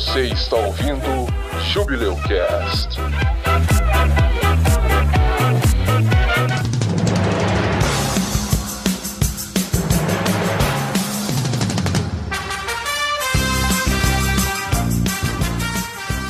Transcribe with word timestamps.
Você 0.00 0.22
está 0.28 0.56
ouvindo 0.56 1.28
Jubileu 1.74 2.16
Cast. 2.16 2.98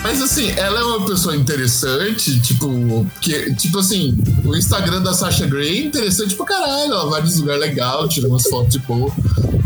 Mas 0.02 0.20
assim, 0.20 0.50
ela 0.56 0.80
é 0.80 0.82
uma 0.82 1.06
pessoa 1.06 1.36
interessante, 1.36 2.40
tipo, 2.40 3.06
que, 3.20 3.54
tipo 3.54 3.78
assim, 3.78 4.18
o 4.44 4.56
Instagram 4.56 5.00
da 5.00 5.14
Sasha 5.14 5.46
Grey 5.46 5.78
é 5.78 5.82
interessante 5.84 6.34
pra 6.34 6.44
caralho, 6.44 6.92
ela 6.92 7.08
vai 7.08 7.22
nos 7.22 7.38
lugares 7.38 7.60
legais, 7.60 8.12
tira 8.12 8.26
umas 8.26 8.42
fotos 8.48 8.72
de 8.72 8.80
boa. 8.80 9.12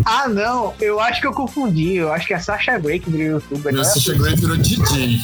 Ah, 0.05 0.29
não, 0.29 0.75
eu 0.81 1.01
acho 1.01 1.21
que 1.21 1.27
eu 1.27 1.33
confundi. 1.33 1.95
Eu 1.97 2.13
acho 2.13 2.27
que 2.27 2.35
é 2.35 2.39
Sasha 2.39 2.79
Grey 2.79 2.99
que 3.01 3.11
virou 3.11 3.41
youtuber. 3.41 3.73
A 3.73 3.79
Né? 3.79 3.85
Sasha 3.85 4.15
Grey 4.15 4.35
virou 4.37 4.57
DJ. 4.57 5.21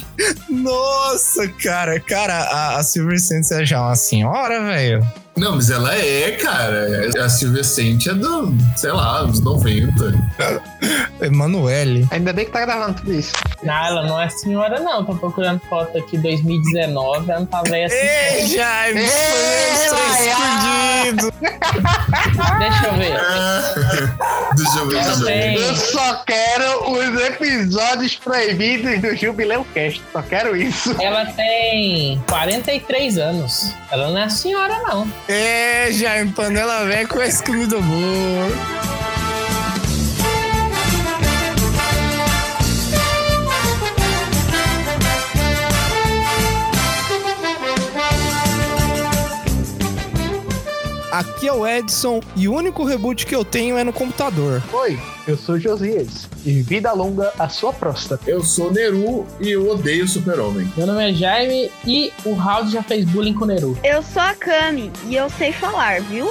Nossa, 0.48 1.48
cara, 1.48 1.98
cara, 2.01 2.34
a, 2.34 2.77
a 2.79 2.83
Silver 2.83 3.21
Sands 3.21 3.51
é 3.51 3.65
já 3.65 3.80
uma 3.80 3.95
senhora, 3.97 4.62
velho. 4.65 5.07
Não, 5.37 5.57
mas 5.57 5.70
ela 5.70 5.95
é, 5.95 6.33
cara. 6.33 7.11
A 7.25 7.29
Silvia 7.29 7.65
Sente 7.65 8.11
é 8.11 8.15
do, 8.15 8.52
sei 8.77 8.93
lá, 8.93 9.23
dos 9.23 9.41
90. 9.41 9.93
Emanuele. 11.23 12.07
Ainda 12.11 12.33
bem 12.33 12.45
que 12.45 12.51
tá 12.51 12.61
gravando 12.61 12.95
tudo 12.98 13.15
isso. 13.15 13.33
Não, 13.62 13.74
ela 13.74 14.07
não 14.07 14.21
é 14.21 14.29
senhora, 14.29 14.80
não. 14.80 15.05
Tô 15.05 15.15
procurando 15.15 15.61
foto 15.69 15.97
aqui 15.97 16.19
2019. 16.19 17.30
Ela 17.30 17.41
não 17.41 17.47
tá 17.47 17.62
velha 17.62 17.87
assim. 17.87 17.97
Ei, 17.97 18.47
Jaime, 18.48 19.02
escondido. 19.74 21.33
Deixa 22.59 22.87
eu 22.87 22.95
ver. 22.95 23.21
Deixa 24.57 24.79
eu 24.79 24.88
ver, 24.88 24.95
deixa 24.97 25.10
eu 25.10 25.16
ver. 25.19 25.24
Tem. 25.27 25.55
Eu 25.55 25.77
só 25.77 26.15
quero 26.27 26.91
os 26.91 27.21
episódios 27.21 28.16
proibidos 28.16 29.01
do 29.01 29.16
Jubileu 29.16 29.66
Cast. 29.73 30.02
Só 30.13 30.23
quero 30.23 30.57
isso. 30.57 30.95
Ela 31.01 31.26
tem 31.26 32.21
43 32.29 33.19
anos. 33.19 33.73
Ela 33.91 34.10
não 34.10 34.19
é 34.19 34.29
senhora, 34.29 34.79
não. 34.82 35.10
É, 35.32 35.92
Jaime, 35.92 36.32
panela 36.32 36.84
velha 36.84 37.06
com 37.06 37.23
esse 37.23 37.40
comida 37.40 37.76
Aqui 51.11 51.49
é 51.49 51.53
o 51.53 51.66
Edson 51.66 52.21
e 52.37 52.47
o 52.47 52.55
único 52.55 52.85
reboot 52.85 53.27
que 53.27 53.35
eu 53.35 53.45
tenho 53.45 53.77
é 53.77 53.83
no 53.83 53.93
computador. 53.93 54.63
Oi, 54.73 54.97
eu 55.27 55.37
sou 55.37 55.59
Josias. 55.59 56.29
E 56.45 56.63
vida 56.63 56.93
longa 56.93 57.33
a 57.37 57.49
sua 57.49 57.73
próstata. 57.73 58.30
Eu 58.30 58.45
sou 58.45 58.71
Neru 58.71 59.27
e 59.41 59.51
eu 59.51 59.69
odeio 59.69 60.07
Super-Homem. 60.07 60.73
Meu 60.77 60.87
nome 60.87 61.11
é 61.11 61.13
Jaime 61.13 61.71
e 61.85 62.13
o 62.25 62.35
Raul 62.35 62.69
já 62.69 62.83
fez 62.83 63.05
bullying 63.05 63.35
com 63.35 63.45
o 63.45 63.49
Neru. 63.49 63.77
Eu 63.83 64.03
sou 64.05 64.22
a 64.22 64.34
Kami 64.34 64.93
e 65.09 65.16
eu 65.16 65.28
sei 65.31 65.53
falar, 65.53 66.00
viu? 66.03 66.31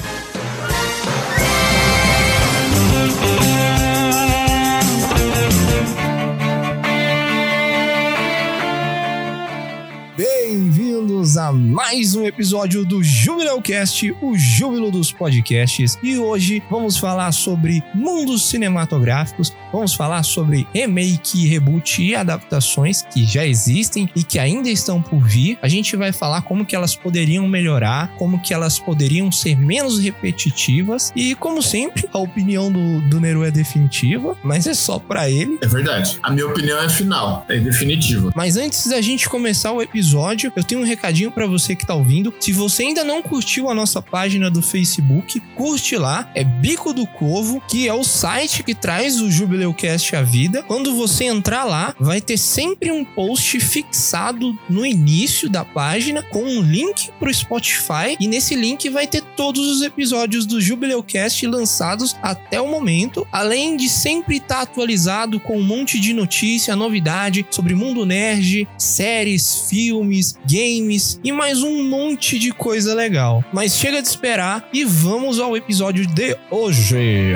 Bem-vindos 10.99 11.37
a 11.37 11.53
mais 11.53 12.13
um 12.13 12.25
episódio 12.25 12.83
do 12.83 13.01
Jubileu 13.01 13.61
Cast, 13.61 14.13
o 14.21 14.37
júbilo 14.37 14.91
dos 14.91 15.13
podcasts. 15.13 15.97
E 16.03 16.17
hoje 16.17 16.61
vamos 16.69 16.97
falar 16.97 17.31
sobre 17.31 17.81
mundos 17.95 18.49
cinematográficos, 18.49 19.55
vamos 19.71 19.93
falar 19.93 20.23
sobre 20.23 20.67
remake, 20.73 21.47
reboot 21.47 22.03
e 22.03 22.13
adaptações 22.15 23.01
que 23.01 23.25
já 23.25 23.47
existem 23.47 24.09
e 24.13 24.23
que 24.25 24.37
ainda 24.37 24.69
estão 24.69 25.01
por 25.01 25.23
vir. 25.23 25.57
A 25.61 25.69
gente 25.69 25.95
vai 25.95 26.11
falar 26.11 26.41
como 26.41 26.65
que 26.65 26.75
elas 26.75 26.97
poderiam 26.97 27.47
melhorar, 27.47 28.09
como 28.17 28.41
que 28.41 28.53
elas 28.53 28.77
poderiam 28.77 29.31
ser 29.31 29.57
menos 29.57 29.99
repetitivas 29.99 31.13
e, 31.15 31.33
como 31.33 31.61
sempre, 31.61 32.09
a 32.11 32.17
opinião 32.17 32.69
do, 32.69 32.99
do 33.07 33.21
Neru 33.21 33.45
é 33.45 33.51
definitiva, 33.51 34.35
mas 34.43 34.67
é 34.67 34.73
só 34.73 34.99
pra 34.99 35.29
ele. 35.29 35.59
É 35.61 35.67
verdade. 35.67 36.19
A 36.21 36.29
minha 36.29 36.47
opinião 36.47 36.77
é 36.77 36.89
final, 36.89 37.45
é 37.47 37.57
definitiva. 37.57 38.33
Mas 38.35 38.57
antes 38.57 38.87
da 38.87 38.99
gente 38.99 39.29
começar 39.29 39.71
o 39.71 39.81
episódio, 39.81 40.51
eu 40.53 40.63
tenho 40.63 40.81
um 40.81 40.88
recadinho 40.89 41.31
pra 41.31 41.47
você 41.47 41.75
que 41.75 41.85
tá 41.85 41.93
ouvindo. 41.93 42.33
Se 42.39 42.51
você 42.51 42.83
ainda 42.83 43.03
não 43.03 43.21
curtiu 43.21 43.69
a 43.69 43.73
nossa 43.73 44.01
página 44.01 44.49
do 44.49 44.61
Facebook, 44.61 45.39
curte 45.55 45.95
lá. 45.95 46.29
É 46.35 46.43
Bico 46.43 46.93
do 46.93 47.05
Corvo, 47.05 47.61
que 47.69 47.87
é 47.87 47.93
o 47.93 48.03
site 48.03 48.63
que 48.63 48.75
traz 48.75 49.21
o 49.21 49.31
Jubileucast 49.31 50.15
à 50.15 50.21
vida. 50.21 50.63
Quando 50.63 50.95
você 50.95 51.25
entrar 51.25 51.63
lá, 51.63 51.95
vai 51.99 52.19
ter 52.19 52.37
sempre 52.37 52.91
um 52.91 53.05
post 53.05 53.59
fixado 53.59 54.57
no 54.69 54.85
início 54.85 55.49
da 55.49 55.63
página 55.63 56.23
com 56.23 56.43
um 56.43 56.61
link 56.61 57.11
pro 57.19 57.33
Spotify 57.33 58.17
e 58.19 58.27
nesse 58.27 58.55
link 58.55 58.89
vai 58.89 59.07
ter 59.07 59.21
todos 59.21 59.67
os 59.67 59.81
episódios 59.81 60.45
do 60.45 60.59
Jubileucast 60.59 61.45
lançados 61.45 62.15
até 62.21 62.59
o 62.59 62.67
momento, 62.67 63.27
além 63.31 63.77
de 63.77 63.87
sempre 63.87 64.37
estar 64.37 64.61
atualizado 64.61 65.39
com 65.39 65.57
um 65.57 65.63
monte 65.63 65.99
de 65.99 66.13
notícia, 66.13 66.75
novidade 66.75 67.45
sobre 67.51 67.75
mundo 67.75 68.05
nerd, 68.05 68.67
séries, 68.77 69.67
filmes, 69.69 70.37
games 70.45 70.78
e 71.23 71.31
mais 71.31 71.61
um 71.61 71.83
monte 71.83 72.39
de 72.39 72.51
coisa 72.51 72.93
legal. 72.93 73.43
Mas 73.53 73.77
chega 73.77 74.01
de 74.01 74.07
esperar 74.07 74.67
e 74.73 74.83
vamos 74.83 75.39
ao 75.39 75.55
episódio 75.55 76.05
de 76.07 76.35
hoje. 76.49 77.35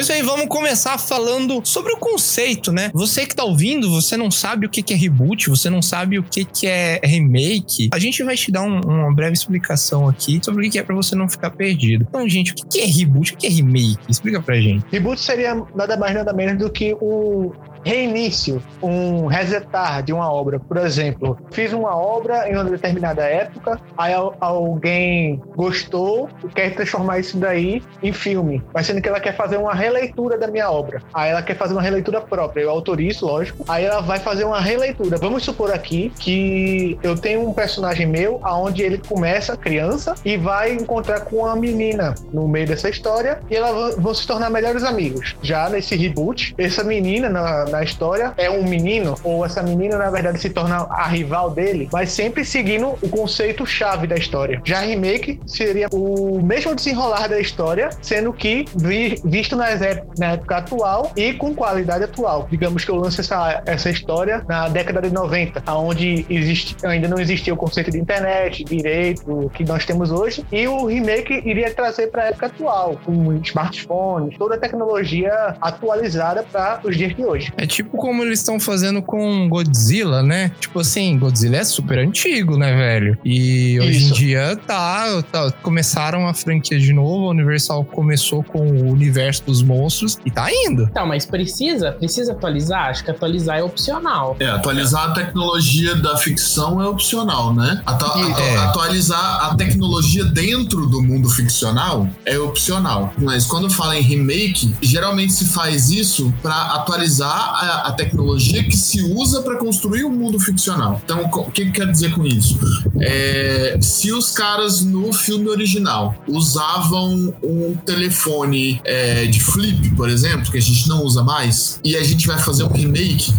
É 0.00 0.02
isso 0.02 0.12
aí, 0.12 0.22
vamos 0.22 0.46
começar 0.46 0.98
falando 0.98 1.60
sobre 1.64 1.92
o 1.92 1.96
conceito, 1.96 2.72
né? 2.72 2.90
Você 2.94 3.26
que 3.26 3.34
tá 3.34 3.44
ouvindo, 3.44 3.90
você 3.90 4.16
não 4.16 4.30
sabe 4.30 4.66
o 4.66 4.70
que 4.70 4.82
que 4.82 4.94
é 4.94 4.96
reboot, 4.96 5.48
você 5.50 5.68
não 5.68 5.82
sabe 5.82 6.18
o 6.18 6.22
que 6.22 6.44
que 6.44 6.66
é 6.66 7.00
remake. 7.04 7.90
A 7.92 7.98
gente 7.98 8.22
vai 8.22 8.36
te 8.36 8.50
dar 8.50 8.62
um- 8.62 8.80
uma 8.80 9.14
breve 9.14 9.32
explicação 9.34 10.08
aqui 10.08 10.40
sobre 10.42 10.66
o 10.66 10.70
que 10.70 10.78
é 10.78 10.82
pra 10.82 10.94
você 10.94 11.14
não 11.14 11.28
ficar 11.28 11.50
perdido. 11.50 12.06
Então, 12.08 12.28
gente, 12.28 12.52
o 12.52 12.54
que 12.54 12.66
que 12.66 12.80
é 12.80 12.86
reboot? 12.86 13.34
O 13.34 13.36
que 13.36 13.46
é 13.46 13.50
remake? 13.50 13.98
Explica 14.08 14.40
pra 14.40 14.60
gente. 14.60 14.84
Reboot 14.90 15.20
seria 15.20 15.54
nada 15.74 15.96
mais 15.96 16.14
nada 16.14 16.32
menos 16.32 16.58
do 16.58 16.70
que 16.70 16.94
um 17.00 17.50
reinício, 17.84 18.62
um 18.82 19.26
resetar 19.26 20.02
de 20.02 20.12
uma 20.12 20.30
obra. 20.32 20.58
Por 20.60 20.76
exemplo, 20.76 21.38
fiz 21.50 21.72
uma 21.72 21.96
obra 21.96 22.48
em 22.48 22.54
uma 22.54 22.64
determinada 22.64 23.22
época, 23.24 23.80
aí 23.96 24.12
al- 24.12 24.34
alguém 24.40 25.40
gostou 25.56 26.28
e 26.44 26.48
quer 26.48 26.74
transformar 26.74 27.18
isso 27.18 27.36
daí 27.36 27.82
em 28.02 28.12
filme, 28.12 28.62
mas 28.72 28.86
sendo 28.86 29.00
que 29.00 29.08
ela 29.08 29.20
quer 29.20 29.34
fazer 29.36 29.56
uma 29.56 29.74
releitura 29.74 30.38
da 30.38 30.46
minha 30.46 30.70
obra. 30.70 31.02
Aí 31.12 31.30
ela 31.30 31.42
quer 31.42 31.56
fazer 31.56 31.74
uma 31.74 31.82
releitura 31.82 32.20
própria, 32.20 32.62
eu 32.62 32.70
autorizo, 32.70 33.26
lógico. 33.26 33.64
Aí 33.68 33.84
ela 33.84 34.00
vai 34.00 34.18
fazer 34.18 34.44
uma 34.44 34.60
releitura. 34.60 35.16
Vamos 35.18 35.42
supor 35.44 35.72
aqui 35.72 36.12
que 36.18 36.98
eu 37.02 37.16
tenho 37.16 37.46
um 37.48 37.52
personagem 37.52 38.06
meu 38.06 38.40
aonde 38.42 38.82
ele 38.82 38.98
começa 38.98 39.56
criança 39.56 40.14
e 40.24 40.36
vai 40.36 40.72
encontrar 40.74 41.20
com 41.20 41.36
uma 41.36 41.56
menina 41.56 42.14
no 42.32 42.46
meio 42.48 42.66
dessa 42.66 42.88
história 42.88 43.40
e 43.50 43.56
elas 43.56 43.96
vão 43.96 44.14
se 44.14 44.26
tornar 44.26 44.50
melhores 44.50 44.84
amigos. 44.84 45.36
Já 45.42 45.68
nesse 45.68 45.96
reboot, 45.96 46.54
essa 46.58 46.82
menina 46.84 47.28
na, 47.28 47.64
na 47.70 47.82
história 47.82 48.32
é 48.36 48.50
um 48.50 48.64
menino 48.64 49.14
ou 49.24 49.44
essa 49.44 49.62
menina 49.62 49.96
na 49.96 50.10
verdade 50.10 50.38
se 50.40 50.50
torna 50.50 50.86
a 50.90 51.06
rival 51.06 51.50
dele, 51.50 51.88
mas 51.92 52.10
sempre 52.12 52.44
seguindo 52.44 52.96
o 53.02 53.08
conceito 53.08 53.64
chave 53.66 54.06
da 54.06 54.16
história. 54.16 54.60
Já 54.64 54.80
remake 54.80 55.40
seria 55.46 55.88
o 55.92 56.40
mesmo 56.42 56.74
desenrolar 56.74 57.28
da 57.28 57.40
história, 57.40 57.90
sendo 58.02 58.32
que 58.32 58.64
vi- 58.76 59.20
visto 59.24 59.56
nas 59.56 59.80
na 60.18 60.32
época 60.32 60.56
atual 60.58 61.10
e 61.16 61.32
com 61.32 61.54
qualidade 61.54 62.04
atual. 62.04 62.46
Digamos 62.50 62.84
que 62.84 62.90
eu 62.90 62.96
lance 62.96 63.20
essa, 63.20 63.62
essa 63.64 63.88
história 63.88 64.44
na 64.46 64.68
década 64.68 65.00
de 65.00 65.10
90, 65.10 65.62
onde 65.72 66.26
existe, 66.28 66.76
ainda 66.84 67.08
não 67.08 67.18
existia 67.18 67.54
o 67.54 67.56
conceito 67.56 67.90
de 67.90 67.98
internet, 67.98 68.62
direito 68.64 69.50
que 69.54 69.64
nós 69.64 69.86
temos 69.86 70.10
hoje, 70.10 70.44
e 70.52 70.68
o 70.68 70.86
remake 70.86 71.40
iria 71.44 71.72
trazer 71.72 72.08
para 72.08 72.24
a 72.24 72.26
época 72.26 72.46
atual, 72.46 73.00
com 73.04 73.32
smartphones, 73.42 74.36
toda 74.36 74.56
a 74.56 74.58
tecnologia 74.58 75.32
atualizada 75.60 76.42
para 76.42 76.80
os 76.84 76.96
dias 76.96 77.14
de 77.14 77.24
hoje. 77.24 77.52
É 77.60 77.66
tipo 77.66 77.98
como 77.98 78.22
eles 78.22 78.38
estão 78.38 78.58
fazendo 78.58 79.02
com 79.02 79.46
Godzilla, 79.48 80.22
né? 80.22 80.50
Tipo 80.58 80.80
assim, 80.80 81.18
Godzilla 81.18 81.58
é 81.58 81.64
super 81.64 81.98
antigo, 81.98 82.56
né, 82.56 82.74
velho? 82.74 83.18
E 83.22 83.78
hoje 83.78 83.98
Isso. 83.98 84.08
em 84.08 84.16
dia 84.16 84.56
tá, 84.66 85.22
tá- 85.30 85.52
Começaram 85.62 86.26
a 86.26 86.32
franquia 86.32 86.78
de 86.78 86.90
novo, 86.92 87.26
a 87.26 87.30
Universal 87.30 87.84
começou 87.84 88.42
com 88.42 88.60
o 88.66 88.90
universo 88.90 89.42
dos 89.44 89.62
monstros 89.62 90.16
e 90.24 90.30
tá 90.30 90.48
indo. 90.50 90.84
Então, 90.90 91.06
mas 91.06 91.26
precisa? 91.26 91.92
Precisa 91.92 92.32
atualizar? 92.32 92.86
Acho 92.88 93.04
que 93.04 93.10
atualizar 93.10 93.58
é 93.58 93.62
opcional. 93.62 94.36
É, 94.40 94.46
atualizar 94.46 95.10
a 95.10 95.12
tecnologia 95.12 95.94
da 95.96 96.16
ficção 96.16 96.80
é 96.82 96.86
opcional, 96.86 97.52
né? 97.54 97.82
Atu- 97.84 98.06
atu- 98.06 98.40
É. 98.40 98.56
Atualizar 98.56 99.50
a 99.50 99.54
tecnologia 99.54 100.24
dentro 100.24 100.86
do 100.86 101.02
mundo 101.02 101.28
ficcional 101.28 102.08
é 102.24 102.38
opcional. 102.38 103.12
Mas 103.18 103.44
quando 103.44 103.68
fala 103.68 103.98
em 103.98 104.02
remake, 104.02 104.74
geralmente 104.80 105.34
se 105.34 105.44
faz 105.48 105.90
isso 105.90 106.32
pra 106.40 106.54
atualizar 106.76 107.49
a, 107.50 107.88
a 107.88 107.92
tecnologia 107.92 108.62
que 108.64 108.76
se 108.76 109.02
usa 109.02 109.42
para 109.42 109.56
construir 109.56 110.04
o 110.04 110.08
um 110.08 110.10
mundo 110.10 110.38
ficcional. 110.38 111.00
Então, 111.04 111.24
o 111.24 111.50
que, 111.50 111.66
que 111.66 111.72
quer 111.72 111.90
dizer 111.90 112.14
com 112.14 112.26
isso? 112.26 112.58
É, 113.00 113.78
se 113.80 114.12
os 114.12 114.30
caras 114.30 114.82
no 114.82 115.12
filme 115.12 115.48
original 115.48 116.14
usavam 116.28 117.34
um 117.42 117.74
telefone 117.84 118.80
é, 118.84 119.26
de 119.26 119.40
flip, 119.40 119.90
por 119.90 120.08
exemplo, 120.08 120.50
que 120.50 120.58
a 120.58 120.62
gente 120.62 120.88
não 120.88 121.04
usa 121.04 121.22
mais, 121.22 121.80
e 121.84 121.96
a 121.96 122.02
gente 122.02 122.26
vai 122.26 122.38
fazer 122.38 122.64
um 122.64 122.72
remake, 122.72 123.32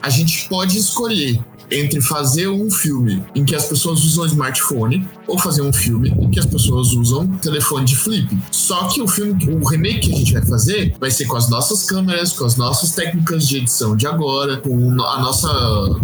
a 0.00 0.10
gente 0.10 0.48
pode 0.48 0.78
escolher 0.78 1.40
entre 1.70 2.00
fazer 2.00 2.48
um 2.48 2.70
filme 2.70 3.22
em 3.34 3.44
que 3.44 3.54
as 3.54 3.66
pessoas 3.66 4.04
usam 4.04 4.26
smartphone 4.26 5.06
ou 5.26 5.38
fazer 5.38 5.62
um 5.62 5.72
filme 5.72 6.10
em 6.10 6.30
que 6.30 6.38
as 6.38 6.46
pessoas 6.46 6.92
usam 6.92 7.28
telefone 7.38 7.84
de 7.84 7.96
flip. 7.96 8.36
Só 8.50 8.88
que 8.88 9.00
o 9.00 9.08
filme, 9.08 9.34
o 9.46 9.66
remake 9.66 10.08
que 10.08 10.12
a 10.12 10.16
gente 10.16 10.32
vai 10.32 10.46
fazer 10.46 10.94
vai 10.98 11.10
ser 11.10 11.26
com 11.26 11.36
as 11.36 11.50
nossas 11.50 11.84
câmeras, 11.84 12.32
com 12.32 12.44
as 12.44 12.56
nossas 12.56 12.92
técnicas 12.92 13.46
de 13.46 13.58
edição 13.58 13.96
de 13.96 14.06
agora, 14.06 14.56
com 14.58 14.74
a 15.02 15.20
nossa 15.20 15.48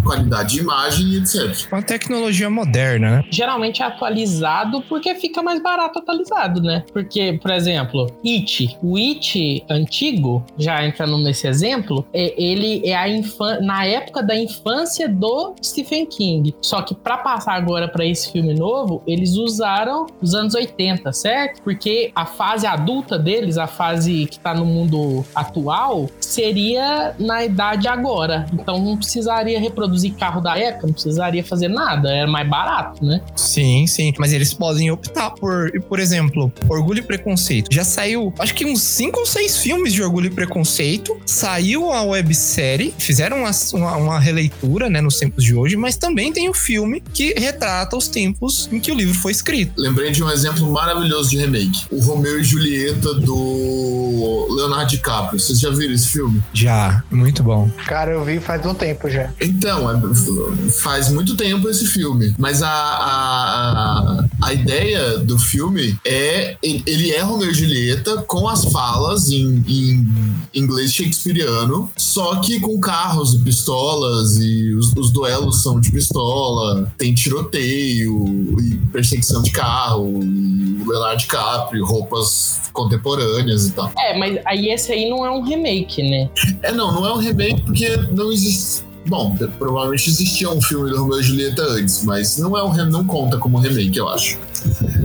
qualidade 0.03 0.55
de 0.55 0.59
imagem 0.59 1.07
e 1.07 1.17
etc. 1.17 1.69
Com 1.69 1.77
a 1.77 1.81
tecnologia 1.81 2.49
moderna, 2.49 3.17
né? 3.17 3.23
Geralmente 3.31 3.81
é 3.81 3.85
atualizado 3.85 4.81
porque 4.83 5.15
fica 5.15 5.41
mais 5.41 5.61
barato 5.61 5.99
atualizado, 5.99 6.61
né? 6.61 6.83
Porque, 6.93 7.39
por 7.41 7.51
exemplo, 7.51 8.11
It, 8.25 8.77
o 8.81 8.97
It 8.97 9.65
antigo, 9.69 10.45
já 10.57 10.85
entrando 10.85 11.17
nesse 11.17 11.47
exemplo, 11.47 12.05
é, 12.13 12.33
ele 12.41 12.81
é 12.85 12.95
a 12.95 13.09
infância, 13.09 13.61
na 13.61 13.85
época 13.85 14.21
da 14.21 14.35
infância 14.35 15.07
do 15.07 15.54
Stephen 15.63 16.05
King. 16.05 16.55
Só 16.61 16.81
que 16.81 16.95
para 16.95 17.17
passar 17.17 17.53
agora 17.53 17.87
para 17.87 18.05
esse 18.05 18.31
filme 18.31 18.53
novo, 18.53 19.01
eles 19.07 19.35
usaram 19.35 20.05
os 20.21 20.33
anos 20.33 20.53
80, 20.53 21.11
certo? 21.13 21.61
Porque 21.61 22.11
a 22.15 22.25
fase 22.25 22.65
adulta 22.65 23.17
deles, 23.17 23.57
a 23.57 23.67
fase 23.67 24.25
que 24.25 24.39
tá 24.39 24.53
no 24.53 24.65
mundo 24.65 25.25
atual, 25.33 26.09
seria 26.19 27.15
na 27.19 27.45
idade 27.45 27.87
agora. 27.87 28.45
Então 28.53 28.79
não 28.79 28.97
precisaria 28.97 29.59
reproduzir 29.59 30.13
carro 30.15 30.41
da 30.41 30.57
época, 30.57 30.87
não 30.87 30.93
precisaria 30.93 31.43
fazer 31.43 31.67
nada, 31.67 32.09
era 32.09 32.29
mais 32.29 32.47
barato, 32.49 33.03
né? 33.05 33.21
Sim, 33.35 33.87
sim. 33.87 34.13
Mas 34.17 34.33
eles 34.33 34.53
podem 34.53 34.91
optar 34.91 35.31
por, 35.31 35.71
por 35.83 35.99
exemplo, 35.99 36.51
Orgulho 36.69 36.99
e 36.99 37.01
Preconceito. 37.01 37.73
Já 37.73 37.83
saiu, 37.83 38.33
acho 38.39 38.53
que 38.53 38.65
uns 38.65 38.81
5 38.81 39.19
ou 39.19 39.25
6 39.25 39.57
filmes 39.57 39.93
de 39.93 40.03
Orgulho 40.03 40.27
e 40.27 40.29
Preconceito. 40.29 41.17
Saiu 41.25 41.91
a 41.91 42.03
websérie, 42.03 42.93
fizeram 42.97 43.37
uma, 43.37 43.51
uma, 43.73 43.97
uma 43.97 44.19
releitura, 44.19 44.89
né, 44.89 45.01
nos 45.01 45.17
tempos 45.17 45.43
de 45.45 45.55
hoje, 45.55 45.75
mas 45.75 45.95
também 45.95 46.33
tem 46.33 46.49
o 46.49 46.53
filme 46.53 47.01
que 47.13 47.33
retrata 47.37 47.95
os 47.95 48.07
tempos 48.07 48.67
em 48.71 48.79
que 48.79 48.91
o 48.91 48.95
livro 48.95 49.13
foi 49.13 49.31
escrito. 49.31 49.73
Lembrei 49.77 50.11
de 50.11 50.23
um 50.23 50.29
exemplo 50.29 50.69
maravilhoso 50.71 51.29
de 51.29 51.37
remake: 51.37 51.85
o 51.91 51.99
Romeu 51.99 52.39
e 52.39 52.43
Julieta 52.43 53.13
do 53.13 54.47
Leonardo 54.55 54.89
DiCaprio. 54.89 55.39
Vocês 55.39 55.59
já 55.59 55.69
viram 55.69 55.93
esse 55.93 56.07
filme? 56.07 56.41
Já, 56.53 57.03
muito 57.11 57.43
bom. 57.43 57.69
Cara, 57.85 58.11
eu 58.11 58.23
vi 58.23 58.39
faz 58.39 58.65
um 58.65 58.73
tempo 58.73 59.09
já. 59.09 59.31
Então, 59.39 59.89
é, 59.89 60.71
faz 60.71 61.09
muito 61.09 61.35
tempo 61.35 61.69
esse 61.69 61.85
filme, 61.85 62.33
mas 62.37 62.61
a, 62.61 62.69
a, 62.69 64.25
a 64.41 64.53
ideia 64.53 65.19
do 65.19 65.37
filme 65.37 65.97
é 66.05 66.57
ele 66.61 67.11
é 67.11 67.21
Romeu 67.21 67.51
e 67.51 67.53
Julieta 67.53 68.17
com 68.23 68.47
as 68.47 68.65
falas 68.65 69.29
em, 69.29 69.63
em 69.67 70.07
inglês 70.53 70.93
shakespeariano, 70.93 71.91
só 71.97 72.37
que 72.37 72.59
com 72.59 72.79
carros 72.79 73.33
e 73.33 73.39
pistolas 73.39 74.37
e 74.37 74.73
os, 74.73 74.93
os 74.95 75.11
duelos 75.11 75.34
são 75.51 75.79
de 75.79 75.91
pistola, 75.91 76.91
tem 76.97 77.13
tiroteio 77.13 78.55
e 78.59 78.75
perseguição 78.91 79.41
de 79.41 79.51
carro, 79.51 80.21
e 80.23 80.81
o 80.81 80.89
Leonardo 80.89 81.17
DiCaprio, 81.17 81.85
roupas 81.85 82.61
contemporâneas 82.73 83.67
e 83.67 83.71
tal. 83.71 83.91
É, 83.97 84.17
mas 84.17 84.39
aí 84.45 84.69
esse 84.69 84.91
aí 84.91 85.09
não 85.09 85.25
é 85.25 85.31
um 85.31 85.41
remake, 85.41 86.03
né? 86.03 86.29
É, 86.61 86.71
não, 86.71 86.91
não 86.91 87.05
é 87.05 87.13
um 87.13 87.17
remake 87.17 87.61
porque 87.61 87.95
não 88.11 88.31
existe 88.31 88.83
Bom, 89.07 89.35
provavelmente 89.59 90.09
existia 90.09 90.49
um 90.49 90.59
filme 90.59 90.89
do 90.89 91.03
Romeo 91.03 91.19
e 91.19 91.23
Julieta 91.23 91.61
antes, 91.61 92.03
mas 92.03 92.39
não 92.39 92.57
é 92.57 92.63
um 92.63 92.85
não 92.87 93.05
conta 93.05 93.37
como 93.37 93.59
remake, 93.59 93.97
eu 93.97 94.09
acho. 94.09 94.39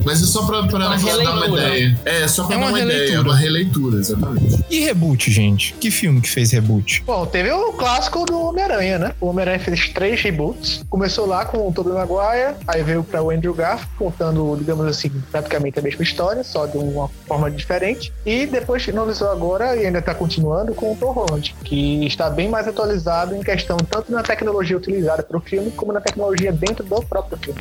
Mas 0.05 0.23
é 0.23 0.27
só 0.27 0.45
pra, 0.47 0.63
pra, 0.63 0.69
pra 0.69 1.17
dar 1.17 1.37
uma 1.37 1.59
ideia. 1.59 1.99
É, 2.05 2.29
só 2.29 2.45
pra 2.45 2.57
é 2.57 2.59
dar 2.59 2.65
uma, 2.65 2.73
uma 2.73 2.81
ideia, 2.81 3.15
é 3.15 3.21
uma 3.21 3.37
releitura, 3.37 3.99
exatamente. 3.99 4.65
E 4.71 4.81
reboot, 4.81 5.31
gente? 5.31 5.75
Que 5.75 5.91
filme 5.91 6.21
que 6.21 6.31
fez 6.31 6.53
reboot? 6.53 7.03
Bom, 7.07 7.27
teve 7.27 7.51
o 7.53 7.73
clássico 7.73 8.25
do 8.25 8.41
Homem-Aranha, 8.41 8.99
né? 8.99 9.13
O 9.21 9.27
Homem-Aranha 9.27 9.59
fez 9.59 9.89
três 9.89 10.21
reboots. 10.21 10.83
Começou 10.89 11.27
lá 11.27 11.45
com 11.45 11.69
o 11.69 11.73
Tobey 11.73 11.93
Maguire, 11.93 12.57
aí 12.67 12.83
veio 12.83 13.03
pra 13.03 13.23
o 13.23 13.31
Andrew 13.31 13.55
Garfield, 13.55 13.91
contando, 13.99 14.57
digamos 14.57 14.87
assim, 14.87 15.11
praticamente 15.31 15.79
a 15.79 15.83
mesma 15.83 16.03
história, 16.03 16.43
só 16.45 16.67
de 16.67 16.79
uma 16.79 17.09
forma 17.27 17.51
diferente. 17.51 18.13
E 18.25 18.47
depois 18.47 18.83
finalizou 18.83 19.31
agora, 19.31 19.77
e 19.77 19.87
ainda 19.87 20.01
tá 20.01 20.15
continuando, 20.15 20.75
com 20.75 20.93
o 20.93 20.97
Tom 20.97 21.13
Holland, 21.13 21.55
que 21.65 22.07
está 22.07 22.31
bem 22.31 22.49
mais 22.49 22.67
atualizado 22.67 23.35
em 23.35 23.43
questão 23.43 23.77
tanto 23.79 24.13
na 24.13 24.23
tecnologia 24.23 24.77
utilizada 24.77 25.23
para 25.23 25.37
o 25.37 25.41
filme, 25.41 25.71
como 25.71 25.93
na 25.93 26.01
tecnologia 26.01 26.53
dentro 26.53 26.85
do 26.85 27.03
próprio 27.03 27.39
filme. 27.39 27.61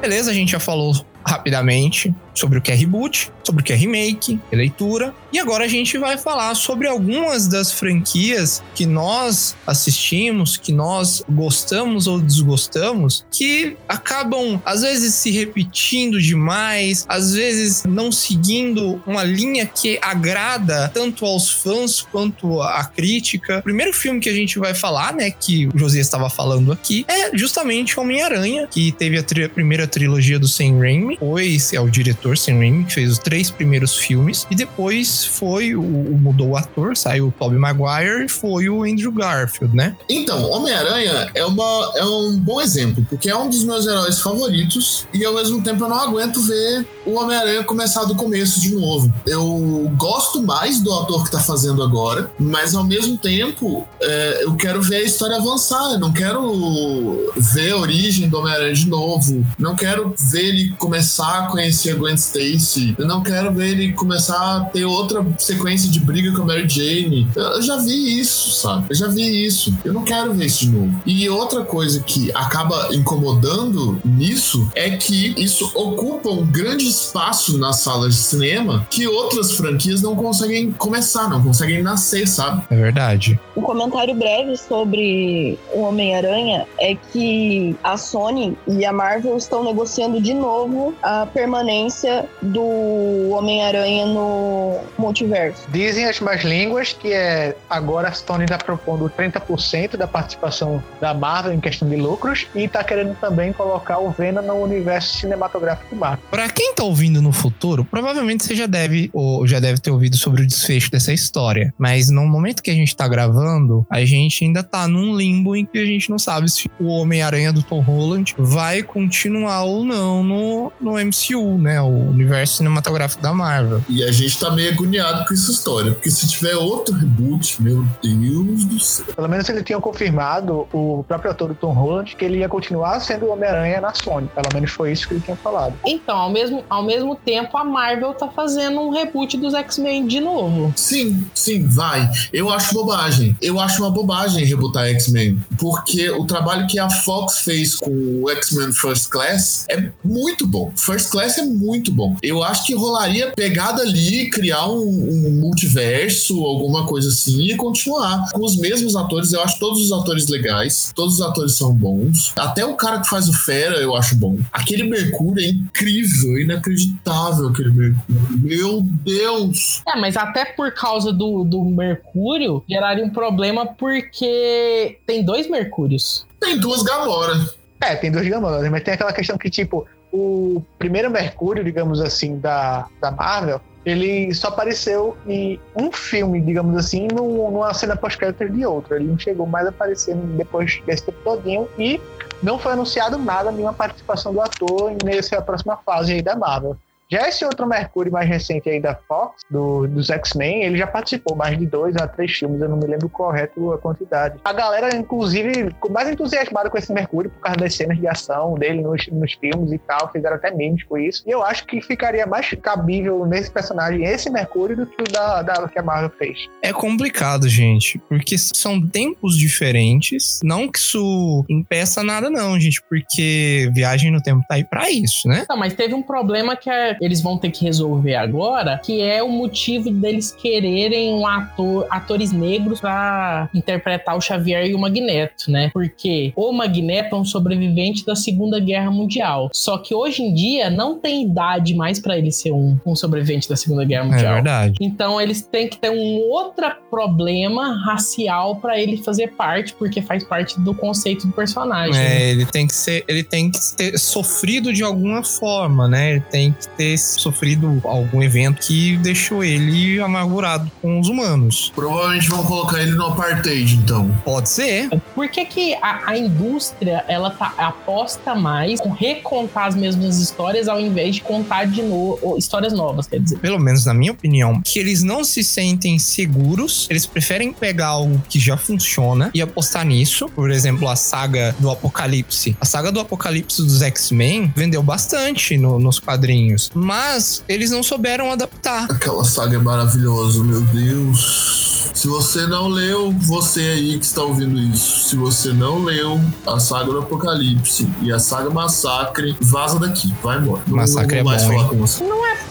Beleza, 0.00 0.30
a 0.30 0.34
gente 0.34 0.52
já 0.52 0.60
falou 0.60 0.94
rapidamente 1.24 2.12
sobre 2.34 2.58
o 2.58 2.62
que 2.62 2.70
é 2.70 2.74
reboot, 2.74 3.30
sobre 3.44 3.62
o 3.62 3.64
que 3.64 3.72
é 3.72 3.76
remake, 3.76 4.40
releitura. 4.50 5.14
E 5.32 5.38
agora 5.38 5.64
a 5.64 5.68
gente 5.68 5.96
vai 5.98 6.18
falar 6.18 6.54
sobre 6.54 6.88
algumas 6.88 7.46
das 7.46 7.72
franquias 7.72 8.62
que 8.74 8.86
nós 8.86 9.56
assistimos, 9.66 10.56
que 10.56 10.72
nós 10.72 11.22
gostamos 11.28 12.06
ou 12.06 12.20
desgostamos, 12.20 13.24
que 13.30 13.76
acabam 13.88 14.60
às 14.64 14.82
vezes 14.82 15.14
se 15.14 15.30
repetindo 15.30 16.20
demais, 16.20 17.04
às 17.08 17.34
vezes 17.34 17.84
não 17.84 18.12
seguindo 18.12 19.02
uma 19.06 19.24
linha 19.24 19.66
que 19.66 19.98
agrada 20.02 20.90
tanto 20.92 21.24
aos 21.24 21.50
fãs 21.50 22.02
quanto 22.02 22.60
à 22.60 22.84
crítica. 22.84 23.58
O 23.58 23.62
primeiro 23.62 23.92
filme 23.92 24.20
que 24.20 24.28
a 24.28 24.34
gente 24.34 24.58
vai 24.58 24.74
falar, 24.74 25.14
né, 25.14 25.30
que 25.30 25.68
o 25.68 25.78
José 25.78 26.00
estava 26.00 26.28
falando 26.28 26.72
aqui, 26.72 27.04
é 27.08 27.36
justamente 27.36 27.98
Homem-Aranha, 27.98 28.66
que 28.70 28.92
teve 28.92 29.18
a, 29.18 29.22
tri 29.22 29.44
a 29.44 29.48
primeira 29.48 29.86
trilogia 29.86 30.38
do 30.38 30.48
Sam 30.48 30.78
Raimi, 30.78 31.14
depois 31.14 31.72
é 31.72 31.80
o 31.80 31.88
diretor 31.88 32.21
Sam 32.36 32.58
Raimi 32.58 32.84
que 32.84 32.94
fez 32.94 33.12
os 33.12 33.18
três 33.18 33.50
primeiros 33.50 33.96
filmes 33.96 34.46
e 34.50 34.54
depois 34.54 35.24
foi 35.24 35.74
o, 35.74 35.82
mudou 35.82 36.50
o 36.50 36.56
ator, 36.56 36.96
saiu 36.96 37.28
o 37.28 37.32
Tobey 37.32 37.58
Maguire 37.58 38.26
e 38.26 38.28
foi 38.28 38.68
o 38.68 38.84
Andrew 38.84 39.12
Garfield, 39.12 39.74
né? 39.76 39.96
Então, 40.08 40.50
Homem-Aranha 40.50 41.30
é, 41.34 41.44
uma, 41.44 41.92
é 41.96 42.04
um 42.04 42.38
bom 42.38 42.60
exemplo, 42.60 43.04
porque 43.08 43.28
é 43.28 43.36
um 43.36 43.48
dos 43.48 43.64
meus 43.64 43.86
heróis 43.86 44.20
favoritos 44.20 45.06
e 45.12 45.24
ao 45.24 45.34
mesmo 45.34 45.62
tempo 45.62 45.84
eu 45.84 45.88
não 45.88 45.98
aguento 45.98 46.40
ver 46.42 46.86
o 47.04 47.14
Homem-Aranha 47.14 47.64
começar 47.64 48.04
do 48.04 48.14
começo 48.14 48.60
de 48.60 48.74
novo. 48.74 49.12
Eu 49.26 49.90
gosto 49.96 50.42
mais 50.42 50.80
do 50.80 50.92
ator 50.92 51.24
que 51.24 51.30
tá 51.30 51.40
fazendo 51.40 51.82
agora, 51.82 52.30
mas 52.38 52.74
ao 52.74 52.84
mesmo 52.84 53.18
tempo 53.18 53.86
é, 54.00 54.44
eu 54.44 54.54
quero 54.54 54.80
ver 54.82 54.96
a 54.96 55.02
história 55.02 55.36
avançar, 55.36 55.92
eu 55.92 55.98
não 55.98 56.12
quero 56.12 57.32
ver 57.36 57.72
a 57.72 57.76
origem 57.76 58.28
do 58.28 58.38
Homem-Aranha 58.38 58.74
de 58.74 58.88
novo, 58.88 59.44
não 59.58 59.74
quero 59.74 60.14
ver 60.18 60.44
ele 60.44 60.72
começar 60.78 61.44
a 61.44 61.46
conhecer 61.48 61.92
a 61.92 61.96
Stacy. 62.14 62.94
Eu 62.98 63.06
não 63.06 63.22
quero 63.22 63.52
ver 63.52 63.70
ele 63.70 63.92
começar 63.92 64.56
a 64.56 64.60
ter 64.64 64.84
outra 64.84 65.24
sequência 65.38 65.90
de 65.90 66.00
briga 66.00 66.32
com 66.32 66.42
a 66.42 66.46
Mary 66.46 66.68
Jane. 66.68 67.28
Eu 67.34 67.62
já 67.62 67.76
vi 67.78 68.20
isso, 68.20 68.50
sabe? 68.52 68.86
Eu 68.90 68.96
já 68.96 69.08
vi 69.08 69.44
isso. 69.44 69.74
Eu 69.84 69.92
não 69.92 70.04
quero 70.04 70.32
ver 70.32 70.46
isso 70.46 70.60
de 70.60 70.70
novo. 70.70 71.02
E 71.06 71.28
outra 71.28 71.64
coisa 71.64 72.02
que 72.02 72.30
acaba 72.34 72.88
incomodando 72.92 74.00
nisso 74.04 74.68
é 74.74 74.90
que 74.90 75.34
isso 75.36 75.70
ocupa 75.74 76.30
um 76.30 76.46
grande 76.46 76.86
espaço 76.88 77.58
nas 77.58 77.80
salas 77.80 78.14
de 78.14 78.20
cinema 78.20 78.86
que 78.90 79.06
outras 79.06 79.52
franquias 79.52 80.02
não 80.02 80.14
conseguem 80.16 80.72
começar, 80.72 81.28
não 81.28 81.42
conseguem 81.42 81.82
nascer, 81.82 82.26
sabe? 82.26 82.62
É 82.70 82.76
verdade. 82.76 83.38
Um 83.56 83.62
comentário 83.62 84.14
breve 84.14 84.56
sobre 84.56 85.58
o 85.72 85.82
Homem-Aranha 85.82 86.66
é 86.78 86.94
que 86.94 87.76
a 87.82 87.96
Sony 87.96 88.56
e 88.66 88.84
a 88.84 88.92
Marvel 88.92 89.36
estão 89.36 89.64
negociando 89.64 90.20
de 90.20 90.34
novo 90.34 90.94
a 91.02 91.26
permanência 91.26 92.01
do 92.40 93.30
Homem-Aranha 93.30 94.06
no 94.06 94.78
multiverso. 94.98 95.66
Dizem 95.70 96.04
as 96.06 96.20
más 96.20 96.42
línguas 96.42 96.92
que 96.92 97.12
é 97.12 97.56
agora 97.68 98.08
a 98.08 98.12
Sony 98.12 98.44
está 98.44 98.58
propondo 98.58 99.10
30% 99.10 99.96
da 99.96 100.06
participação 100.06 100.82
da 101.00 101.14
Marvel 101.14 101.52
em 101.52 101.60
questão 101.60 101.88
de 101.88 101.96
lucros 101.96 102.46
e 102.54 102.64
está 102.64 102.82
querendo 102.84 103.14
também 103.16 103.52
colocar 103.52 103.98
o 103.98 104.10
Venom 104.10 104.42
no 104.42 104.54
universo 104.54 105.18
cinematográfico 105.18 105.94
Marvel. 105.94 106.24
Para 106.30 106.48
quem 106.48 106.70
está 106.70 106.84
ouvindo 106.84 107.20
no 107.20 107.32
futuro, 107.32 107.84
provavelmente 107.84 108.44
você 108.44 108.54
já 108.54 108.66
deve 108.66 109.10
ou 109.12 109.46
já 109.46 109.60
deve 109.60 109.80
ter 109.80 109.90
ouvido 109.90 110.16
sobre 110.16 110.42
o 110.42 110.46
desfecho 110.46 110.90
dessa 110.90 111.12
história, 111.12 111.72
mas 111.78 112.10
no 112.10 112.26
momento 112.26 112.62
que 112.62 112.70
a 112.70 112.74
gente 112.74 112.88
está 112.88 113.06
gravando, 113.08 113.86
a 113.90 114.04
gente 114.04 114.44
ainda 114.44 114.60
está 114.60 114.86
num 114.88 115.16
limbo 115.16 115.54
em 115.56 115.64
que 115.64 115.78
a 115.78 115.84
gente 115.84 116.10
não 116.10 116.18
sabe 116.18 116.50
se 116.50 116.70
o 116.78 116.86
Homem-Aranha 116.86 117.52
do 117.52 117.62
Tom 117.62 117.80
Holland 117.80 118.34
vai 118.38 118.82
continuar 118.82 119.62
ou 119.62 119.84
não 119.84 120.22
no, 120.22 120.72
no 120.80 120.92
MCU, 120.92 121.58
né? 121.58 121.80
O 121.92 122.10
universo 122.10 122.56
cinematográfico 122.56 123.22
da 123.22 123.34
Marvel. 123.34 123.82
E 123.86 124.02
a 124.02 124.10
gente 124.10 124.38
tá 124.38 124.50
meio 124.50 124.72
agoniado 124.72 125.26
com 125.26 125.34
essa 125.34 125.50
história, 125.50 125.92
porque 125.92 126.10
se 126.10 126.26
tiver 126.26 126.56
outro 126.56 126.94
reboot, 126.94 127.60
meu 127.62 127.86
Deus 128.02 128.64
do 128.64 128.80
céu. 128.80 129.04
Pelo 129.14 129.28
menos 129.28 129.48
eles 129.48 129.62
tinham 129.62 129.80
confirmado, 129.80 130.66
o 130.72 131.04
próprio 131.06 131.30
ator 131.30 131.48
do 131.48 131.54
Tom 131.54 131.72
Holland, 131.72 132.16
que 132.16 132.24
ele 132.24 132.38
ia 132.38 132.48
continuar 132.48 133.00
sendo 133.00 133.26
o 133.26 133.32
Homem-Aranha 133.32 133.80
na 133.80 133.92
Sony. 133.92 134.28
Pelo 134.34 134.48
menos 134.54 134.70
foi 134.70 134.92
isso 134.92 135.06
que 135.06 135.14
ele 135.14 135.20
tinha 135.20 135.36
falado. 135.36 135.74
Então, 135.84 136.16
ao 136.16 136.30
mesmo, 136.30 136.64
ao 136.70 136.82
mesmo 136.82 137.14
tempo, 137.14 137.56
a 137.56 137.64
Marvel 137.64 138.14
tá 138.14 138.28
fazendo 138.28 138.80
um 138.80 138.90
reboot 138.90 139.36
dos 139.36 139.52
X-Men 139.52 140.06
de 140.06 140.20
novo. 140.20 140.72
Sim, 140.76 141.26
sim, 141.34 141.66
vai. 141.66 142.10
Eu 142.32 142.50
acho 142.50 142.72
bobagem. 142.72 143.36
Eu 143.42 143.60
acho 143.60 143.82
uma 143.82 143.90
bobagem 143.90 144.44
rebootar 144.44 144.86
X-Men. 144.86 145.38
Porque 145.58 146.08
o 146.10 146.24
trabalho 146.24 146.66
que 146.66 146.78
a 146.78 146.88
Fox 146.88 147.38
fez 147.38 147.76
com 147.76 147.90
o 148.22 148.30
X-Men 148.30 148.72
First 148.72 149.10
Class 149.10 149.66
é 149.68 149.90
muito 150.04 150.46
bom. 150.46 150.72
First 150.76 151.10
Class 151.10 151.38
é 151.38 151.42
muito 151.42 151.81
bom. 151.90 152.16
Eu 152.22 152.42
acho 152.42 152.66
que 152.66 152.74
rolaria 152.74 153.32
pegada 153.34 153.82
ali, 153.82 154.30
criar 154.30 154.68
um, 154.68 154.78
um 154.78 155.40
multiverso, 155.40 156.44
alguma 156.44 156.86
coisa 156.86 157.08
assim, 157.08 157.42
e 157.52 157.56
continuar 157.56 158.30
com 158.32 158.44
os 158.44 158.56
mesmos 158.56 158.94
atores. 158.94 159.32
Eu 159.32 159.42
acho 159.42 159.58
todos 159.58 159.80
os 159.80 159.92
atores 159.92 160.28
legais. 160.28 160.92
Todos 160.94 161.14
os 161.14 161.22
atores 161.22 161.56
são 161.56 161.74
bons. 161.74 162.32
Até 162.36 162.64
o 162.64 162.74
cara 162.74 163.00
que 163.00 163.08
faz 163.08 163.28
o 163.28 163.32
Fera 163.32 163.76
eu 163.76 163.96
acho 163.96 164.16
bom. 164.16 164.38
Aquele 164.52 164.84
Mercúrio 164.84 165.44
é 165.44 165.48
incrível, 165.48 166.38
inacreditável 166.38 167.48
aquele 167.48 167.70
Mercúrio. 167.70 168.40
Meu 168.40 168.80
Deus! 168.82 169.82
É, 169.88 169.96
mas 169.98 170.16
até 170.16 170.44
por 170.44 170.72
causa 170.72 171.12
do, 171.12 171.44
do 171.44 171.64
Mercúrio, 171.64 172.62
geraria 172.68 173.04
um 173.04 173.10
problema 173.10 173.66
porque 173.66 174.98
tem 175.06 175.24
dois 175.24 175.48
Mercúrios. 175.48 176.26
Tem 176.40 176.58
duas 176.58 176.82
Gamora. 176.82 177.40
É, 177.80 177.96
tem 177.96 178.12
dois 178.12 178.28
Gamoras, 178.28 178.70
mas 178.70 178.84
tem 178.84 178.94
aquela 178.94 179.12
questão 179.12 179.36
que, 179.36 179.50
tipo, 179.50 179.86
o 180.12 180.62
primeiro 180.78 181.10
Mercúrio, 181.10 181.64
digamos 181.64 182.00
assim, 182.00 182.38
da, 182.38 182.86
da 183.00 183.10
Marvel, 183.10 183.60
ele 183.84 184.32
só 184.34 184.48
apareceu 184.48 185.16
em 185.26 185.58
um 185.74 185.90
filme, 185.90 186.40
digamos 186.40 186.76
assim, 186.76 187.08
num- 187.12 187.50
numa 187.50 187.74
cena 187.74 187.96
pós-crédito 187.96 188.48
de 188.48 188.64
outro. 188.64 188.94
Ele 188.94 189.06
não 189.08 189.18
chegou 189.18 189.46
mais 189.46 189.66
a 189.66 189.70
aparecer 189.70 190.14
depois 190.14 190.80
desse 190.86 191.06
tempo 191.06 191.18
todinho 191.24 191.68
e 191.78 192.00
não 192.42 192.58
foi 192.58 192.72
anunciado 192.72 193.18
nada, 193.18 193.50
nenhuma 193.50 193.72
participação 193.72 194.32
do 194.32 194.40
ator 194.40 194.92
nessa 195.04 195.40
próxima 195.42 195.76
fase 195.78 196.12
aí 196.12 196.22
da 196.22 196.36
Marvel. 196.36 196.76
Já 197.12 197.28
esse 197.28 197.44
outro 197.44 197.66
Mercúrio 197.66 198.10
mais 198.10 198.26
recente 198.26 198.70
aí 198.70 198.80
da 198.80 198.94
Fox, 198.94 199.42
do- 199.50 199.86
dos 199.86 200.08
X-Men, 200.08 200.62
ele 200.64 200.78
já 200.78 200.86
participou 200.86 201.36
mais 201.36 201.58
de 201.58 201.66
dois 201.66 201.94
a 201.96 202.06
três 202.08 202.32
filmes, 202.32 202.60
eu 202.62 202.68
não 202.70 202.78
me 202.78 202.86
lembro 202.86 203.06
correto 203.08 203.70
a 203.72 203.78
quantidade. 203.78 204.38
A 204.42 204.52
galera, 204.52 204.96
inclusive, 204.96 205.66
ficou 205.66 205.90
mais 205.90 206.08
entusiasmada 206.08 206.70
com 206.70 206.78
esse 206.78 206.90
Mercúrio 206.92 207.30
por 207.30 207.40
causa 207.40 207.58
das 207.58 207.74
cenas 207.74 207.98
de 207.98 208.08
ação 208.08 208.54
dele 208.54 208.80
nos, 208.80 209.06
nos 209.08 209.34
filmes 209.34 209.72
e 209.72 209.78
tal, 209.78 210.10
fizeram 210.10 210.36
até 210.36 210.50
memes 210.50 210.82
com 210.84 210.96
isso. 210.96 211.22
E 211.26 211.30
eu 211.30 211.42
acho 211.42 211.66
que 211.66 211.82
ficaria 211.82 212.26
mais 212.26 212.50
cabível 212.62 213.26
nesse 213.26 213.50
personagem 213.50 214.04
esse 214.04 214.30
Mercúrio 214.30 214.76
do 214.76 214.86
que 214.86 215.02
o 215.02 215.04
da, 215.04 215.42
da- 215.42 215.68
que 215.68 215.78
a 215.78 215.82
Marvel 215.82 216.10
fez. 216.18 216.48
É 216.62 216.72
complicado, 216.72 217.46
gente, 217.48 217.98
porque 218.08 218.36
são 218.38 218.80
tempos 218.80 219.36
diferentes. 219.36 220.40
Não 220.42 220.66
que 220.70 220.78
isso 220.78 221.44
impeça 221.48 222.02
nada, 222.02 222.30
não, 222.30 222.58
gente, 222.58 222.82
porque 222.88 223.70
viagem 223.74 224.10
no 224.10 224.22
tempo 224.22 224.42
tá 224.48 224.54
aí 224.54 224.64
pra 224.64 224.90
isso, 224.90 225.28
né? 225.28 225.44
Não, 225.48 225.56
mas 225.56 225.74
teve 225.74 225.94
um 225.94 226.02
problema 226.02 226.56
que 226.56 226.70
é- 226.70 226.96
eles 227.02 227.20
vão 227.20 227.36
ter 227.36 227.50
que 227.50 227.64
resolver 227.64 228.14
agora, 228.14 228.78
que 228.78 229.02
é 229.02 229.22
o 229.22 229.28
motivo 229.28 229.90
deles 229.90 230.30
quererem 230.30 231.12
um 231.14 231.26
ator, 231.26 231.86
atores 231.90 232.30
negros 232.32 232.80
pra 232.80 233.48
interpretar 233.52 234.16
o 234.16 234.20
Xavier 234.20 234.66
e 234.66 234.74
o 234.74 234.78
Magneto, 234.78 235.50
né? 235.50 235.70
Porque 235.72 236.32
o 236.36 236.52
Magneto 236.52 237.16
é 237.16 237.18
um 237.18 237.24
sobrevivente 237.24 238.06
da 238.06 238.14
Segunda 238.14 238.60
Guerra 238.60 238.90
Mundial. 238.90 239.50
Só 239.52 239.78
que 239.78 239.94
hoje 239.94 240.22
em 240.22 240.32
dia 240.32 240.70
não 240.70 240.98
tem 240.98 241.24
idade 241.24 241.74
mais 241.74 241.98
pra 241.98 242.16
ele 242.16 242.30
ser 242.30 242.52
um, 242.52 242.78
um 242.86 242.94
sobrevivente 242.94 243.48
da 243.48 243.56
Segunda 243.56 243.84
Guerra 243.84 244.04
É 244.04 244.10
Mundial. 244.10 244.34
verdade. 244.34 244.74
Então 244.80 245.20
eles 245.20 245.42
têm 245.42 245.68
que 245.68 245.78
ter 245.78 245.90
um 245.90 246.20
outro 246.30 246.64
problema 246.90 247.74
racial 247.84 248.56
pra 248.56 248.78
ele 248.78 248.96
fazer 248.98 249.32
parte, 249.32 249.74
porque 249.74 250.00
faz 250.00 250.22
parte 250.22 250.60
do 250.60 250.72
conceito 250.74 251.26
do 251.26 251.32
personagem. 251.32 251.92
né? 251.94 252.22
É, 252.22 252.30
ele 252.30 252.46
tem 252.46 252.66
que 252.66 252.74
ser, 252.74 253.04
ele 253.08 253.24
tem 253.24 253.50
que 253.50 253.58
ter 253.76 253.98
sofrido 253.98 254.72
de 254.72 254.84
alguma 254.84 255.24
forma, 255.24 255.88
né? 255.88 256.12
Ele 256.12 256.20
tem 256.30 256.52
que 256.52 256.68
ter 256.68 256.81
sofrido 256.98 257.80
algum 257.84 258.22
evento 258.22 258.60
que 258.60 258.96
deixou 258.98 259.42
ele 259.44 260.00
amargurado 260.00 260.70
com 260.80 261.00
os 261.00 261.08
humanos. 261.08 261.72
Provavelmente 261.74 262.28
vão 262.28 262.44
colocar 262.44 262.80
ele 262.82 262.92
no 262.92 263.06
apartheid, 263.06 263.74
então. 263.76 264.10
Pode 264.24 264.48
ser. 264.48 264.88
Por 265.14 265.28
que, 265.28 265.44
que 265.44 265.74
a, 265.76 266.10
a 266.10 266.16
indústria 266.18 267.04
ela 267.08 267.30
tá, 267.30 267.52
aposta 267.58 268.34
mais 268.34 268.80
com 268.80 268.90
recontar 268.90 269.66
as 269.68 269.74
mesmas 269.74 270.18
histórias 270.18 270.68
ao 270.68 270.80
invés 270.80 271.16
de 271.16 271.20
contar 271.22 271.66
de 271.66 271.82
novo 271.82 272.36
histórias 272.36 272.72
novas, 272.72 273.06
quer 273.06 273.20
dizer? 273.20 273.38
Pelo 273.38 273.58
menos 273.58 273.84
na 273.86 273.94
minha 273.94 274.12
opinião, 274.12 274.60
que 274.64 274.78
eles 274.78 275.02
não 275.02 275.24
se 275.24 275.42
sentem 275.44 275.98
seguros, 275.98 276.86
eles 276.90 277.06
preferem 277.06 277.52
pegar 277.52 277.88
algo 277.88 278.22
que 278.28 278.38
já 278.38 278.56
funciona 278.56 279.30
e 279.34 279.42
apostar 279.42 279.84
nisso. 279.84 280.28
Por 280.34 280.50
exemplo, 280.50 280.88
a 280.88 280.96
saga 280.96 281.54
do 281.58 281.70
Apocalipse. 281.70 282.56
A 282.60 282.64
saga 282.64 282.90
do 282.92 283.00
Apocalipse 283.00 283.62
dos 283.62 283.82
X-Men 283.82 284.52
vendeu 284.56 284.82
bastante 284.82 285.56
no- 285.56 285.78
nos 285.78 285.98
quadrinhos, 285.98 286.70
mas 286.74 287.42
eles 287.48 287.70
não 287.70 287.82
souberam 287.82 288.30
adaptar. 288.32 288.84
Aquela 288.90 289.24
saga 289.24 289.56
é 289.56 289.60
maravilhosa, 289.60 290.42
meu 290.44 290.60
Deus. 290.60 291.90
Se 291.94 292.08
você 292.08 292.46
não 292.46 292.68
leu, 292.68 293.12
você 293.12 293.60
aí 293.60 293.98
que 293.98 294.04
está 294.04 294.22
ouvindo 294.22 294.58
isso, 294.58 295.08
se 295.10 295.16
você 295.16 295.52
não 295.52 295.84
leu 295.84 296.20
a 296.46 296.58
saga 296.58 296.86
do 296.86 296.98
Apocalipse 297.00 297.88
e 298.00 298.10
a 298.12 298.18
saga 298.18 298.50
Massacre, 298.50 299.36
vaza 299.40 299.78
daqui, 299.78 300.12
vai 300.22 300.38
embora. 300.38 300.62
Não- 300.66 300.76
Massacre 300.76 301.16
não 301.18 301.24
vou 301.24 301.32
é 301.32 301.36
mais 301.36 301.42
bom, 301.42 301.48
falar 301.52 301.62
hein? 301.62 301.68
com 301.68 301.76
você. 301.86 302.04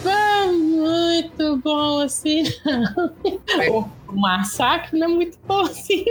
Ah, 0.06 0.48
muito 0.82 1.58
bom 1.64 2.00
assim, 2.00 2.44
não. 2.66 3.90
O 4.12 4.20
massacre 4.20 5.00
não 5.00 5.08
é 5.08 5.10
muito 5.10 5.38
bom 5.48 5.62
assim, 5.62 6.04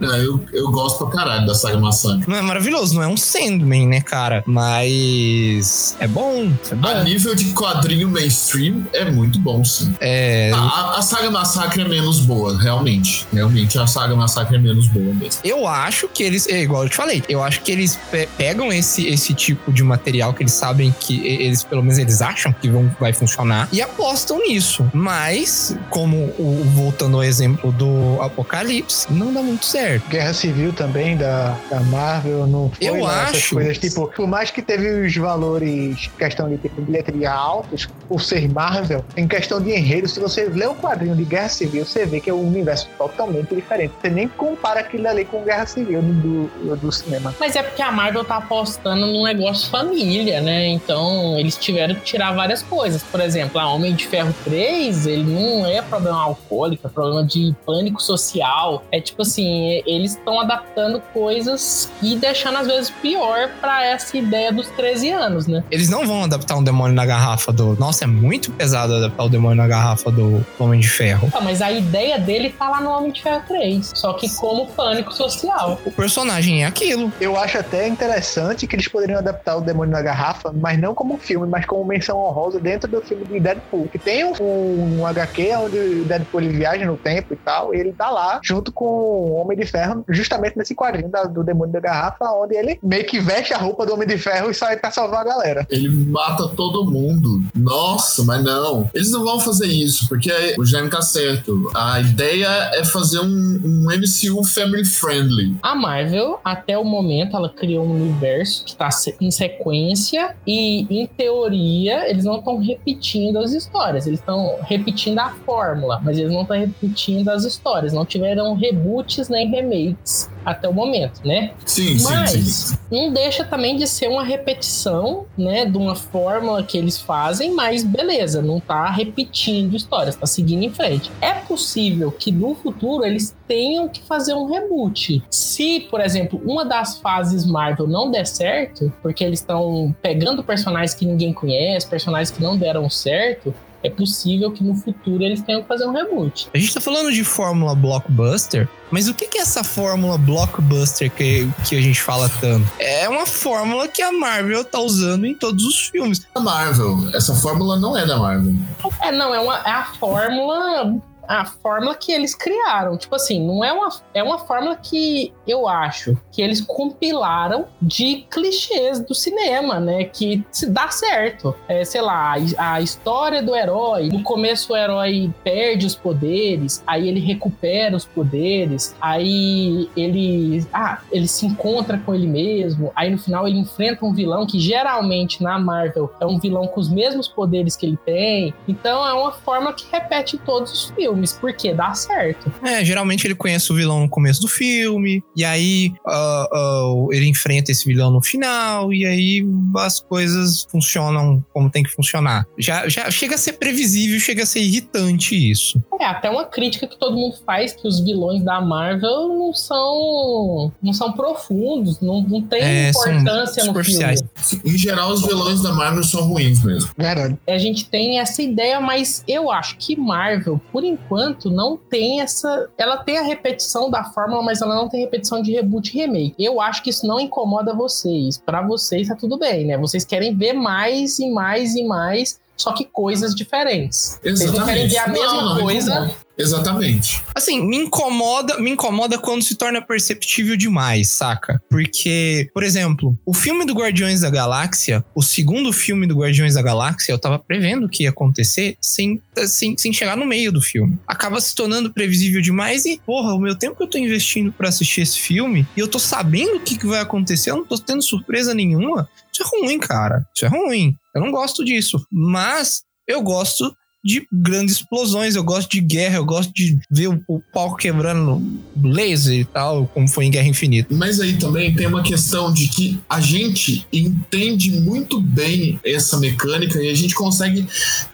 não. 0.00 0.14
É, 0.14 0.24
eu, 0.24 0.40
eu 0.52 0.70
gosto 0.70 0.98
pra 1.08 1.16
caralho 1.18 1.44
da 1.44 1.54
saga 1.56 1.76
Massacre. 1.76 2.22
Não 2.28 2.36
é 2.36 2.40
maravilhoso, 2.42 2.94
não 2.94 3.02
é 3.02 3.08
um 3.08 3.16
Sandman, 3.16 3.88
né, 3.88 4.00
cara? 4.00 4.44
Mas 4.46 5.96
é 5.98 6.06
bom, 6.06 6.52
é 6.70 6.74
bom. 6.76 6.86
A 6.88 7.02
nível 7.02 7.34
de 7.34 7.46
quadrinho 7.52 8.08
mainstream, 8.08 8.84
é 8.92 9.10
muito 9.10 9.40
bom, 9.40 9.64
sim. 9.64 9.92
É, 10.00 10.52
A, 10.54 10.98
a 10.98 11.02
saga 11.02 11.30
Massacre 11.32 11.82
é 11.82 11.88
menos 11.88 12.20
boa, 12.20 12.56
realmente. 12.56 13.26
Realmente, 13.32 13.76
a 13.76 13.88
saga 13.88 14.14
Massacre 14.14 14.54
é 14.56 14.58
menos 14.60 14.86
boa 14.86 15.12
mesmo. 15.14 15.40
Eu 15.42 15.66
acho 15.66 16.06
que 16.08 16.22
eles, 16.22 16.46
é 16.48 16.62
igual 16.62 16.84
eu 16.84 16.88
te 16.88 16.94
falei, 16.96 17.24
eu 17.28 17.42
acho 17.42 17.60
que 17.62 17.72
eles 17.72 17.96
pe- 18.10 18.28
pegam 18.36 18.72
esse, 18.72 19.06
esse 19.08 19.34
tipo 19.34 19.72
de 19.72 19.82
material 19.82 20.32
que 20.32 20.44
eles 20.44 20.52
sabem 20.52 20.94
que 21.00 21.26
eles, 21.26 21.64
pelo 21.64 21.82
menos 21.82 21.98
eles 21.98 22.22
acham 22.22 22.52
que 22.52 22.68
vão, 22.68 22.88
vai 23.00 23.12
funcionar 23.12 23.68
e 23.72 23.82
apostam 23.82 24.17
nisso. 24.38 24.88
Mas, 24.92 25.76
como 25.90 26.16
o, 26.38 26.62
voltando 26.74 27.16
ao 27.16 27.24
exemplo 27.24 27.70
do 27.72 28.20
Apocalipse, 28.20 29.06
não 29.12 29.32
dá 29.32 29.42
muito 29.42 29.64
certo. 29.64 30.08
Guerra 30.08 30.32
Civil 30.32 30.72
também 30.72 31.16
da, 31.16 31.56
da 31.70 31.80
Marvel, 31.80 32.46
não 32.46 32.70
foi 32.70 32.86
Eu 32.88 33.02
lá 33.02 33.24
acho- 33.24 33.54
coisas. 33.54 33.78
Tipo, 33.78 34.08
por 34.08 34.26
mais 34.26 34.50
que 34.50 34.62
teve 34.62 35.06
os 35.06 35.14
valores, 35.16 36.10
questão 36.18 36.48
de 36.48 36.58
tipo, 36.58 36.80
bilheteria 36.82 37.30
altos, 37.30 37.88
por 38.08 38.20
ser 38.20 38.48
Marvel, 38.50 39.04
em 39.16 39.26
questão 39.26 39.60
de 39.60 39.70
enredo, 39.70 40.08
se 40.08 40.18
você 40.20 40.44
lê 40.44 40.66
o 40.66 40.74
quadrinho 40.74 41.14
de 41.16 41.24
Guerra 41.24 41.48
Civil, 41.48 41.84
você 41.84 42.06
vê 42.06 42.20
que 42.20 42.30
é 42.30 42.34
um 42.34 42.46
universo 42.46 42.88
totalmente 42.96 43.54
diferente. 43.54 43.92
Você 44.00 44.08
nem 44.10 44.28
compara 44.28 44.80
aquilo 44.80 45.06
ali 45.08 45.24
com 45.24 45.42
Guerra 45.44 45.66
Civil 45.66 46.00
do, 46.02 46.46
do, 46.48 46.76
do 46.76 46.92
cinema. 46.92 47.34
Mas 47.38 47.54
é 47.56 47.62
porque 47.62 47.82
a 47.82 47.90
Marvel 47.92 48.24
tá 48.24 48.36
apostando 48.36 49.06
num 49.06 49.24
negócio 49.24 49.70
família, 49.70 50.40
né? 50.40 50.66
Então 50.68 51.38
eles 51.38 51.56
tiveram 51.56 51.94
que 51.94 52.00
tirar 52.02 52.32
várias 52.32 52.62
coisas. 52.62 53.02
Por 53.02 53.20
exemplo, 53.20 53.58
a 53.60 53.68
Homem 53.72 53.94
de 53.94 54.06
Ferro 54.08 54.34
3, 54.44 55.06
ele 55.06 55.24
não 55.24 55.66
é 55.66 55.82
problema 55.82 56.20
alcoólico, 56.22 56.86
é 56.86 56.90
problema 56.90 57.24
de 57.24 57.54
pânico 57.64 58.02
social. 58.02 58.82
É 58.90 59.00
tipo 59.00 59.22
assim, 59.22 59.82
eles 59.86 60.12
estão 60.12 60.40
adaptando 60.40 61.00
coisas 61.12 61.90
e 62.02 62.16
deixando 62.16 62.58
às 62.58 62.66
vezes 62.66 62.90
pior 62.90 63.50
pra 63.60 63.84
essa 63.84 64.16
ideia 64.16 64.52
dos 64.52 64.68
13 64.70 65.10
anos, 65.10 65.46
né? 65.46 65.62
Eles 65.70 65.88
não 65.88 66.06
vão 66.06 66.24
adaptar 66.24 66.56
um 66.56 66.62
demônio 66.62 66.94
na 66.94 67.04
garrafa 67.04 67.52
do. 67.52 67.76
Nossa, 67.78 68.04
é 68.04 68.06
muito 68.06 68.50
pesado 68.52 68.94
adaptar 68.94 69.24
o 69.24 69.28
demônio 69.28 69.56
na 69.56 69.68
garrafa 69.68 70.10
do 70.10 70.44
Homem 70.58 70.80
de 70.80 70.88
Ferro. 70.88 71.30
Ah, 71.34 71.40
mas 71.40 71.60
a 71.60 71.70
ideia 71.70 72.18
dele 72.18 72.50
tá 72.50 72.68
lá 72.68 72.80
no 72.80 72.90
Homem 72.90 73.12
de 73.12 73.22
Ferro 73.22 73.42
3. 73.46 73.92
Só 73.94 74.12
que 74.14 74.28
como 74.36 74.66
pânico 74.68 75.12
social. 75.12 75.78
O 75.84 75.90
personagem 75.90 76.64
é 76.64 76.66
aquilo. 76.66 77.12
Eu 77.20 77.36
acho 77.36 77.58
até 77.58 77.86
interessante 77.86 78.66
que 78.66 78.74
eles 78.74 78.88
poderiam 78.88 79.18
adaptar 79.18 79.56
o 79.56 79.60
Demônio 79.60 79.92
na 79.92 80.02
Garrafa, 80.02 80.52
mas 80.52 80.78
não 80.78 80.94
como 80.94 81.18
filme, 81.18 81.46
mas 81.46 81.66
como 81.66 81.84
menção 81.84 82.18
honrosa 82.18 82.58
dentro 82.58 82.90
do 82.90 83.00
filme 83.00 83.24
de 83.24 83.40
Deadpool. 83.40 83.88
Que 83.98 84.04
tem 84.04 84.24
um, 84.24 84.98
um 85.00 85.06
HQ 85.06 85.54
onde 85.56 85.78
o 85.78 86.04
Deadpool 86.04 86.40
ele 86.40 86.56
viaja 86.56 86.84
no 86.86 86.96
tempo 86.96 87.32
e 87.34 87.36
tal, 87.36 87.74
e 87.74 87.78
ele 87.78 87.92
tá 87.92 88.10
lá 88.10 88.40
junto 88.42 88.70
com 88.72 88.84
o 88.84 89.32
Homem 89.34 89.56
de 89.58 89.66
Ferro, 89.66 90.04
justamente 90.08 90.56
nesse 90.56 90.74
quadrinho 90.74 91.08
da- 91.08 91.24
do 91.24 91.42
Demônio 91.42 91.72
da 91.72 91.80
Garrafa, 91.80 92.24
onde 92.32 92.54
ele 92.56 92.78
meio 92.82 93.04
que 93.06 93.18
veste 93.20 93.52
a 93.52 93.58
roupa 93.58 93.84
do 93.86 93.94
Homem 93.94 94.06
de 94.06 94.18
Ferro 94.18 94.50
e 94.50 94.54
sai 94.54 94.76
pra 94.76 94.90
salvar 94.90 95.20
a 95.22 95.24
galera. 95.24 95.66
Ele 95.70 95.88
mata 95.88 96.48
todo 96.48 96.90
mundo. 96.90 97.42
Nossa, 97.54 98.22
mas 98.24 98.42
não. 98.42 98.88
Eles 98.94 99.10
não 99.10 99.24
vão 99.24 99.40
fazer 99.40 99.66
isso, 99.66 100.08
porque 100.08 100.30
o 100.58 100.64
Jaime 100.64 100.90
tá 100.90 101.02
certo. 101.02 101.70
A 101.74 102.00
ideia 102.00 102.48
é 102.74 102.84
fazer 102.84 103.20
um, 103.20 103.60
um 103.64 103.86
MCU 103.90 104.44
family 104.44 104.84
friendly. 104.84 105.56
A 105.62 105.74
Marvel, 105.74 106.40
até 106.44 106.76
o 106.78 106.84
momento, 106.84 107.36
ela 107.36 107.48
criou 107.48 107.84
um 107.84 107.92
universo 107.92 108.64
que 108.64 108.76
tá 108.76 108.88
em 109.20 109.30
sequência 109.30 110.34
e, 110.46 110.86
em 110.90 111.06
teoria, 111.06 112.08
eles 112.10 112.24
não 112.24 112.38
estão 112.38 112.58
repetindo 112.58 113.38
as 113.38 113.52
histórias. 113.52 113.87
Eles 113.96 114.18
estão 114.20 114.58
repetindo 114.62 115.18
a 115.18 115.30
fórmula, 115.46 116.00
mas 116.02 116.18
eles 116.18 116.32
não 116.32 116.42
estão 116.42 116.58
repetindo 116.58 117.28
as 117.28 117.44
histórias. 117.44 117.92
Não 117.92 118.04
tiveram 118.04 118.54
reboots 118.54 119.28
nem 119.28 119.48
remakes 119.50 120.28
até 120.44 120.68
o 120.68 120.72
momento, 120.72 121.20
né? 121.26 121.52
Sim, 121.64 121.98
sim, 121.98 122.04
Mas 122.04 122.30
sim. 122.30 122.76
não 122.90 123.12
deixa 123.12 123.44
também 123.44 123.76
de 123.76 123.86
ser 123.86 124.08
uma 124.08 124.24
repetição, 124.24 125.26
né, 125.36 125.66
de 125.66 125.76
uma 125.76 125.94
fórmula 125.94 126.62
que 126.62 126.78
eles 126.78 126.98
fazem, 126.98 127.52
mas 127.52 127.84
beleza, 127.84 128.40
não 128.40 128.58
tá 128.58 128.90
repetindo 128.90 129.76
histórias, 129.76 130.16
tá 130.16 130.26
seguindo 130.26 130.62
em 130.62 130.70
frente. 130.70 131.10
É 131.20 131.34
possível 131.34 132.10
que 132.10 132.32
no 132.32 132.54
futuro 132.54 133.04
eles 133.04 133.36
tenham 133.46 133.88
que 133.88 134.02
fazer 134.02 134.34
um 134.34 134.46
reboot. 134.46 135.22
Se, 135.30 135.80
por 135.90 136.00
exemplo, 136.00 136.40
uma 136.44 136.64
das 136.64 136.98
fases 136.98 137.44
Marvel 137.44 137.86
não 137.86 138.10
der 138.10 138.26
certo, 138.26 138.92
porque 139.02 139.24
eles 139.24 139.40
estão 139.40 139.94
pegando 140.00 140.42
personagens 140.42 140.94
que 140.94 141.04
ninguém 141.04 141.32
conhece, 141.32 141.86
personagens 141.86 142.30
que 142.30 142.42
não 142.42 142.56
deram 142.56 142.88
certo, 142.88 143.54
é 143.82 143.90
possível 143.90 144.50
que 144.50 144.62
no 144.64 144.74
futuro 144.74 145.22
eles 145.22 145.40
tenham 145.42 145.62
que 145.62 145.68
fazer 145.68 145.86
um 145.86 145.92
reboot. 145.92 146.48
A 146.52 146.58
gente 146.58 146.74
tá 146.74 146.80
falando 146.80 147.12
de 147.12 147.22
fórmula 147.24 147.74
blockbuster, 147.74 148.68
mas 148.90 149.08
o 149.08 149.14
que 149.14 149.38
é 149.38 149.40
essa 149.40 149.62
fórmula 149.62 150.18
blockbuster 150.18 151.10
que, 151.10 151.48
que 151.66 151.76
a 151.76 151.80
gente 151.80 152.00
fala 152.00 152.28
tanto? 152.40 152.66
É 152.78 153.08
uma 153.08 153.26
fórmula 153.26 153.86
que 153.86 154.02
a 154.02 154.12
Marvel 154.12 154.64
tá 154.64 154.80
usando 154.80 155.26
em 155.26 155.34
todos 155.34 155.64
os 155.64 155.88
filmes. 155.88 156.26
Da 156.34 156.40
Marvel. 156.40 157.10
Essa 157.14 157.34
fórmula 157.34 157.78
não 157.78 157.96
é 157.96 158.06
da 158.06 158.16
Marvel. 158.16 158.54
É, 159.02 159.12
não, 159.12 159.34
é, 159.34 159.40
uma, 159.40 159.58
é 159.58 159.70
a 159.70 159.84
fórmula. 159.98 161.00
A 161.28 161.44
fórmula 161.44 161.94
que 161.94 162.10
eles 162.10 162.34
criaram. 162.34 162.96
Tipo 162.96 163.14
assim, 163.14 163.44
não 163.46 163.62
é 163.62 163.72
uma. 163.72 163.88
É 164.14 164.22
uma 164.22 164.38
fórmula 164.38 164.76
que 164.76 165.32
eu 165.46 165.68
acho 165.68 166.16
que 166.32 166.40
eles 166.40 166.60
compilaram 166.60 167.66
de 167.80 168.26
clichês 168.30 169.00
do 169.00 169.14
cinema, 169.14 169.78
né? 169.78 170.04
Que 170.04 170.44
se 170.50 170.68
dá 170.70 170.88
certo. 170.88 171.54
É, 171.68 171.84
sei 171.84 172.00
lá, 172.00 172.34
a, 172.56 172.80
história 172.80 173.42
do 173.42 173.54
herói. 173.54 174.08
No 174.08 174.22
começo 174.22 174.72
o 174.72 174.76
herói 174.76 175.30
perde 175.44 175.86
os 175.86 175.94
poderes, 175.94 176.82
aí 176.86 177.08
ele 177.08 177.20
recupera 177.20 177.96
os 177.96 178.04
poderes, 178.04 178.96
aí 179.00 179.90
ele. 179.96 180.66
Ah, 180.72 181.00
ele 181.12 181.28
se 181.28 181.46
encontra 181.46 181.98
com 181.98 182.14
ele 182.14 182.26
mesmo. 182.26 182.90
Aí 182.96 183.10
no 183.10 183.18
final 183.18 183.46
ele 183.46 183.58
enfrenta 183.58 184.04
um 184.04 184.12
vilão 184.12 184.46
que 184.46 184.58
geralmente 184.58 185.42
na 185.42 185.58
Marvel 185.58 186.10
é 186.20 186.26
um 186.26 186.38
vilão 186.38 186.66
com 186.66 186.80
os 186.80 186.88
mesmos 186.88 187.28
poderes 187.28 187.76
que 187.76 187.86
ele 187.86 187.98
tem. 188.04 188.54
Então 188.66 189.06
é 189.06 189.12
uma 189.12 189.32
forma 189.32 189.72
que 189.72 189.86
repete 189.90 190.38
todos 190.38 190.72
os 190.72 190.90
filmes, 190.90 191.17
porque 191.40 191.72
dá 191.72 191.94
certo. 191.94 192.52
É, 192.62 192.84
geralmente 192.84 193.26
ele 193.26 193.34
conhece 193.34 193.72
o 193.72 193.74
vilão 193.74 194.00
no 194.00 194.08
começo 194.08 194.40
do 194.40 194.48
filme, 194.48 195.22
e 195.36 195.44
aí 195.44 195.92
ah, 196.06 196.48
ah, 196.52 197.06
ele 197.10 197.26
enfrenta 197.26 197.70
esse 197.72 197.84
vilão 197.86 198.10
no 198.10 198.22
final, 198.22 198.92
e 198.92 199.04
aí 199.04 199.46
as 199.76 200.00
coisas 200.00 200.66
funcionam 200.70 201.44
como 201.52 201.70
tem 201.70 201.82
que 201.82 201.90
funcionar. 201.90 202.46
Já, 202.58 202.88
já 202.88 203.10
chega 203.10 203.34
a 203.34 203.38
ser 203.38 203.54
previsível, 203.54 204.18
chega 204.20 204.42
a 204.42 204.46
ser 204.46 204.60
irritante 204.60 205.34
isso. 205.34 205.82
É 206.00 206.04
até 206.04 206.30
uma 206.30 206.44
crítica 206.44 206.86
que 206.86 206.98
todo 206.98 207.16
mundo 207.16 207.36
faz 207.44 207.72
que 207.72 207.86
os 207.86 208.00
vilões 208.00 208.42
da 208.44 208.60
Marvel 208.60 209.28
não 209.28 209.52
são 209.52 210.72
não 210.82 210.92
são 210.92 211.12
profundos, 211.12 212.00
não, 212.00 212.22
não 212.22 212.42
tem 212.42 212.62
É, 212.62 212.92
são 212.92 213.12
importância 213.12 213.62
no 213.64 213.68
superficiais. 213.68 214.22
filme. 214.36 214.74
Em 214.74 214.78
geral, 214.78 215.10
os 215.10 215.22
vilões 215.22 215.62
da 215.62 215.72
Marvel 215.72 216.04
são 216.04 216.22
ruins 216.28 216.62
mesmo. 216.62 216.90
Verdade. 216.96 217.36
A 217.48 217.58
gente 217.58 217.86
tem 217.88 218.18
essa 218.18 218.42
ideia, 218.42 218.80
mas 218.80 219.24
eu 219.26 219.50
acho 219.50 219.76
que 219.76 219.96
Marvel, 219.96 220.60
por 220.72 220.84
enquanto, 220.84 221.07
não 221.50 221.76
tem 221.76 222.20
essa. 222.20 222.68
Ela 222.76 222.96
tem 222.98 223.18
a 223.18 223.22
repetição 223.22 223.90
da 223.90 224.04
fórmula, 224.04 224.42
mas 224.42 224.60
ela 224.62 224.74
não 224.74 224.88
tem 224.88 225.00
repetição 225.00 225.40
de 225.42 225.52
reboot 225.52 225.88
e 225.94 226.00
remake. 226.00 226.34
Eu 226.38 226.60
acho 226.60 226.82
que 226.82 226.90
isso 226.90 227.06
não 227.06 227.18
incomoda 227.20 227.72
vocês. 227.74 228.38
Pra 228.38 228.60
vocês 228.62 229.08
tá 229.08 229.14
tudo 229.14 229.38
bem, 229.38 229.64
né? 229.66 229.76
Vocês 229.78 230.04
querem 230.04 230.36
ver 230.36 230.52
mais 230.52 231.18
e 231.18 231.30
mais 231.30 231.74
e 231.74 231.84
mais, 231.84 232.38
só 232.56 232.72
que 232.72 232.84
coisas 232.84 233.34
diferentes. 233.34 234.18
Vocês 234.22 234.52
não 234.52 234.64
querem 234.64 234.84
Exatamente. 234.84 234.90
ver 234.90 234.98
a 234.98 235.08
mesma 235.08 235.42
Não, 235.42 235.54
não 235.54 235.62
coisa. 235.62 235.90
incomoda. 235.92 236.27
Exatamente. 236.38 237.22
Assim, 237.34 237.60
me 237.66 237.76
incomoda, 237.76 238.58
me 238.58 238.70
incomoda 238.70 239.18
quando 239.18 239.42
se 239.42 239.56
torna 239.56 239.82
perceptível 239.82 240.56
demais, 240.56 241.10
saca? 241.10 241.60
Porque, 241.68 242.48
por 242.54 242.62
exemplo, 242.62 243.18
o 243.26 243.34
filme 243.34 243.64
do 243.64 243.74
Guardiões 243.74 244.20
da 244.20 244.30
Galáxia, 244.30 245.04
o 245.14 245.22
segundo 245.22 245.72
filme 245.72 246.06
do 246.06 246.16
Guardiões 246.16 246.54
da 246.54 246.62
Galáxia, 246.62 247.12
eu 247.12 247.18
tava 247.18 247.38
prevendo 247.38 247.88
que 247.88 248.04
ia 248.04 248.10
acontecer 248.10 248.76
sem, 248.80 249.20
sem, 249.46 249.76
sem 249.76 249.92
chegar 249.92 250.16
no 250.16 250.24
meio 250.24 250.52
do 250.52 250.62
filme. 250.62 250.96
Acaba 251.06 251.40
se 251.40 251.54
tornando 251.54 251.92
previsível 251.92 252.40
demais 252.40 252.86
e, 252.86 253.00
porra, 253.04 253.34
o 253.34 253.40
meu 253.40 253.56
tempo 253.56 253.76
que 253.76 253.82
eu 253.82 253.88
tô 253.90 253.98
investindo 253.98 254.52
pra 254.52 254.68
assistir 254.68 255.00
esse 255.00 255.18
filme 255.18 255.66
e 255.76 255.80
eu 255.80 255.88
tô 255.88 255.98
sabendo 255.98 256.56
o 256.56 256.60
que, 256.60 256.78
que 256.78 256.86
vai 256.86 257.00
acontecer, 257.00 257.50
eu 257.50 257.56
não 257.56 257.64
tô 257.64 257.76
tendo 257.76 258.02
surpresa 258.02 258.54
nenhuma. 258.54 259.08
Isso 259.32 259.42
é 259.42 259.60
ruim, 259.60 259.78
cara. 259.78 260.24
Isso 260.34 260.44
é 260.44 260.48
ruim. 260.48 260.94
Eu 261.14 261.20
não 261.20 261.30
gosto 261.32 261.64
disso. 261.64 262.04
Mas 262.10 262.82
eu 263.06 263.22
gosto 263.22 263.74
de 264.08 264.26
grandes 264.32 264.76
explosões, 264.76 265.36
eu 265.36 265.44
gosto 265.44 265.70
de 265.70 265.82
guerra, 265.82 266.16
eu 266.16 266.24
gosto 266.24 266.50
de 266.54 266.78
ver 266.90 267.08
o, 267.08 267.22
o 267.28 267.40
pau 267.52 267.76
quebrando 267.76 268.42
laser 268.82 269.38
e 269.38 269.44
tal, 269.44 269.86
como 269.86 270.08
foi 270.08 270.24
em 270.24 270.30
Guerra 270.30 270.48
Infinita. 270.48 270.94
Mas 270.94 271.20
aí 271.20 271.34
também 271.34 271.74
tem 271.74 271.86
uma 271.86 272.02
questão 272.02 272.50
de 272.50 272.68
que 272.68 272.98
a 273.06 273.20
gente 273.20 273.86
entende 273.92 274.70
muito 274.80 275.20
bem 275.20 275.78
essa 275.84 276.16
mecânica 276.16 276.82
e 276.82 276.88
a 276.88 276.94
gente 276.94 277.14
consegue 277.14 277.66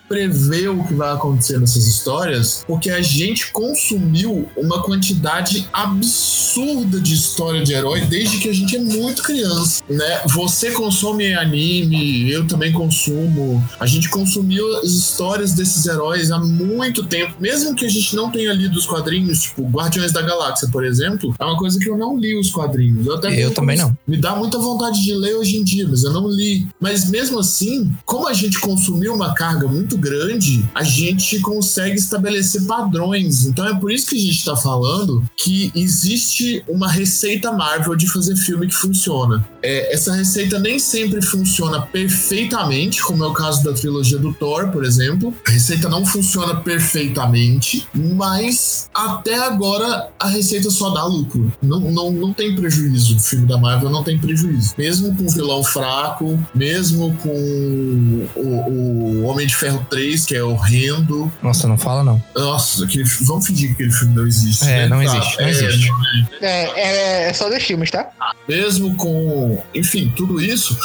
prever 0.09 0.69
o 0.69 0.85
que 0.85 0.95
vai 0.95 1.13
acontecer 1.13 1.59
nessas 1.59 1.87
histórias, 1.87 2.65
porque 2.67 2.91
a 2.91 3.03
gente 3.03 3.51
consumiu 3.53 4.49
uma 4.57 4.83
quantidade 4.83 5.69
absurda 5.73 7.01
de 7.01 7.15
história 7.15 7.63
de 7.63 7.73
herói 7.73 8.03
desde 8.03 8.39
que 8.39 8.49
a 8.49 8.53
gente 8.53 8.77
é 8.77 8.81
muito 8.81 9.23
criança, 9.23 9.83
né? 9.89 10.23
Você 10.29 10.71
consome 10.71 11.35
anime, 11.35 12.31
eu 12.31 12.47
também 12.47 12.73
consumo. 12.73 13.63
A 13.81 13.87
gente 13.87 14.09
consumiu 14.09 14.79
as 14.79 14.91
histórias 14.91 15.53
desses 15.53 15.87
heróis 15.87 16.31
há 16.31 16.39
muito 16.39 17.05
tempo, 17.05 17.35
mesmo 17.41 17.75
que 17.75 17.85
a 17.85 17.89
gente 17.89 18.15
não 18.15 18.31
tenha 18.31 18.53
lido 18.53 18.79
os 18.79 18.87
quadrinhos, 18.87 19.43
tipo 19.43 19.63
Guardiões 19.69 20.13
da 20.13 20.23
Galáxia, 20.23 20.69
por 20.71 20.85
exemplo, 20.85 21.35
é 21.39 21.45
uma 21.45 21.57
coisa 21.57 21.79
que 21.79 21.89
eu 21.89 21.97
não 21.97 22.17
li 22.17 22.39
os 22.39 22.51
quadrinhos. 22.51 23.07
Eu, 23.07 23.17
até 23.17 23.35
Eu 23.35 23.53
também 23.53 23.77
não. 23.77 23.97
Me 24.07 24.17
dá 24.17 24.37
muita 24.37 24.59
vontade 24.59 25.03
de 25.03 25.15
ler 25.15 25.35
hoje 25.35 25.57
em 25.57 25.65
dia, 25.65 25.87
mas 25.89 26.03
eu 26.05 26.13
não 26.13 26.29
li. 26.29 26.67
Mas 26.81 27.09
mesmo 27.11 27.39
assim, 27.39 27.93
como 28.05 28.29
a 28.29 28.33
gente 28.33 28.61
consumiu 28.61 29.15
uma 29.15 29.35
carga 29.35 29.67
muito 29.67 29.94
grande, 29.97 30.65
a 30.75 30.83
gente 30.83 31.41
consegue 31.41 31.97
estabelecer 31.97 32.65
padrões. 32.67 33.47
Então 33.47 33.67
é 33.67 33.75
por 33.75 33.93
isso 33.93 34.07
que 34.07 34.17
a 34.17 34.21
gente 34.21 34.45
tá 34.45 34.57
falando 34.57 35.23
que 35.37 35.73
existe 35.75 36.63
uma 36.69 36.91
receita 36.91 37.53
Marvel 37.53 37.95
de 37.95 38.09
fazer 38.09 38.37
filme 38.37 38.67
que 38.67 38.75
funciona. 38.75 39.47
É, 39.63 39.95
essa 39.95 40.13
receita 40.13 40.59
nem 40.59 40.79
sempre 40.79 41.23
funciona 41.23 41.81
perfeitamente, 41.81 43.03
como 43.03 43.25
é 43.25 43.27
o 43.27 43.33
caso 43.33 43.65
da 43.65 43.73
trilogia 43.73 44.19
do 44.19 44.33
Thor, 44.33 44.69
por 44.69 44.85
exemplo. 44.85 45.35
A 45.47 45.51
receita 45.51 45.89
não 45.89 46.05
funciona 46.05 46.57
perfeitamente, 46.57 47.87
mas 47.95 48.89
até 48.95 49.37
agora 49.37 50.09
a 50.19 50.29
receita 50.29 50.71
só 50.71 50.91
dá 50.91 51.05
lucro. 51.05 51.53
Não, 51.63 51.81
não, 51.81 52.11
não 52.11 52.33
tem 52.33 52.55
prejuízo. 52.55 53.17
O 53.17 53.21
filme 53.21 53.47
da 53.47 53.57
Marvel 53.57 53.91
não 53.91 54.03
tem 54.03 54.19
prejuízo. 54.19 54.75
Mesmo 54.77 55.15
com 55.17 55.25
o 55.25 55.31
vilão 55.31 55.63
fraco, 55.65 56.39
mesmo 56.55 57.17
com 57.23 58.29
o, 58.37 58.41
o 58.41 59.23
Homem 59.25 59.47
de 59.47 59.57
Ferro 59.57 59.84
3, 59.85 60.27
que 60.27 60.35
é 60.35 60.43
horrendo. 60.43 61.33
Nossa, 61.43 61.69
não 61.69 61.79
fala 61.79 62.03
não. 62.03 62.23
Nossa, 62.35 62.85
aquele, 62.85 63.05
vamos 63.23 63.47
fingir 63.47 63.69
que 63.69 63.75
aquele 63.75 63.93
filme 63.93 64.15
não 64.15 64.27
existe. 64.27 64.65
É, 64.65 64.67
né? 64.67 64.89
não 64.89 65.05
Tá, 65.05 65.05
existe, 65.05 65.39
não 65.39 65.47
é, 65.47 65.51
existe. 65.51 65.93
É, 66.41 66.81
é, 66.81 67.29
é 67.29 67.33
só 67.33 67.49
dos 67.49 67.63
filmes, 67.63 67.91
tá? 67.91 68.11
mesmo 68.49 68.95
com, 68.97 69.63
enfim, 69.75 70.13
tudo 70.15 70.41
isso, 70.41 70.77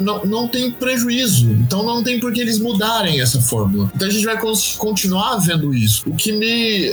não, 0.00 0.24
não 0.24 0.48
tem 0.48 0.70
prejuízo. 0.70 1.50
Então 1.50 1.82
não 1.82 2.02
tem 2.02 2.20
por 2.20 2.32
que 2.32 2.40
eles 2.40 2.58
mudarem 2.58 3.20
essa 3.20 3.40
fórmula. 3.40 3.90
Então 3.94 4.08
a 4.08 4.10
gente 4.10 4.24
vai 4.24 4.38
continuar 4.78 5.36
vendo 5.38 5.72
isso. 5.72 6.02
O 6.08 6.14
que 6.14 6.32
me. 6.32 6.90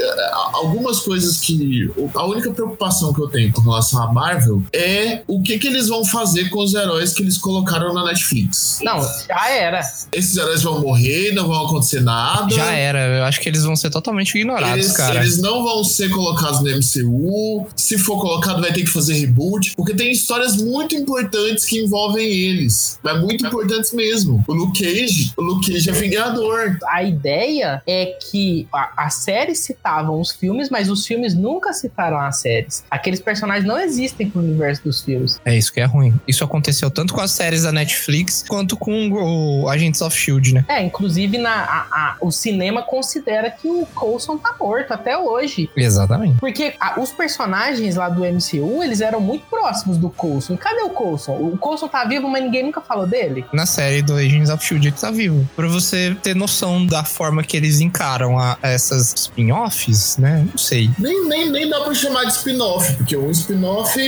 Algumas 0.54 1.00
coisas 1.00 1.38
que. 1.38 1.92
A 2.14 2.26
única 2.26 2.52
preocupação 2.52 3.14
que 3.14 3.22
eu 3.22 3.28
tenho 3.28 3.52
com 3.52 3.62
relação 3.62 4.02
à 4.02 4.12
Marvel 4.12 4.64
é 4.74 5.22
o 5.28 5.42
que, 5.42 5.58
que 5.58 5.68
eles 5.68 5.88
vão 5.88 6.06
fazer 6.06 6.50
com 6.50 6.60
os 6.60 6.74
heróis 6.74 7.14
que 7.14 7.24
eles 7.24 7.38
colocaram 7.38 7.94
na 7.94 8.06
Netflix. 8.06 8.80
Não, 8.84 9.02
já 9.02 9.50
era. 9.50 9.82
Esses 10.12 10.38
heróis 10.38 10.62
vão 10.62 10.80
morrer, 10.80 11.32
não 11.36 11.48
vão 11.48 11.66
acontecer 11.66 12.02
nada. 12.02 12.54
Já 12.54 12.72
era, 12.72 13.00
eu 13.18 13.24
acho 13.26 13.40
que 13.42 13.50
eles 13.50 13.64
vão 13.64 13.76
ser 13.76 13.90
totalmente 13.90 14.36
ignorados, 14.38 14.86
Eles, 14.86 14.98
cara. 14.98 15.20
eles 15.20 15.38
não 15.40 15.64
vão 15.64 15.84
ser 15.84 16.10
colocados 16.10 16.62
no 16.62 16.70
MCU. 16.70 17.68
Se 17.76 17.98
for 17.98 18.20
colocado, 18.20 18.62
vai 18.62 18.72
ter 18.74 18.82
que 18.82 18.90
fazer 18.90 19.14
reboot. 19.14 19.74
Porque 19.76 19.94
tem 19.94 20.12
histórias 20.12 20.56
muito 20.58 20.96
importantes 20.96 21.66
que 21.66 21.80
envolvem 21.80 22.28
eles. 22.28 23.00
Mas 23.04 23.20
muito 23.22 23.46
importantes 23.46 23.94
mesmo. 23.94 24.44
O 24.48 24.54
Luke 24.54 24.80
Cage, 24.84 25.34
o 25.38 25.42
Luke 25.42 25.72
Cage 25.72 25.90
é 25.90 25.94
Vingador. 25.94 26.78
A 26.90 27.04
ideia 27.04 27.82
é 27.86 28.18
que 28.32 28.68
a, 28.74 29.06
a 29.06 29.10
série 29.10 29.56
citava 29.56 30.12
os 30.12 30.32
filmes, 30.32 30.70
mas 30.70 30.90
os 30.90 31.06
filmes 31.06 31.34
nunca 31.36 31.74
citaram 31.74 32.20
as 32.20 32.38
séries. 32.40 32.84
Aqueles 32.90 33.20
personagens 33.20 33.66
não 33.66 33.80
existem 33.80 34.30
pro 34.30 34.42
universo 34.42 34.84
dos 34.84 35.02
filmes. 35.02 35.40
É 35.46 35.56
isso 35.58 35.72
que 35.72 35.80
é 35.80 35.86
ruim. 35.86 36.14
Isso 36.28 36.44
aconteceu 36.44 36.90
tanto 36.90 37.14
com 37.14 37.22
as 37.22 37.32
séries 37.32 37.64
da 37.64 37.72
Netflix 37.72 38.44
quanto 38.48 38.78
com 38.78 39.10
o 39.12 39.70
Agents 39.70 40.02
of 40.02 40.16
Shield, 40.16 40.54
né? 40.54 40.66
É, 40.68 40.84
inclusive 40.84 41.25
na, 41.38 41.52
a- 41.54 41.88
a- 41.92 42.18
o 42.22 42.32
cinema 42.32 42.82
considera 42.82 43.50
que 43.52 43.68
o 43.68 43.86
Coulson 43.94 44.38
tá 44.38 44.56
morto 44.60 44.92
até 44.92 45.18
hoje. 45.18 45.70
Exatamente. 45.76 46.40
Porque 46.40 46.74
a- 46.80 47.00
os 47.00 47.12
personagens 47.12 47.96
lá 47.96 48.10
do 48.10 48.24
MCU, 48.26 48.82
eles 48.84 49.02
eram 49.02 49.20
muito 49.20 49.46
próximos 49.48 49.98
do 49.98 50.10
Coulson. 50.10 50.58
Cadê 50.58 50.82
o 50.82 50.90
Coulson? 50.90 51.34
O 51.34 51.58
Coulson 51.58 51.88
tá 51.88 52.04
vivo, 52.06 52.28
mas 52.30 52.44
ninguém 52.44 52.64
nunca 52.64 52.82
falou 52.82 53.08
dele. 53.08 53.46
Na 53.54 53.66
série 53.66 54.02
do 54.02 54.14
Agents 54.16 54.50
of 54.50 54.64
Shield 54.66 54.88
ele 54.88 54.96
tá 54.96 55.12
vivo. 55.12 55.48
Pra 55.56 55.68
você 55.68 56.16
ter 56.22 56.36
noção 56.36 56.86
da 56.86 57.04
forma 57.04 57.44
que 57.44 57.56
eles 57.58 57.80
encaram 57.80 58.38
a, 58.40 58.58
a 58.62 58.70
essas 58.70 59.14
spin-offs, 59.16 60.18
né? 60.18 60.46
Não 60.50 60.58
sei. 60.58 60.90
Nem, 60.98 61.28
nem, 61.28 61.50
nem 61.50 61.70
dá 61.70 61.82
pra 61.82 61.94
chamar 61.94 62.24
de 62.26 62.32
spin-off, 62.34 62.94
porque 62.96 63.16
o 63.16 63.30
spin-off 63.32 64.00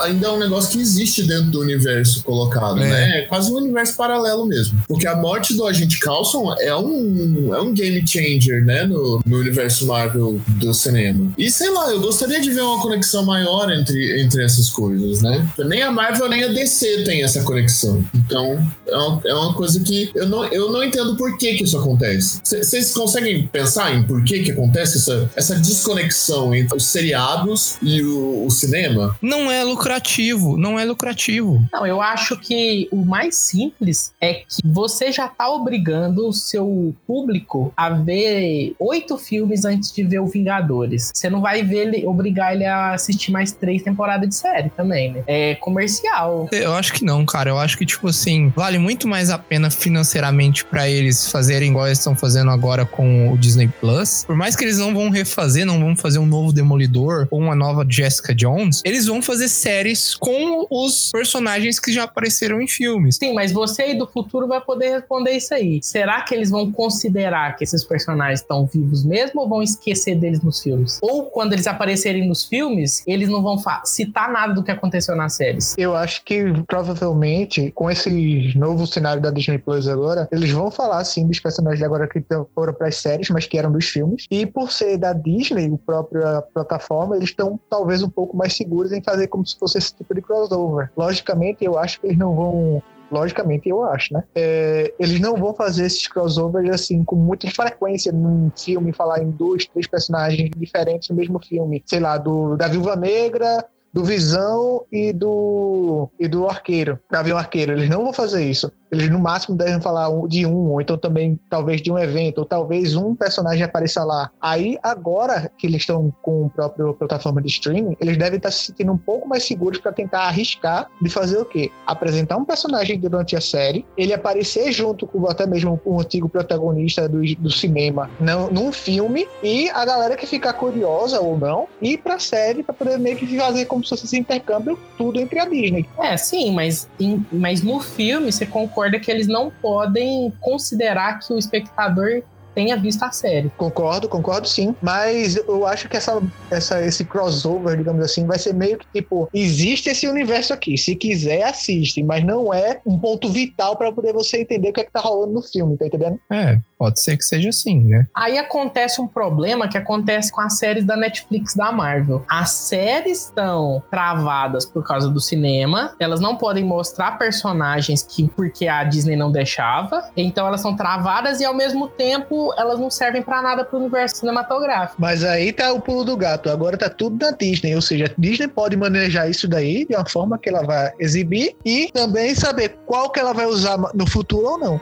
ainda 0.00 0.28
é 0.28 0.30
um 0.30 0.38
negócio 0.38 0.70
que 0.70 0.78
existe 0.80 1.22
dentro 1.26 1.50
do 1.50 1.60
universo 1.60 2.22
colocado, 2.22 2.82
É. 2.82 2.88
né? 2.88 3.18
É 3.20 3.22
quase 3.22 3.50
um 3.50 3.56
universo 3.56 3.96
paralelo 3.96 4.46
mesmo. 4.46 4.78
Porque 4.86 5.06
a 5.06 5.16
morte 5.16 5.54
do 5.54 5.66
Agente 5.66 5.98
Coulson 6.00 6.37
é 6.60 6.76
um, 6.76 7.54
é 7.54 7.60
um 7.60 7.72
game 7.72 8.06
changer, 8.06 8.64
né? 8.64 8.84
No, 8.84 9.20
no 9.24 9.38
universo 9.38 9.86
Marvel 9.86 10.40
do 10.48 10.72
cinema. 10.74 11.32
E 11.36 11.50
sei 11.50 11.70
lá, 11.70 11.90
eu 11.90 12.00
gostaria 12.00 12.40
de 12.40 12.50
ver 12.50 12.62
uma 12.62 12.80
conexão 12.80 13.24
maior 13.24 13.70
entre, 13.72 14.22
entre 14.22 14.44
essas 14.44 14.70
coisas, 14.70 15.22
né? 15.22 15.48
Nem 15.58 15.82
a 15.82 15.90
Marvel 15.90 16.28
nem 16.28 16.44
a 16.44 16.48
DC 16.48 17.04
tem 17.04 17.22
essa 17.22 17.42
conexão. 17.42 18.04
Então, 18.14 18.58
é 18.86 18.96
uma, 18.96 19.22
é 19.24 19.34
uma 19.34 19.54
coisa 19.54 19.80
que 19.80 20.10
eu 20.14 20.28
não, 20.28 20.44
eu 20.46 20.70
não 20.70 20.82
entendo 20.82 21.16
por 21.16 21.36
que, 21.36 21.54
que 21.54 21.64
isso 21.64 21.78
acontece. 21.78 22.40
Vocês 22.44 22.92
conseguem 22.92 23.46
pensar 23.46 23.94
em 23.94 24.02
por 24.02 24.22
que, 24.24 24.40
que 24.40 24.52
acontece 24.52 24.98
essa, 24.98 25.30
essa 25.36 25.54
desconexão 25.56 26.54
entre 26.54 26.76
os 26.76 26.86
seriados 26.86 27.76
e 27.82 28.02
o, 28.02 28.46
o 28.46 28.50
cinema? 28.50 29.16
Não 29.20 29.50
é 29.50 29.62
lucrativo, 29.64 30.56
não 30.56 30.78
é 30.78 30.84
lucrativo. 30.84 31.64
Não, 31.72 31.86
eu 31.86 32.00
acho 32.00 32.36
que 32.38 32.88
o 32.90 33.04
mais 33.04 33.36
simples 33.36 34.12
é 34.20 34.34
que 34.34 34.46
você 34.64 35.12
já 35.12 35.28
tá 35.28 35.50
obrigando 35.50 36.27
o 36.28 36.32
seu 36.32 36.94
público 37.06 37.72
a 37.76 37.90
ver 37.90 38.74
oito 38.78 39.18
filmes 39.18 39.64
antes 39.64 39.92
de 39.92 40.02
ver 40.02 40.20
o 40.20 40.26
Vingadores. 40.26 41.10
Você 41.14 41.28
não 41.30 41.40
vai 41.40 41.62
ver 41.62 41.88
ele, 41.88 42.06
obrigar 42.06 42.54
ele 42.54 42.64
a 42.64 42.92
assistir 42.92 43.30
mais 43.30 43.52
três 43.52 43.82
temporadas 43.82 44.28
de 44.28 44.34
série 44.34 44.70
também, 44.70 45.12
né? 45.12 45.22
É 45.26 45.54
comercial. 45.56 46.48
Eu 46.52 46.74
acho 46.74 46.92
que 46.92 47.04
não, 47.04 47.24
cara. 47.24 47.50
Eu 47.50 47.58
acho 47.58 47.76
que, 47.76 47.86
tipo 47.86 48.08
assim, 48.08 48.52
vale 48.54 48.78
muito 48.78 49.08
mais 49.08 49.30
a 49.30 49.38
pena 49.38 49.70
financeiramente 49.70 50.64
pra 50.64 50.88
eles 50.88 51.30
fazerem 51.30 51.70
igual 51.70 51.86
eles 51.86 51.98
estão 51.98 52.14
fazendo 52.14 52.50
agora 52.50 52.84
com 52.84 53.32
o 53.32 53.38
Disney 53.38 53.68
Plus. 53.80 54.24
Por 54.24 54.36
mais 54.36 54.56
que 54.56 54.64
eles 54.64 54.78
não 54.78 54.94
vão 54.94 55.10
refazer, 55.10 55.64
não 55.66 55.78
vão 55.78 55.96
fazer 55.96 56.18
um 56.18 56.26
novo 56.26 56.52
Demolidor 56.52 57.26
ou 57.30 57.40
uma 57.40 57.54
nova 57.54 57.86
Jessica 57.88 58.34
Jones, 58.34 58.82
eles 58.84 59.06
vão 59.06 59.22
fazer 59.22 59.48
séries 59.48 60.14
com 60.14 60.66
os 60.70 61.10
personagens 61.12 61.78
que 61.78 61.92
já 61.92 62.04
apareceram 62.04 62.60
em 62.60 62.68
filmes. 62.68 63.16
Sim, 63.16 63.34
mas 63.34 63.52
você 63.52 63.82
aí 63.82 63.98
do 63.98 64.06
futuro 64.06 64.46
vai 64.46 64.60
poder 64.60 64.90
responder 64.90 65.32
isso 65.32 65.54
aí. 65.54 65.80
Será 65.82 66.17
que 66.24 66.34
eles 66.34 66.50
vão 66.50 66.70
considerar 66.72 67.56
que 67.56 67.64
esses 67.64 67.84
personagens 67.84 68.40
estão 68.40 68.66
vivos 68.66 69.04
mesmo 69.04 69.40
ou 69.40 69.48
vão 69.48 69.62
esquecer 69.62 70.16
deles 70.16 70.40
nos 70.40 70.62
filmes? 70.62 70.98
Ou 71.02 71.24
quando 71.26 71.52
eles 71.52 71.66
aparecerem 71.66 72.28
nos 72.28 72.44
filmes, 72.44 73.02
eles 73.06 73.28
não 73.28 73.42
vão 73.42 73.56
citar 73.84 74.30
nada 74.30 74.54
do 74.54 74.62
que 74.62 74.70
aconteceu 74.70 75.16
nas 75.16 75.34
séries? 75.34 75.74
Eu 75.78 75.96
acho 75.96 76.24
que 76.24 76.52
provavelmente, 76.66 77.70
com 77.72 77.90
esse 77.90 78.52
novo 78.56 78.86
cenário 78.86 79.20
da 79.20 79.30
Disney 79.30 79.58
Plus 79.58 79.88
agora, 79.88 80.28
eles 80.30 80.50
vão 80.50 80.70
falar 80.70 81.04
sim 81.04 81.26
dos 81.26 81.40
personagens 81.40 81.82
agora 81.82 82.08
que 82.08 82.22
foram 82.54 82.72
para 82.72 82.88
as 82.88 82.96
séries, 82.96 83.30
mas 83.30 83.46
que 83.46 83.58
eram 83.58 83.72
dos 83.72 83.86
filmes. 83.86 84.26
E 84.30 84.46
por 84.46 84.70
ser 84.70 84.98
da 84.98 85.12
Disney, 85.12 85.72
a 85.72 85.78
própria 85.78 86.42
plataforma, 86.54 87.16
eles 87.16 87.30
estão 87.30 87.58
talvez 87.68 88.02
um 88.02 88.10
pouco 88.10 88.36
mais 88.36 88.56
seguros 88.56 88.92
em 88.92 89.02
fazer 89.02 89.28
como 89.28 89.46
se 89.46 89.58
fosse 89.58 89.78
esse 89.78 89.94
tipo 89.94 90.14
de 90.14 90.22
crossover. 90.22 90.90
Logicamente, 90.96 91.64
eu 91.64 91.78
acho 91.78 92.00
que 92.00 92.06
eles 92.08 92.18
não 92.18 92.34
vão 92.34 92.82
Logicamente, 93.10 93.68
eu 93.68 93.82
acho, 93.84 94.12
né? 94.12 94.22
É, 94.34 94.92
eles 94.98 95.18
não 95.20 95.36
vão 95.36 95.54
fazer 95.54 95.86
esses 95.86 96.06
crossovers 96.06 96.70
assim 96.70 97.02
com 97.02 97.16
muita 97.16 97.50
frequência 97.50 98.12
num 98.12 98.50
filme, 98.56 98.92
falar 98.92 99.22
em 99.22 99.30
dois, 99.30 99.66
três 99.66 99.86
personagens 99.86 100.50
diferentes 100.56 101.08
no 101.08 101.16
mesmo 101.16 101.40
filme. 101.42 101.82
Sei 101.86 102.00
lá, 102.00 102.18
do 102.18 102.56
da 102.56 102.68
Viúva 102.68 102.96
Negra, 102.96 103.64
do 103.92 104.04
Visão 104.04 104.84
e 104.92 105.12
do 105.12 106.08
e 106.18 106.28
do 106.28 106.48
Arqueiro, 106.48 106.98
Gavião 107.10 107.38
Arqueiro. 107.38 107.72
Eles 107.72 107.88
não 107.88 108.04
vão 108.04 108.12
fazer 108.12 108.44
isso. 108.44 108.70
Eles 108.90 109.10
no 109.10 109.18
máximo 109.18 109.54
devem 109.56 109.80
falar 109.82 110.08
um- 110.08 110.26
de 110.26 110.46
um, 110.46 110.70
ou 110.70 110.80
então 110.80 110.96
também 110.96 111.38
talvez 111.50 111.82
de 111.82 111.92
um 111.92 111.98
evento, 111.98 112.38
ou 112.38 112.44
talvez 112.46 112.96
um 112.96 113.14
personagem 113.14 113.62
apareça 113.62 114.02
lá. 114.02 114.30
Aí 114.40 114.78
agora 114.82 115.50
que 115.58 115.66
eles 115.66 115.82
estão 115.82 116.12
com 116.22 116.44
o 116.46 116.50
próprio 116.50 116.94
plataforma 116.94 117.42
de 117.42 117.48
streaming, 117.48 117.96
eles 118.00 118.16
devem 118.16 118.38
estar 118.38 118.50
se 118.50 118.66
sentindo 118.66 118.90
um 118.92 118.96
pouco 118.96 119.28
mais 119.28 119.44
seguros 119.44 119.78
para 119.78 119.92
tentar 119.92 120.20
arriscar 120.22 120.88
de 121.02 121.10
fazer 121.10 121.36
o 121.38 121.44
quê? 121.44 121.70
Apresentar 121.86 122.36
um 122.38 122.44
personagem 122.46 122.98
durante 122.98 123.36
a 123.36 123.40
série, 123.42 123.84
ele 123.96 124.14
aparecer 124.14 124.72
junto 124.72 125.06
com 125.06 125.26
até 125.28 125.46
mesmo 125.46 125.78
o 125.84 126.00
antigo 126.00 126.28
protagonista 126.28 127.06
do, 127.08 127.20
do 127.36 127.50
cinema 127.50 128.10
não, 128.18 128.50
num 128.50 128.72
filme 128.72 129.28
e 129.42 129.68
a 129.70 129.84
galera 129.84 130.16
que 130.16 130.26
ficar 130.26 130.54
curiosa 130.54 131.20
ou 131.20 131.36
não 131.38 131.68
ir 131.82 131.98
pra 131.98 132.18
série 132.18 132.62
para 132.62 132.74
poder 132.74 132.98
meio 132.98 133.16
que 133.16 133.36
fazer 133.38 133.66
como 133.66 133.77
se 133.82 133.90
fosse 133.90 134.06
esse 134.06 134.18
intercâmbio 134.18 134.78
tudo 134.96 135.20
entre 135.20 135.38
a 135.38 135.44
Disney. 135.44 135.88
É, 136.00 136.16
sim, 136.16 136.52
mas, 136.52 136.88
em- 136.98 137.24
mas 137.32 137.62
no 137.62 137.80
filme 137.80 138.30
você 138.32 138.46
concorda 138.46 138.98
que 138.98 139.10
eles 139.10 139.26
não 139.26 139.50
podem 139.62 140.32
considerar 140.40 141.18
que 141.18 141.32
o 141.32 141.38
espectador 141.38 142.22
tenha 142.54 142.76
visto 142.76 143.02
a 143.04 143.12
série. 143.12 143.50
Concordo, 143.56 144.08
concordo 144.08 144.48
sim. 144.48 144.74
Mas 144.82 145.36
eu 145.36 145.64
acho 145.64 145.88
que 145.88 145.96
essa, 145.96 146.20
essa, 146.50 146.84
esse 146.84 147.04
crossover, 147.04 147.76
digamos 147.76 148.04
assim, 148.04 148.26
vai 148.26 148.36
ser 148.36 148.52
meio 148.52 148.76
que 148.78 148.86
tipo: 148.92 149.28
existe 149.32 149.88
esse 149.90 150.08
universo 150.08 150.52
aqui. 150.52 150.76
Se 150.76 150.96
quiser, 150.96 151.44
assiste. 151.44 152.02
Mas 152.02 152.24
não 152.24 152.52
é 152.52 152.80
um 152.84 152.98
ponto 152.98 153.28
vital 153.28 153.76
para 153.76 153.92
poder 153.92 154.12
você 154.12 154.40
entender 154.40 154.70
o 154.70 154.72
que 154.72 154.80
é 154.80 154.84
que 154.84 154.90
tá 154.90 154.98
rolando 154.98 155.34
no 155.34 155.42
filme, 155.42 155.76
tá 155.76 155.86
entendendo? 155.86 156.18
É, 156.32 156.58
pode 156.78 157.00
ser 157.02 157.16
que 157.16 157.24
seja 157.24 157.48
assim, 157.48 157.80
né? 157.80 158.06
Aí 158.14 158.38
acontece 158.38 159.00
um 159.00 159.06
problema 159.06 159.68
que 159.68 159.76
acontece 159.76 160.30
com 160.30 160.40
as 160.40 160.58
séries 160.58 160.84
da 160.84 160.96
Netflix 160.96 161.54
da 161.54 161.72
Marvel. 161.72 162.24
As 162.28 162.50
séries 162.50 163.26
estão 163.26 163.82
travadas 163.90 164.64
por 164.64 164.84
causa 164.86 165.10
do 165.10 165.20
cinema, 165.20 165.94
elas 165.98 166.20
não 166.20 166.36
podem 166.36 166.64
mostrar 166.64 167.18
personagens 167.18 168.02
que 168.02 168.28
porque 168.28 168.68
a 168.68 168.84
Disney 168.84 169.16
não 169.16 169.32
deixava, 169.32 170.08
então 170.16 170.46
elas 170.46 170.60
são 170.60 170.76
travadas 170.76 171.40
e 171.40 171.44
ao 171.44 171.54
mesmo 171.54 171.88
tempo 171.88 172.54
elas 172.56 172.78
não 172.78 172.90
servem 172.90 173.22
pra 173.22 173.42
nada 173.42 173.64
pro 173.64 173.78
universo 173.78 174.16
cinematográfico. 174.16 175.00
Mas 175.00 175.24
aí 175.24 175.52
tá 175.52 175.72
o 175.72 175.80
pulo 175.80 176.04
do 176.04 176.16
gato. 176.16 176.50
Agora 176.50 176.76
tá 176.76 176.88
tudo 176.88 177.24
na 177.24 177.32
Disney. 177.32 177.74
Ou 177.74 177.82
seja, 177.82 178.06
a 178.06 178.20
Disney 178.20 178.48
pode 178.48 178.76
manejar 178.76 179.28
isso 179.28 179.48
daí 179.48 179.84
de 179.86 179.94
uma 179.94 180.06
forma 180.06 180.38
que 180.38 180.48
ela 180.48 180.62
vai 180.62 180.92
exibir 180.98 181.56
e 181.64 181.90
também 181.92 182.34
saber 182.34 182.76
qual 182.86 183.10
que 183.10 183.18
ela 183.18 183.32
vai 183.32 183.46
usar 183.46 183.78
no 183.94 184.06
futuro 184.08 184.46
ou 184.46 184.58
não. 184.58 184.80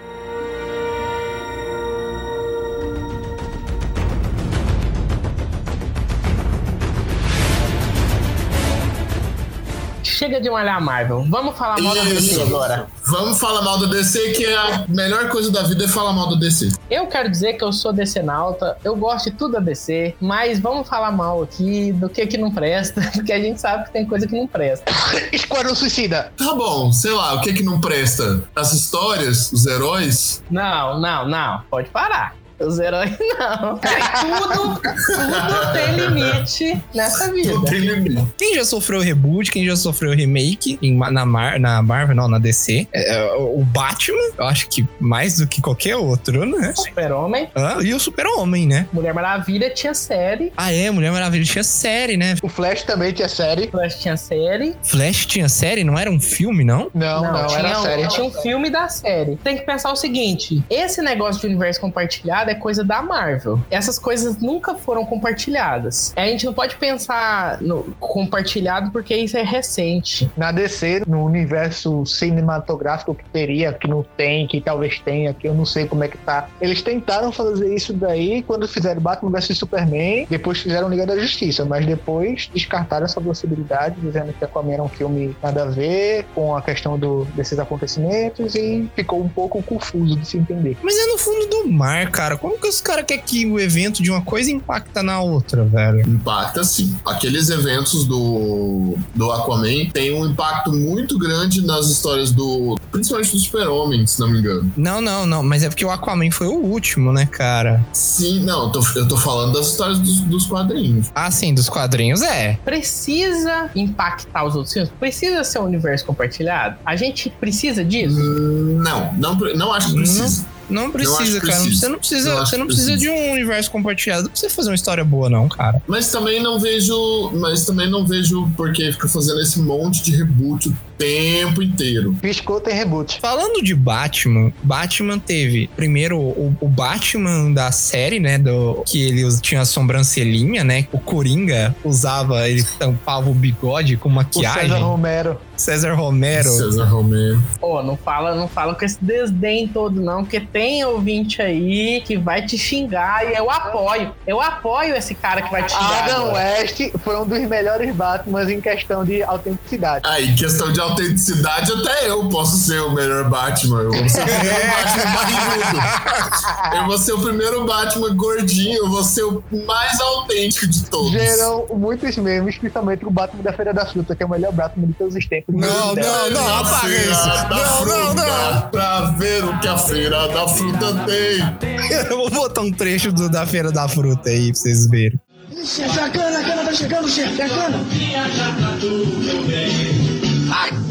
Chega 10.26 10.40
de 10.40 10.50
malhar 10.50 10.78
a 10.78 10.80
Marvel. 10.80 11.24
Vamos 11.28 11.56
falar 11.56 11.80
mal 11.80 11.94
da 11.94 12.02
DC 12.02 12.32
Isso. 12.32 12.42
agora. 12.42 12.88
Vamos 13.04 13.38
falar 13.38 13.62
mal 13.62 13.78
do 13.78 13.86
DC, 13.88 14.32
que 14.32 14.44
é 14.44 14.56
a 14.56 14.84
melhor 14.88 15.28
coisa 15.28 15.52
da 15.52 15.62
vida 15.62 15.84
é 15.84 15.86
falar 15.86 16.12
mal 16.12 16.28
do 16.28 16.36
DC. 16.36 16.72
Eu 16.90 17.06
quero 17.06 17.30
dizer 17.30 17.52
que 17.52 17.62
eu 17.62 17.72
sou 17.72 17.92
DC 17.92 18.24
nauta, 18.24 18.76
eu 18.82 18.96
gosto 18.96 19.30
de 19.30 19.36
tudo 19.36 19.52
da 19.52 19.60
DC, 19.60 20.16
mas 20.20 20.58
vamos 20.58 20.88
falar 20.88 21.12
mal 21.12 21.44
aqui 21.44 21.92
do 21.92 22.08
que 22.08 22.26
que 22.26 22.36
não 22.36 22.50
presta, 22.50 23.00
porque 23.14 23.32
a 23.32 23.38
gente 23.38 23.60
sabe 23.60 23.84
que 23.84 23.92
tem 23.92 24.04
coisa 24.04 24.26
que 24.26 24.36
não 24.36 24.48
presta. 24.48 24.90
Esquadrão 25.30 25.76
Suicida. 25.76 26.32
Tá 26.36 26.56
bom, 26.56 26.90
sei 26.90 27.12
lá, 27.12 27.34
o 27.34 27.40
que 27.40 27.52
que 27.52 27.62
não 27.62 27.80
presta? 27.80 28.42
As 28.56 28.72
histórias, 28.72 29.52
os 29.52 29.64
heróis? 29.64 30.42
Não, 30.50 30.98
não, 30.98 31.28
não, 31.28 31.62
pode 31.70 31.88
parar. 31.90 32.34
Os 32.58 32.78
heróis 32.78 33.10
não. 33.38 33.78
Tudo, 33.78 34.80
tudo 34.80 35.72
tem 35.72 35.94
limite 35.96 36.82
nessa 36.94 37.30
vida. 37.32 37.52
Não 37.52 37.64
tem 37.64 37.78
limite. 37.80 38.26
Quem 38.38 38.54
já 38.54 38.64
sofreu 38.64 39.00
reboot, 39.00 39.50
quem 39.50 39.64
já 39.66 39.76
sofreu 39.76 40.12
remake 40.14 40.78
em 40.80 40.96
na, 40.96 41.26
Mar, 41.26 41.58
na 41.60 41.82
Marvel, 41.82 42.16
não, 42.16 42.28
na 42.28 42.38
DC, 42.38 42.88
é, 42.92 43.32
o 43.34 43.62
Batman, 43.64 44.16
eu 44.38 44.44
acho 44.46 44.68
que 44.68 44.86
mais 44.98 45.36
do 45.36 45.46
que 45.46 45.60
qualquer 45.60 45.96
outro, 45.96 46.46
né? 46.46 46.72
Super-Homem, 46.76 47.48
Ah, 47.54 47.78
e 47.82 47.92
o 47.92 48.00
Super-Homem, 48.00 48.66
né? 48.66 48.88
Mulher 48.92 49.12
Maravilha 49.12 49.68
tinha 49.70 49.92
série, 49.94 50.52
Ah, 50.56 50.72
é, 50.72 50.90
Mulher 50.90 51.12
Maravilha 51.12 51.44
tinha 51.44 51.64
série, 51.64 52.16
né? 52.16 52.36
O 52.42 52.48
Flash 52.48 52.82
também 52.84 53.12
tinha 53.12 53.28
série. 53.28 53.68
Flash 53.68 53.98
tinha 54.00 54.16
série. 54.16 54.74
Flash 54.82 55.26
tinha 55.26 55.48
série, 55.48 55.84
não 55.84 55.98
era 55.98 56.10
um 56.10 56.20
filme, 56.20 56.64
não? 56.64 56.90
Não, 56.94 57.22
não, 57.32 57.46
tinha, 57.46 57.58
era 57.60 57.78
um- 57.80 57.82
série. 57.82 58.08
tinha 58.08 58.24
um 58.26 58.32
filme 58.32 58.70
da 58.70 58.88
série. 58.88 59.36
Tem 59.36 59.56
que 59.58 59.64
pensar 59.64 59.92
o 59.92 59.96
seguinte: 59.96 60.64
esse 60.70 61.02
negócio 61.02 61.40
de 61.40 61.46
universo 61.46 61.80
compartilhado 61.80 62.45
é 62.50 62.54
coisa 62.54 62.84
da 62.84 63.02
Marvel. 63.02 63.60
Essas 63.70 63.98
coisas 63.98 64.38
nunca 64.38 64.74
foram 64.74 65.04
compartilhadas. 65.04 66.12
A 66.16 66.26
gente 66.26 66.46
não 66.46 66.52
pode 66.52 66.76
pensar 66.76 67.60
no 67.60 67.84
compartilhado 67.98 68.90
porque 68.90 69.14
isso 69.14 69.36
é 69.36 69.42
recente. 69.42 70.30
Na 70.36 70.52
DC, 70.52 71.02
no 71.06 71.24
universo 71.24 72.04
cinematográfico 72.06 73.14
que 73.14 73.24
teria, 73.30 73.72
que 73.72 73.88
não 73.88 74.04
tem, 74.16 74.46
que 74.46 74.60
talvez 74.60 74.98
tenha, 74.98 75.32
que 75.32 75.46
eu 75.46 75.54
não 75.54 75.64
sei 75.64 75.86
como 75.86 76.04
é 76.04 76.08
que 76.08 76.18
tá. 76.18 76.48
Eles 76.60 76.82
tentaram 76.82 77.32
fazer 77.32 77.74
isso 77.74 77.92
daí 77.92 78.42
quando 78.42 78.66
fizeram 78.68 79.00
Batman 79.00 79.30
vs 79.30 79.58
Superman, 79.58 80.26
depois 80.28 80.58
fizeram 80.58 80.88
Liga 80.88 81.06
da 81.06 81.18
Justiça, 81.18 81.64
mas 81.64 81.84
depois 81.86 82.50
descartaram 82.52 83.04
essa 83.04 83.20
possibilidade, 83.20 84.00
dizendo 84.00 84.32
que 84.32 84.44
Aquaman 84.44 84.72
era 84.72 84.82
um 84.82 84.88
filme 84.88 85.36
nada 85.42 85.64
a 85.64 85.66
ver 85.66 86.24
com 86.34 86.56
a 86.56 86.62
questão 86.62 86.98
do, 86.98 87.24
desses 87.34 87.58
acontecimentos 87.58 88.54
e 88.54 88.88
ficou 88.94 89.22
um 89.22 89.28
pouco 89.28 89.62
confuso 89.62 90.16
de 90.16 90.26
se 90.26 90.38
entender. 90.38 90.76
Mas 90.82 90.96
é 90.96 91.06
no 91.06 91.18
fundo 91.18 91.46
do 91.46 91.68
mar, 91.68 92.10
cara. 92.10 92.35
Como 92.38 92.58
que 92.58 92.68
os 92.68 92.80
caras 92.80 93.04
querem 93.06 93.22
que 93.24 93.46
o 93.46 93.58
evento 93.58 94.02
de 94.02 94.10
uma 94.10 94.22
coisa 94.22 94.50
impacta 94.50 95.02
na 95.02 95.20
outra, 95.20 95.64
velho? 95.64 96.00
Impacta 96.08 96.62
sim. 96.64 96.96
Aqueles 97.04 97.48
eventos 97.50 98.04
do, 98.04 98.96
do 99.14 99.30
Aquaman 99.32 99.90
têm 99.92 100.12
um 100.12 100.26
impacto 100.26 100.72
muito 100.72 101.18
grande 101.18 101.64
nas 101.64 101.86
histórias 101.88 102.30
do. 102.30 102.76
Principalmente 102.92 103.32
do 103.32 103.38
Super-Homem, 103.38 104.06
se 104.06 104.18
não 104.20 104.28
me 104.30 104.38
engano. 104.38 104.72
Não, 104.76 105.00
não, 105.00 105.26
não. 105.26 105.42
Mas 105.42 105.62
é 105.62 105.68
porque 105.68 105.84
o 105.84 105.90
Aquaman 105.90 106.30
foi 106.30 106.46
o 106.46 106.56
último, 106.56 107.12
né, 107.12 107.26
cara? 107.26 107.84
Sim, 107.92 108.40
não, 108.44 108.64
eu 108.64 108.70
tô, 108.70 108.80
eu 108.96 109.08
tô 109.08 109.16
falando 109.16 109.52
das 109.54 109.68
histórias 109.68 109.98
dos, 109.98 110.20
dos 110.20 110.46
quadrinhos. 110.46 111.10
Ah, 111.14 111.30
sim, 111.30 111.52
dos 111.54 111.68
quadrinhos 111.68 112.22
é. 112.22 112.58
Precisa 112.64 113.70
impactar 113.74 114.44
os 114.44 114.54
outros 114.54 114.72
filmes? 114.72 114.90
Precisa 114.98 115.44
ser 115.44 115.58
um 115.58 115.64
universo 115.64 116.04
compartilhado? 116.06 116.76
A 116.84 116.96
gente 116.96 117.30
precisa 117.30 117.84
disso? 117.84 118.18
Hum, 118.18 118.80
Não, 118.82 119.12
não, 119.14 119.34
não 119.54 119.72
acho 119.72 119.88
que 119.88 119.94
precisa. 119.94 120.44
Não 120.68 120.90
precisa, 120.90 121.40
cara. 121.40 121.52
precisa. 121.60 121.80
Você 121.80 121.88
não 121.88 121.98
precisa, 121.98 122.34
Não 122.34 122.46
você 122.46 122.56
não 122.56 122.66
que 122.66 122.74
precisa 122.74 122.96
de 122.96 123.06
precisa. 123.06 123.28
um 123.28 123.32
universo 123.32 123.70
compartilhado 123.70 124.28
pra 124.30 124.36
você 124.38 124.48
fazer 124.50 124.70
uma 124.70 124.74
história 124.74 125.04
boa, 125.04 125.30
não, 125.30 125.48
cara. 125.48 125.80
Mas 125.86 126.10
também 126.10 126.42
não 126.42 126.58
vejo. 126.58 127.30
Mas 127.34 127.64
também 127.64 127.88
não 127.90 128.06
vejo 128.06 128.50
porque 128.56 128.92
fica 128.92 129.08
fazendo 129.08 129.40
esse 129.40 129.60
monte 129.60 130.02
de 130.02 130.16
reboot 130.16 130.68
o 130.68 130.76
tempo 130.98 131.62
inteiro. 131.62 132.14
Piscou 132.20 132.60
tem 132.60 132.74
reboot. 132.74 133.20
Falando 133.20 133.62
de 133.62 133.74
Batman, 133.74 134.52
Batman 134.62 135.18
teve 135.18 135.68
primeiro 135.76 136.18
o, 136.18 136.56
o 136.60 136.68
Batman 136.68 137.52
da 137.52 137.70
série, 137.72 138.20
né? 138.20 138.38
Do, 138.38 138.82
que 138.86 139.02
ele 139.02 139.40
tinha 139.40 139.60
a 139.60 139.64
sobrancelhinha, 139.64 140.64
né? 140.64 140.86
O 140.92 140.98
Coringa 140.98 141.74
usava, 141.84 142.48
ele 142.48 142.62
tampava 142.78 143.28
o 143.28 143.34
bigode 143.34 143.96
com 143.96 144.08
O 144.08 144.12
maquiagem. 144.12 144.62
César 144.62 144.78
Romero. 144.78 145.38
César 145.56 145.94
Romero. 145.94 146.50
César 146.50 146.84
Romero. 146.84 147.42
Pô, 147.60 147.82
não 147.82 147.96
fala, 147.96 148.34
não 148.34 148.48
fala 148.48 148.74
com 148.74 148.84
esse 148.84 149.02
desdém 149.02 149.66
todo, 149.68 150.00
não, 150.00 150.22
porque 150.22 150.40
tem 150.40 150.84
ouvinte 150.84 151.40
aí 151.40 152.02
que 152.04 152.16
vai 152.16 152.44
te 152.44 152.58
xingar 152.58 153.30
e 153.30 153.36
eu 153.36 153.50
apoio. 153.50 154.12
Eu 154.26 154.40
apoio 154.40 154.94
esse 154.94 155.14
cara 155.14 155.42
que 155.42 155.50
vai 155.50 155.62
te 155.62 155.72
xingar. 155.72 156.04
Adam 156.04 156.28
agora. 156.28 156.44
West 156.44 156.80
foi 157.02 157.16
um 157.18 157.26
dos 157.26 157.40
melhores 157.40 157.94
Batmans 157.94 158.48
em 158.48 158.60
questão 158.60 159.04
de 159.04 159.22
autenticidade. 159.22 160.06
Aí, 160.08 160.34
questão 160.34 160.72
de 160.72 160.80
autenticidade, 160.90 161.72
até 161.72 162.08
eu 162.10 162.28
posso 162.28 162.56
ser 162.58 162.80
o 162.82 162.90
melhor 162.92 163.28
Batman. 163.28 163.82
Eu 163.82 163.92
vou 163.92 164.08
ser 164.08 164.22
o 164.22 164.24
primeiro 164.26 164.66
Batman 164.76 165.12
barrigudo. 165.14 166.76
Eu 166.76 166.86
vou 166.86 166.98
ser 166.98 167.12
o 167.12 167.18
primeiro 167.20 167.64
Batman 167.66 168.14
gordinho. 168.14 168.76
Eu 168.78 168.88
vou 168.90 169.04
ser 169.04 169.22
o 169.24 169.42
mais 169.66 170.00
autêntico 170.00 170.66
de 170.66 170.84
todos. 170.86 171.10
Geram 171.12 171.66
muitos 171.74 172.16
memes, 172.16 172.56
principalmente 172.58 173.04
o 173.04 173.10
Batman 173.10 173.42
da 173.42 173.52
Feira 173.52 173.72
da 173.74 173.86
Fruta, 173.86 174.14
que 174.16 174.22
é 174.22 174.26
o 174.26 174.30
melhor 174.30 174.52
Batman 174.52 174.86
de 174.86 174.92
todos 174.94 175.14
os 175.14 175.26
tempos. 175.26 175.54
Não, 175.54 175.94
não, 175.94 176.30
não, 176.30 176.56
apaga 176.58 176.88
isso. 176.88 177.28
Não, 177.50 177.84
não, 177.86 178.14
não. 178.14 178.70
Pra 178.70 179.00
ver 179.18 179.44
o 179.44 179.58
que 179.60 179.68
a 179.68 179.78
feira 179.78 180.28
da 180.28 180.48
fruta 180.48 180.94
tem. 181.06 181.76
Eu 182.10 182.16
vou 182.16 182.30
botar 182.30 182.60
um 182.62 182.70
trecho 182.72 183.12
do- 183.12 183.28
da 183.28 183.46
Feira 183.46 183.70
da 183.70 183.86
Fruta 183.88 184.28
aí 184.28 184.52
pra 184.52 184.60
vocês 184.60 184.86
verem. 184.88 185.18
Chefe, 185.64 185.98
a 185.98 186.08
cana, 186.10 186.38
a 186.38 186.44
cana 186.44 186.64
tá 186.64 186.72
chegando, 186.72 187.08
chefe, 187.08 187.42
a 187.42 187.48
cana. 187.48 187.78
A 187.78 188.28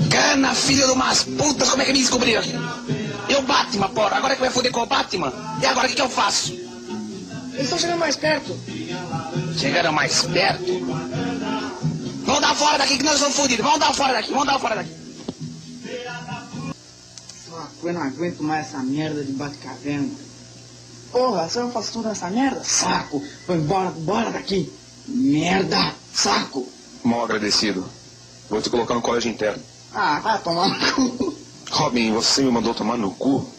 cana, 0.10 0.54
filho 0.54 0.86
de 0.86 0.94
umas 0.94 1.24
putas, 1.24 1.70
como 1.70 1.82
é 1.82 1.86
que 1.86 1.94
me 1.94 2.00
descobriram? 2.00 2.44
Eu 3.30 3.42
Batman, 3.44 3.90
porra, 3.90 4.18
agora 4.18 4.36
que 4.36 4.42
vai 4.42 4.50
foder 4.50 4.72
com 4.72 4.82
o 4.82 4.86
Batman? 4.86 5.34
E 5.62 5.66
agora 5.66 5.88
o 5.88 5.90
que, 5.90 5.96
que 5.96 6.02
eu 6.02 6.10
faço? 6.10 6.54
Eles 6.54 7.64
estão 7.64 7.80
chegando 7.80 8.00
mais 8.00 8.16
perto. 8.16 8.58
Chegaram 9.58 9.94
mais 9.94 10.24
perto? 10.24 10.86
Vamos 12.26 12.42
dar 12.42 12.56
fora 12.56 12.78
daqui 12.78 12.98
que 12.98 13.04
nós 13.04 13.20
somos 13.20 13.36
fodidos. 13.36 13.64
Vamos 13.64 13.80
dar 13.80 13.94
fora 13.94 14.14
daqui, 14.14 14.32
vamos 14.32 14.48
dar 14.48 14.60
fora 14.60 14.76
daqui. 14.76 14.92
Eu 17.84 17.94
não 17.94 18.02
aguento 18.02 18.42
mais 18.42 18.68
essa 18.68 18.80
merda 18.80 19.24
de 19.24 19.32
bate-caverna. 19.32 20.10
Porra, 21.12 21.48
só 21.50 21.62
eu 21.62 21.72
faço 21.72 21.94
tudo 21.94 22.10
essa 22.10 22.30
merda? 22.30 22.62
Saco! 22.64 23.24
Vou 23.48 23.56
embora, 23.56 23.92
bora 23.92 24.32
daqui! 24.32 24.72
Merda! 25.08 25.94
Saco! 26.14 26.68
Mal 27.04 27.24
agradecido. 27.24 27.88
Vou 28.50 28.62
te 28.62 28.70
colocar 28.70 28.94
no 28.94 29.02
colégio 29.02 29.32
interno. 29.32 29.62
Ah, 29.94 30.20
vai 30.20 30.40
tomar 30.42 30.68
no 30.68 30.94
cu! 30.94 31.36
Robin, 31.72 32.14
você 32.14 32.44
me 32.44 32.52
mandou 32.52 32.74
tomar 32.74 32.98
no 32.98 33.12
cu? 33.12 33.50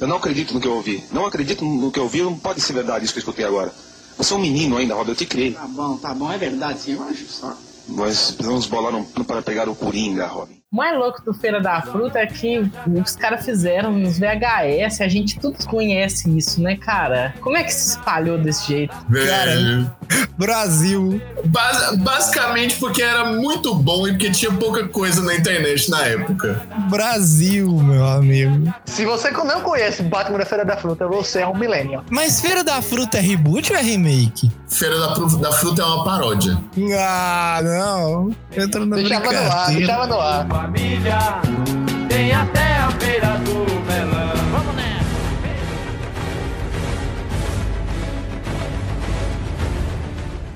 Eu 0.00 0.06
não 0.06 0.16
acredito 0.16 0.54
no 0.54 0.60
que 0.60 0.66
eu 0.66 0.74
ouvi. 0.74 1.04
Não 1.12 1.26
acredito 1.26 1.64
no 1.64 1.90
que 1.90 1.98
eu 1.98 2.04
ouvi. 2.04 2.22
Não 2.22 2.38
pode 2.38 2.60
ser 2.60 2.72
verdade 2.72 3.04
isso 3.04 3.14
que 3.14 3.18
eu 3.18 3.22
escutei 3.22 3.44
agora. 3.44 3.72
Você 4.16 4.32
é 4.32 4.36
um 4.36 4.40
menino 4.40 4.76
ainda, 4.76 4.94
Robin. 4.94 5.10
Eu 5.10 5.16
te 5.16 5.26
criei. 5.26 5.52
Tá 5.52 5.66
bom, 5.66 5.96
tá 5.96 6.14
bom, 6.14 6.30
é 6.30 6.38
verdade 6.38 6.80
sim, 6.80 6.92
eu 6.92 7.02
acho 7.02 7.26
só. 7.26 7.56
Nós 7.88 8.30
precisamos 8.30 8.66
bolar 8.66 8.94
um 8.94 9.04
plano 9.04 9.24
para 9.24 9.42
pegar 9.42 9.68
o 9.68 9.74
Coringa, 9.74 10.26
Robin. 10.26 10.61
O 10.72 10.76
mais 10.76 10.96
louco 10.98 11.22
do 11.22 11.34
Feira 11.34 11.60
da 11.60 11.82
Fruta 11.82 12.18
é 12.18 12.26
que 12.26 12.62
os 12.86 13.14
caras 13.14 13.44
fizeram 13.44 13.92
nos 13.92 14.18
VHS, 14.18 15.02
a 15.02 15.08
gente 15.08 15.38
tudo 15.38 15.58
conhece 15.66 16.34
isso, 16.34 16.62
né, 16.62 16.76
cara? 16.76 17.34
Como 17.42 17.58
é 17.58 17.62
que 17.62 17.74
se 17.74 17.90
espalhou 17.90 18.38
desse 18.38 18.68
jeito? 18.68 18.96
Velho. 19.06 19.90
Brasil. 20.38 21.20
Bas- 21.44 21.94
basicamente 21.98 22.76
porque 22.76 23.02
era 23.02 23.26
muito 23.26 23.74
bom 23.74 24.08
e 24.08 24.12
porque 24.12 24.30
tinha 24.30 24.50
pouca 24.50 24.88
coisa 24.88 25.20
na 25.22 25.34
internet 25.34 25.90
na 25.90 26.06
época. 26.06 26.62
Brasil, 26.88 27.68
meu 27.76 28.06
amigo. 28.06 28.72
Se 28.86 29.04
você 29.04 29.30
não 29.30 29.60
conhece 29.60 30.02
Batman 30.02 30.38
da 30.38 30.46
Feira 30.46 30.64
da 30.64 30.76
Fruta, 30.78 31.06
você 31.06 31.40
é 31.40 31.46
um 31.46 31.54
millennial. 31.54 32.02
Mas 32.08 32.40
Feira 32.40 32.64
da 32.64 32.80
Fruta 32.80 33.18
é 33.18 33.20
reboot 33.20 33.70
ou 33.72 33.78
é 33.78 33.82
remake? 33.82 34.50
Feira 34.68 34.98
da, 34.98 35.08
da 35.14 35.52
Fruta 35.52 35.82
é 35.82 35.84
uma 35.84 36.02
paródia. 36.02 36.58
Ah, 36.98 37.60
não. 37.62 38.30
Entra 38.56 38.86
na 38.86 38.96
Deixava 38.96 39.30
no 39.32 39.38
ar, 39.52 39.66
deixava 39.74 40.06
no 40.06 40.18
ar. 40.20 40.61
Família 40.62 41.18
tem 42.08 42.32
até 42.32 42.76
a 42.76 42.90
feira 42.92 43.36
do 43.38 43.64
melão. 43.84 44.36
Vamos 44.52 44.76
nessa. 44.76 45.02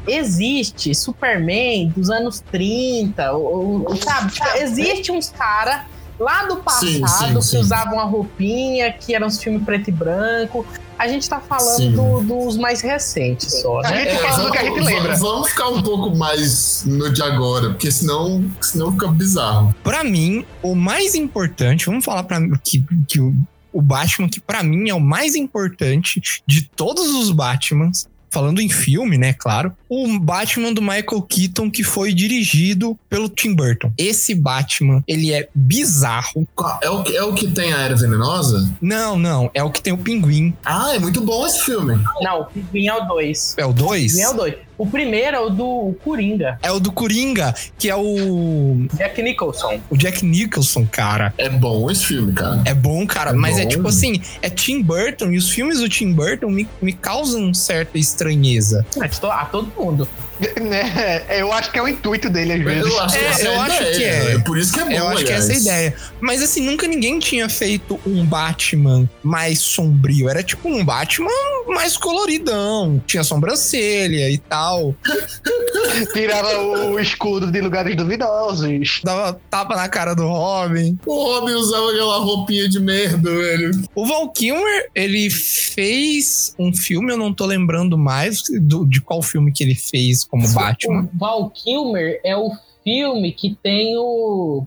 Existe 0.07 0.95
Superman 0.95 1.89
dos 1.89 2.09
anos 2.11 2.41
30, 2.53 3.33
ou, 3.33 3.85
ou- 3.89 3.97
sabe? 3.97 4.33
Existe 4.61 5.11
uns 5.11 5.31
caras 5.31 5.81
lá 6.19 6.45
do 6.45 6.59
passado 6.59 6.87
Sim, 6.87 7.07
sim, 7.07 7.35
que 7.35 7.43
sim. 7.43 7.59
usavam 7.59 7.99
a 7.99 8.05
roupinha, 8.05 8.93
que 8.93 9.15
eram 9.15 9.27
os 9.27 9.43
filmes 9.43 9.65
preto 9.65 9.89
e 9.89 9.93
branco. 9.93 10.65
A 10.99 11.09
gente 11.09 11.29
tá 11.29 11.41
falando 11.41 11.93
do- 11.93 12.21
dos 12.45 12.57
mais 12.57 12.81
recentes 12.81 13.61
só, 13.61 13.81
A 13.81 13.91
né? 13.91 14.05
gente 14.11 14.23
fala 14.23 14.45
do 14.45 14.51
que 14.53 14.59
a 14.59 14.63
gente 14.65 14.75
vamos- 14.75 14.87
lembra. 14.91 15.17
Vamos 15.17 15.49
ficar 15.51 15.69
um 15.69 15.83
pouco 15.83 16.17
mais 16.17 16.85
no 16.87 17.13
de 17.13 17.23
agora, 17.23 17.71
porque 17.71 17.91
senão, 17.91 18.45
senão 18.61 18.93
fica 18.93 19.09
bizarro. 19.09 19.75
Pra 19.83 20.03
mim, 20.03 20.45
o 20.63 20.75
mais 20.75 21.15
importante, 21.15 21.87
vamos 21.87 22.05
falar 22.05 22.23
para 22.25 22.41
que, 22.65 22.83
que 23.07 23.21
o, 23.21 23.35
o 23.73 23.83
Batman, 23.83 24.29
que 24.29 24.41
pra 24.41 24.63
mim 24.63 24.89
é 24.89 24.95
o 24.95 25.01
mais 25.01 25.35
importante 25.37 26.21
de 26.47 26.63
todos 26.63 27.15
os 27.15 27.31
Batmans, 27.31 28.09
falando 28.31 28.61
em 28.61 28.69
filme, 28.69 29.17
né, 29.17 29.33
claro, 29.33 29.73
o 29.89 30.19
Batman 30.19 30.73
do 30.73 30.81
Michael 30.83 31.23
Keaton 31.29 31.71
que 31.71 31.83
foi 31.85 32.13
dirigido 32.13 32.99
pelo 33.09 33.29
Tim 33.29 33.55
Burton. 33.55 33.93
Esse 33.99 34.35
Batman, 34.35 35.03
ele 35.07 35.33
é 35.33 35.49
bizarro. 35.55 36.47
É 36.83 36.91
o, 36.91 37.03
que- 37.03 37.17
é 37.17 37.23
o 37.23 37.33
que 37.35 37.49
tem 37.49 37.73
a 37.73 37.79
era 37.79 37.97
venenosa? 37.97 38.73
Não, 38.81 39.17
não, 39.19 39.51
é 39.55 39.63
o 39.63 39.71
que 39.71 39.81
tem 39.83 39.93
o 39.93 39.99
Pinguim. 39.99 40.55
Ah, 40.65 40.95
é 40.95 40.99
muito 40.99 41.21
bom 41.21 41.47
esse 41.47 41.61
filme. 41.65 41.99
Não, 42.21 42.41
o 42.43 42.45
Pinguim 42.47 42.89
é 42.89 42.95
o 42.95 43.07
2. 43.07 43.55
É 43.59 43.67
o 43.67 43.73
2? 43.73 44.13
Pinguim 44.13 44.23
é 44.25 44.31
o 44.31 44.35
2. 44.35 44.55
O 44.79 44.87
primeiro 44.87 45.35
é 45.39 45.41
o 45.41 45.49
do 45.49 45.97
Coringa, 46.05 46.59
É 46.63 46.71
o 46.71 46.79
do 46.79 46.93
Coringa, 46.93 47.55
que 47.79 47.89
é 47.89 47.97
o, 47.97 48.87
Jack 48.93 49.23
Nicholson. 49.23 49.81
o 49.89 49.97
Jack 49.97 50.23
Nicholson, 50.23 50.87
cara. 50.87 51.33
É 51.39 51.49
bom 51.49 51.91
esse 51.91 52.05
filme, 52.05 52.31
cara. 52.35 52.61
É 52.67 52.75
bom, 52.75 53.07
cara, 53.07 53.31
É 53.31 53.33
mas 53.33 53.57
é 53.59 53.63
bom. 53.63 53.69
tipo 53.71 53.89
assim, 53.89 54.21
é 54.43 54.51
Tim 54.51 54.83
Burton 54.83 55.33
e 55.33 55.39
os 55.39 55.49
filmes 55.49 55.79
do 55.81 55.89
Tim 55.89 56.13
Burton 56.13 56.51
me, 56.51 56.69
me 56.83 56.93
causam 56.93 57.55
certa 57.55 57.97
estranheza. 57.97 58.85
To- 59.19 59.31
a 59.31 59.47
todo 59.47 59.73
mundo. 59.77 60.09
Né? 60.61 61.23
Eu 61.39 61.51
acho 61.53 61.71
que 61.73 61.79
é 61.79 61.83
o 61.83 61.89
intuito 61.89 62.29
dele, 62.29 62.53
às 62.55 62.63
vezes. 62.63 62.91
Eu 62.93 63.01
acho 63.01 63.19
que 63.19 63.25
É, 63.25 63.29
essa 63.29 63.43
é 63.43 63.47
eu 63.55 63.61
a 63.61 63.65
acho 63.65 63.79
que 63.79 64.05
é. 64.05 64.33
É 64.35 64.39
por 64.41 64.59
isso 64.59 64.73
que 64.73 64.81
é 64.81 64.85
bom, 64.85 64.91
Eu 64.93 65.09
acho 65.09 65.25
que 65.25 65.33
essa 65.33 65.53
é 65.53 65.55
a 65.55 65.59
aliás. 65.59 65.63
ideia. 65.63 65.97
Mas 66.21 66.43
assim, 66.43 66.61
nunca 66.61 66.87
ninguém 66.87 67.19
tinha 67.19 67.49
feito 67.49 67.99
um 68.07 68.25
Batman 68.25 69.09
mais 69.23 69.61
sombrio. 69.61 70.29
Era 70.29 70.43
tipo 70.43 70.69
um 70.69 70.85
Batman 70.85 71.31
mais 71.67 71.97
coloridão. 71.97 73.03
Tinha 73.07 73.25
sobrancelha 73.25 74.31
e 74.31 74.39
tal. 74.39 74.95
Tirava 76.13 76.61
o 76.91 76.99
escudo 76.99 77.51
de 77.51 77.61
lugares 77.61 77.97
duvidosos. 77.97 79.01
Dava 79.03 79.41
tapa 79.51 79.77
na 79.77 79.89
cara 79.89 80.15
do 80.15 80.27
Robin. 80.27 80.99
O 81.07 81.15
Robin 81.25 81.53
usava 81.55 81.91
aquela 81.91 82.19
roupinha 82.19 82.69
de 82.69 82.79
merda, 82.81 83.31
velho. 83.31 83.71
O 83.95 84.07
Val 84.07 84.29
Kilmer, 84.31 84.91
ele 84.95 85.31
fez 85.31 86.55
um 86.59 86.75
filme, 86.75 87.13
eu 87.13 87.17
não 87.17 87.33
tô 87.33 87.47
lembrando 87.47 87.97
mais 87.97 88.43
do- 88.61 88.85
de 88.87 89.01
qual 89.01 89.23
filme 89.23 89.53
que 89.53 89.63
ele 89.65 89.75
fez 89.75 90.25
como 90.25 90.47
Batman. 90.49 91.09
O 91.15 91.19
Val 91.19 91.51
Kilmer 91.51 92.21
é 92.25 92.37
o 92.37 92.51
filme 92.85 93.33
que 93.33 93.57
tem 93.63 93.97
o. 93.97 94.65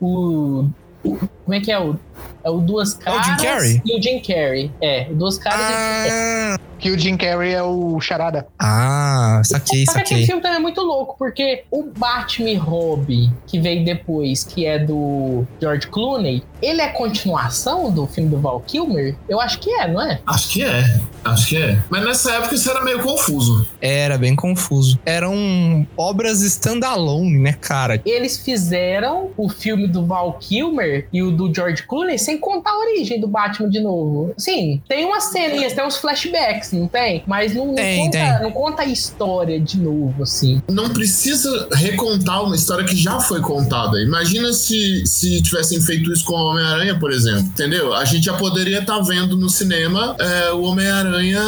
O. 0.00 0.64
o- 1.04 1.16
como 1.44 1.54
é 1.54 1.60
que 1.60 1.70
é 1.72 1.78
o. 1.78 1.96
É 2.44 2.50
o 2.50 2.58
Duas 2.58 2.98
É 3.04 3.10
o 3.10 3.14
Caras 3.14 3.26
Jim 3.26 3.36
Carrey? 3.46 3.82
e 3.84 3.98
o 3.98 4.02
Jim 4.02 4.18
Carrey. 4.20 4.70
É, 4.80 5.06
o 5.10 5.14
Duas 5.14 5.38
Caras 5.38 5.60
e 5.60 5.62
o 5.62 5.66
Jim 5.68 5.74
Carrey. 6.08 6.52
Ah, 6.54 6.58
Que 6.78 6.90
o 6.90 6.98
Jim 6.98 7.16
Carrey 7.16 7.52
é 7.54 7.62
o 7.62 8.00
charada. 8.00 8.46
ah, 8.58 9.40
saquei, 9.44 9.86
Só 9.86 9.92
que 9.92 9.98
aquele 10.00 10.04
saquei. 10.20 10.26
filme 10.26 10.42
também 10.42 10.56
é 10.58 10.60
muito 10.60 10.80
louco, 10.80 11.14
porque 11.16 11.62
o 11.70 11.84
Batman 11.96 12.50
e 12.50 12.56
Robin, 12.56 13.32
que 13.46 13.60
veio 13.60 13.84
depois, 13.84 14.42
que 14.42 14.66
é 14.66 14.80
do 14.80 15.44
George 15.60 15.86
Clooney, 15.86 16.42
ele 16.60 16.80
é 16.80 16.88
continuação 16.88 17.90
do 17.92 18.06
filme 18.08 18.28
do 18.30 18.40
Val 18.40 18.60
Kilmer? 18.60 19.14
Eu 19.28 19.40
acho 19.40 19.60
que 19.60 19.70
é, 19.70 19.86
não 19.86 20.00
é? 20.02 20.20
Acho 20.26 20.48
que 20.48 20.64
é. 20.64 21.00
Acho 21.24 21.46
que 21.48 21.56
é. 21.62 21.78
Mas 21.88 22.04
nessa 22.04 22.32
época 22.32 22.54
isso 22.56 22.68
era 22.68 22.82
meio 22.84 23.00
confuso. 23.00 23.64
Era 23.80 24.18
bem 24.18 24.34
confuso. 24.34 24.98
Eram 25.06 25.86
obras 25.96 26.40
standalone, 26.42 27.38
né, 27.38 27.52
cara? 27.52 28.00
Eles 28.04 28.38
fizeram 28.38 29.30
o 29.36 29.48
filme 29.48 29.86
do 29.86 30.04
Val 30.04 30.32
Kilmer 30.40 31.06
e 31.12 31.22
o 31.22 31.30
do 31.30 31.52
George 31.54 31.84
Clooney 31.84 32.11
sem 32.18 32.38
contar 32.38 32.70
a 32.70 32.78
origem 32.78 33.20
do 33.20 33.28
Batman 33.28 33.68
de 33.68 33.80
novo. 33.80 34.32
Sim, 34.36 34.80
tem 34.88 35.04
umas 35.04 35.24
ceninhas, 35.24 35.72
tem 35.72 35.84
uns 35.84 35.96
flashbacks, 35.96 36.72
não 36.72 36.86
tem? 36.88 37.22
Mas 37.26 37.54
não, 37.54 37.66
não 37.66 37.74
Tem, 37.74 38.04
conta, 38.04 38.18
tem. 38.18 38.42
não 38.42 38.50
conta 38.52 38.82
a 38.82 38.86
história 38.86 39.60
de 39.60 39.78
novo, 39.78 40.22
assim. 40.22 40.62
Não 40.70 40.90
precisa 40.90 41.68
recontar 41.72 42.44
uma 42.44 42.54
história 42.54 42.84
que 42.84 42.96
já 42.96 43.20
foi 43.20 43.40
contada. 43.40 44.00
Imagina 44.00 44.52
se, 44.52 45.06
se 45.06 45.42
tivessem 45.42 45.80
feito 45.80 46.12
isso 46.12 46.24
com 46.24 46.34
o 46.34 46.50
Homem-Aranha, 46.50 46.98
por 46.98 47.12
exemplo. 47.12 47.42
Entendeu? 47.42 47.94
A 47.94 48.04
gente 48.04 48.24
já 48.24 48.34
poderia 48.34 48.80
estar 48.80 49.00
vendo 49.00 49.36
no 49.36 49.48
cinema 49.48 50.16
é, 50.18 50.52
o 50.52 50.62
Homem-Aranha 50.62 51.42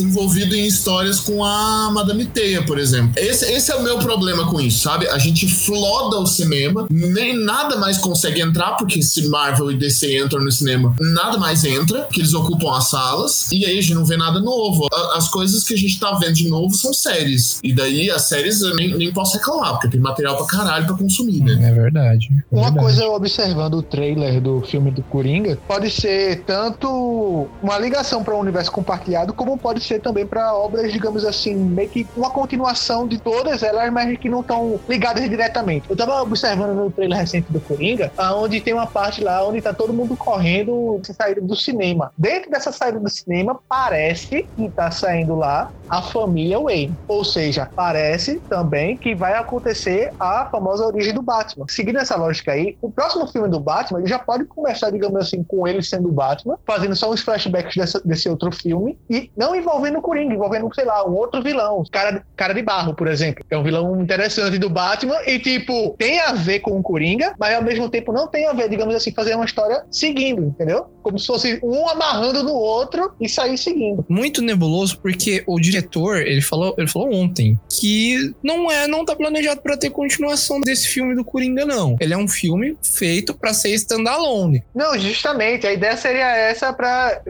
envolvido 0.00 0.54
em 0.54 0.66
histórias 0.66 1.20
com 1.20 1.44
a 1.44 1.90
Madame 1.90 2.26
Teia, 2.26 2.64
por 2.64 2.78
exemplo. 2.78 3.12
Esse, 3.16 3.44
esse 3.52 3.70
é 3.70 3.74
o 3.74 3.82
meu 3.82 3.98
problema 3.98 4.46
com 4.50 4.60
isso, 4.60 4.80
sabe? 4.80 5.08
A 5.08 5.18
gente 5.18 5.46
floda 5.48 6.18
o 6.18 6.26
cinema, 6.26 6.86
nem 6.90 7.36
nada 7.36 7.76
mais 7.76 7.98
consegue 7.98 8.40
entrar, 8.40 8.72
porque 8.76 9.02
se 9.02 9.28
Marvel 9.28 9.70
e 9.70 9.76
DC 9.76 10.05
entram 10.06 10.42
no 10.42 10.50
cinema, 10.50 10.94
nada 11.00 11.38
mais 11.38 11.64
entra, 11.64 12.04
que 12.12 12.20
eles 12.20 12.34
ocupam 12.34 12.76
as 12.76 12.90
salas, 12.90 13.50
e 13.52 13.64
aí 13.64 13.78
a 13.78 13.80
gente 13.80 13.94
não 13.94 14.04
vê 14.04 14.16
nada 14.16 14.40
novo. 14.40 14.86
As 15.14 15.28
coisas 15.28 15.64
que 15.64 15.74
a 15.74 15.76
gente 15.76 15.98
tá 15.98 16.12
vendo 16.14 16.34
de 16.34 16.48
novo 16.48 16.74
são 16.74 16.92
séries. 16.92 17.60
E 17.62 17.72
daí 17.74 18.10
as 18.10 18.22
séries 18.22 18.60
eu 18.60 18.74
nem, 18.74 18.96
nem 18.96 19.12
posso 19.12 19.36
reclamar, 19.36 19.72
porque 19.72 19.88
tem 19.88 20.00
material 20.00 20.36
pra 20.36 20.46
caralho 20.46 20.86
pra 20.86 20.96
consumir, 20.96 21.40
né? 21.40 21.68
É 21.68 21.72
verdade. 21.72 22.28
é 22.30 22.54
Uma 22.54 22.64
verdade. 22.64 22.84
coisa, 22.84 23.04
eu 23.04 23.12
observando 23.12 23.74
o 23.74 23.82
trailer 23.82 24.40
do 24.40 24.60
filme 24.62 24.90
do 24.90 25.02
Coringa, 25.02 25.58
pode 25.66 25.90
ser 25.90 26.42
tanto 26.44 27.48
uma 27.62 27.78
ligação 27.78 28.22
para 28.22 28.34
o 28.34 28.38
universo 28.38 28.70
compartilhado, 28.72 29.32
como 29.32 29.56
pode 29.58 29.82
ser 29.82 30.00
também 30.00 30.26
para 30.26 30.54
obras, 30.54 30.92
digamos 30.92 31.24
assim, 31.24 31.54
meio 31.54 31.88
que 31.88 32.06
uma 32.16 32.30
continuação 32.30 33.06
de 33.06 33.18
todas 33.18 33.62
elas, 33.62 33.92
mas 33.92 34.18
que 34.18 34.28
não 34.28 34.40
estão 34.40 34.78
ligadas 34.88 35.28
diretamente. 35.28 35.88
Eu 35.88 35.96
tava 35.96 36.22
observando 36.22 36.74
no 36.74 36.90
trailer 36.90 37.18
recente 37.18 37.52
do 37.52 37.60
Coringa, 37.60 38.12
onde 38.36 38.60
tem 38.60 38.72
uma 38.74 38.86
parte 38.86 39.22
lá 39.22 39.46
onde 39.46 39.60
tá 39.60 39.72
todo 39.72 39.92
mundo 39.96 40.16
correndo 40.16 41.00
saída 41.04 41.40
do 41.40 41.56
cinema. 41.56 42.12
Dentro 42.16 42.50
dessa 42.50 42.70
saída 42.72 43.00
do 43.00 43.08
cinema, 43.08 43.60
parece 43.68 44.48
que 44.54 44.70
tá 44.70 44.90
saindo 44.90 45.34
lá 45.34 45.70
a 45.88 46.02
família 46.02 46.58
Wayne. 46.58 46.94
Ou 47.08 47.24
seja, 47.24 47.68
parece 47.74 48.40
também 48.48 48.96
que 48.96 49.14
vai 49.14 49.34
acontecer 49.34 50.12
a 50.18 50.48
famosa 50.50 50.84
origem 50.86 51.12
do 51.14 51.22
Batman. 51.22 51.66
Seguindo 51.68 51.98
essa 51.98 52.16
lógica 52.16 52.52
aí, 52.52 52.76
o 52.82 52.90
próximo 52.90 53.26
filme 53.26 53.48
do 53.48 53.60
Batman 53.60 54.00
ele 54.00 54.08
já 54.08 54.18
pode 54.18 54.44
começar, 54.44 54.90
digamos 54.90 55.16
assim, 55.20 55.42
com 55.42 55.66
ele 55.66 55.82
sendo 55.82 56.08
o 56.08 56.12
Batman, 56.12 56.58
fazendo 56.66 56.94
só 56.96 57.10
uns 57.10 57.20
flashbacks 57.20 57.76
dessa- 57.76 58.00
desse 58.04 58.28
outro 58.28 58.50
filme 58.52 58.98
e 59.08 59.30
não 59.36 59.54
envolvendo 59.54 59.98
o 59.98 60.02
Coringa, 60.02 60.34
envolvendo, 60.34 60.68
sei 60.74 60.84
lá, 60.84 61.06
um 61.08 61.14
outro 61.14 61.42
vilão, 61.42 61.82
cara, 61.90 62.24
cara 62.36 62.52
de 62.54 62.62
barro, 62.62 62.94
por 62.94 63.06
exemplo. 63.08 63.44
É 63.50 63.56
um 63.56 63.62
vilão 63.62 64.00
interessante 64.00 64.58
do 64.58 64.68
Batman 64.70 65.16
e, 65.26 65.38
tipo, 65.38 65.94
tem 65.98 66.20
a 66.20 66.32
ver 66.32 66.60
com 66.60 66.78
o 66.78 66.82
Coringa, 66.82 67.34
mas 67.38 67.54
ao 67.54 67.62
mesmo 67.62 67.88
tempo 67.88 68.12
não 68.12 68.26
tem 68.28 68.46
a 68.46 68.52
ver, 68.52 68.68
digamos 68.68 68.94
assim, 68.94 69.12
fazer 69.12 69.34
uma 69.34 69.44
história 69.44 69.84
seguindo, 69.90 70.42
entendeu? 70.42 70.86
Como 71.02 71.18
se 71.18 71.26
fosse 71.26 71.60
um 71.62 71.88
amarrando 71.88 72.42
no 72.42 72.52
outro 72.54 73.12
e 73.20 73.28
sair 73.28 73.56
seguindo. 73.58 74.04
muito 74.08 74.42
nebuloso 74.42 74.98
porque 75.00 75.44
o 75.46 75.58
diretor, 75.60 75.75
ele 76.16 76.40
falou, 76.40 76.74
ele 76.78 76.88
falou 76.88 77.12
ontem 77.12 77.58
que 77.70 78.34
não 78.42 78.70
é, 78.70 78.86
não 78.86 79.04
tá 79.04 79.14
planejado 79.14 79.60
pra 79.60 79.76
ter 79.76 79.90
continuação 79.90 80.60
desse 80.60 80.88
filme 80.88 81.14
do 81.14 81.24
Coringa 81.24 81.64
não. 81.64 81.96
Ele 82.00 82.14
é 82.14 82.16
um 82.16 82.28
filme 82.28 82.76
feito 82.82 83.34
pra 83.34 83.52
ser 83.52 83.70
standalone. 83.74 84.62
Não, 84.74 84.98
justamente. 84.98 85.66
A 85.66 85.72
ideia 85.72 85.96
seria 85.96 86.36
essa 86.36 86.72
pra 86.72 87.20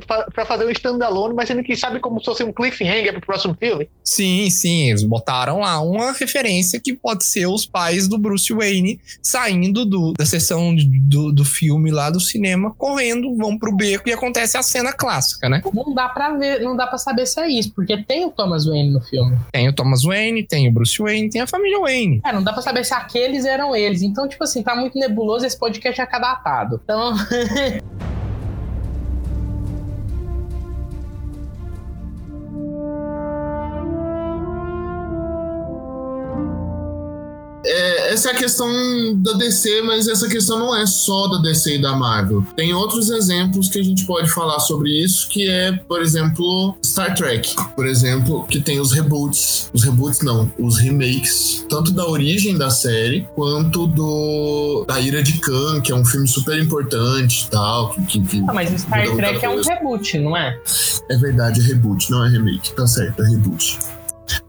fazer 0.47 0.67
um 0.67 0.71
standalone, 0.71 1.35
mas 1.35 1.49
sendo 1.49 1.63
que 1.63 1.77
sabe 1.77 2.01
como 2.01 2.19
se 2.19 2.27
fosse 2.27 2.43
um 2.43 2.53
cliffhanger 2.53 3.13
pro 3.13 3.21
próximo 3.21 3.57
filme. 3.59 3.89
Sim, 4.05 4.49
sim, 4.51 4.91
eles 4.91 5.03
botaram 5.03 5.61
lá 5.61 5.81
uma 5.81 6.13
referência 6.13 6.81
que 6.81 6.95
pode 6.95 7.25
ser 7.25 7.47
os 7.47 7.67
pais 7.67 8.09
do 8.09 8.19
Bruce 8.19 8.53
Wayne 8.53 9.01
saindo 9.23 9.85
do, 9.85 10.13
da 10.13 10.25
sessão 10.25 10.75
do, 10.75 11.33
do 11.33 11.45
filme 11.45 11.91
lá 11.91 12.11
do 12.11 12.21
cinema, 12.21 12.75
correndo, 12.77 13.37
vão 13.37 13.59
pro 13.59 13.75
beco 13.75 14.09
e 14.09 14.13
acontece 14.13 14.57
a 14.57 14.63
cena 14.63 14.93
clássica, 14.93 15.49
né? 15.49 15.63
Não 15.73 15.95
dá 15.95 16.09
pra 16.09 16.33
ver, 16.35 16.61
não 16.61 16.77
dá 16.77 16.87
pra 16.87 16.99
saber 16.99 17.27
se 17.27 17.41
é 17.41 17.49
isso, 17.49 17.73
porque 17.75 18.03
tem 18.05 18.25
o 18.25 18.31
Thomas 18.37 18.67
Wayne 18.67 18.93
no 18.93 19.01
filme. 19.01 19.37
Tem 19.53 19.69
o 19.69 19.75
Thomas 19.75 20.03
Wayne, 20.03 20.43
tem 20.43 20.69
o 20.69 20.73
Bruce 20.73 21.03
Wayne, 21.03 21.31
tem 21.31 21.41
a 21.41 21.47
família 21.47 21.81
Wayne. 21.81 22.21
É, 22.25 22.33
não 22.33 22.43
dá 22.43 22.53
pra 22.53 22.63
saber 22.63 22.85
se 22.85 22.95
aqueles 22.95 23.45
eram 23.45 23.75
eles. 23.75 24.03
Então, 24.03 24.29
tipo 24.29 24.45
assim, 24.45 24.63
tá 24.63 24.77
muito 24.77 24.99
nebuloso 24.99 25.47
esse 25.47 25.59
podcast 25.59 26.01
é 26.01 26.07
cadatado. 26.07 26.81
Então, 26.85 27.15
É, 37.67 38.13
essa 38.13 38.31
é 38.31 38.33
a 38.33 38.37
questão 38.37 38.69
da 39.17 39.33
DC, 39.33 39.83
mas 39.83 40.07
essa 40.07 40.29
questão 40.29 40.59
não 40.59 40.77
é 40.77 40.87
só 40.87 41.27
da 41.27 41.39
DC 41.39 41.77
e 41.77 41.83
da 41.83 41.95
Marvel. 41.97 42.45
Tem 42.55 42.73
outros 42.73 43.11
exemplos 43.11 43.69
que 43.69 43.79
a 43.79 43.83
gente 43.83 44.07
pode 44.07 44.31
falar 44.31 44.61
sobre 44.61 44.91
isso, 44.91 45.29
que 45.29 45.49
é, 45.49 45.73
por 45.73 46.01
exemplo, 46.01 46.77
Star 46.85 47.15
Trek. 47.15 47.55
Por 47.75 47.87
exemplo, 47.87 48.47
que 48.47 48.61
tem 48.61 48.79
os 48.81 48.93
reboots. 48.93 49.71
Os 49.73 49.83
reboots 49.83 50.23
não, 50.23 50.51
os 50.59 50.79
remakes. 50.79 51.67
Tanto 51.69 51.93
da 51.93 52.07
origem 52.07 52.57
da 52.57 52.71
série, 52.71 53.27
quanto 53.35 53.87
do 53.87 54.85
da 54.87 55.01
Ira 55.01 55.23
de 55.23 55.39
Khan, 55.41 55.81
que 55.81 55.91
é 55.91 55.95
um 55.95 56.05
filme 56.05 56.29
super 56.29 56.59
importante 56.59 57.47
e 57.47 57.51
tal. 57.51 57.91
Que, 57.91 58.21
que, 58.21 58.45
ah, 58.49 58.53
mas 58.55 58.73
o 58.73 58.79
Star 58.79 59.11
Trek 59.17 59.45
é 59.45 59.49
um 59.49 59.61
reboot, 59.61 60.19
não 60.19 60.37
é? 60.37 60.59
É 61.11 61.17
verdade, 61.17 61.61
é 61.61 61.65
reboot, 61.65 62.11
não 62.11 62.25
é 62.25 62.29
remake. 62.29 62.73
Tá 62.75 62.87
certo, 62.87 63.23
é 63.23 63.29
reboot. 63.29 63.79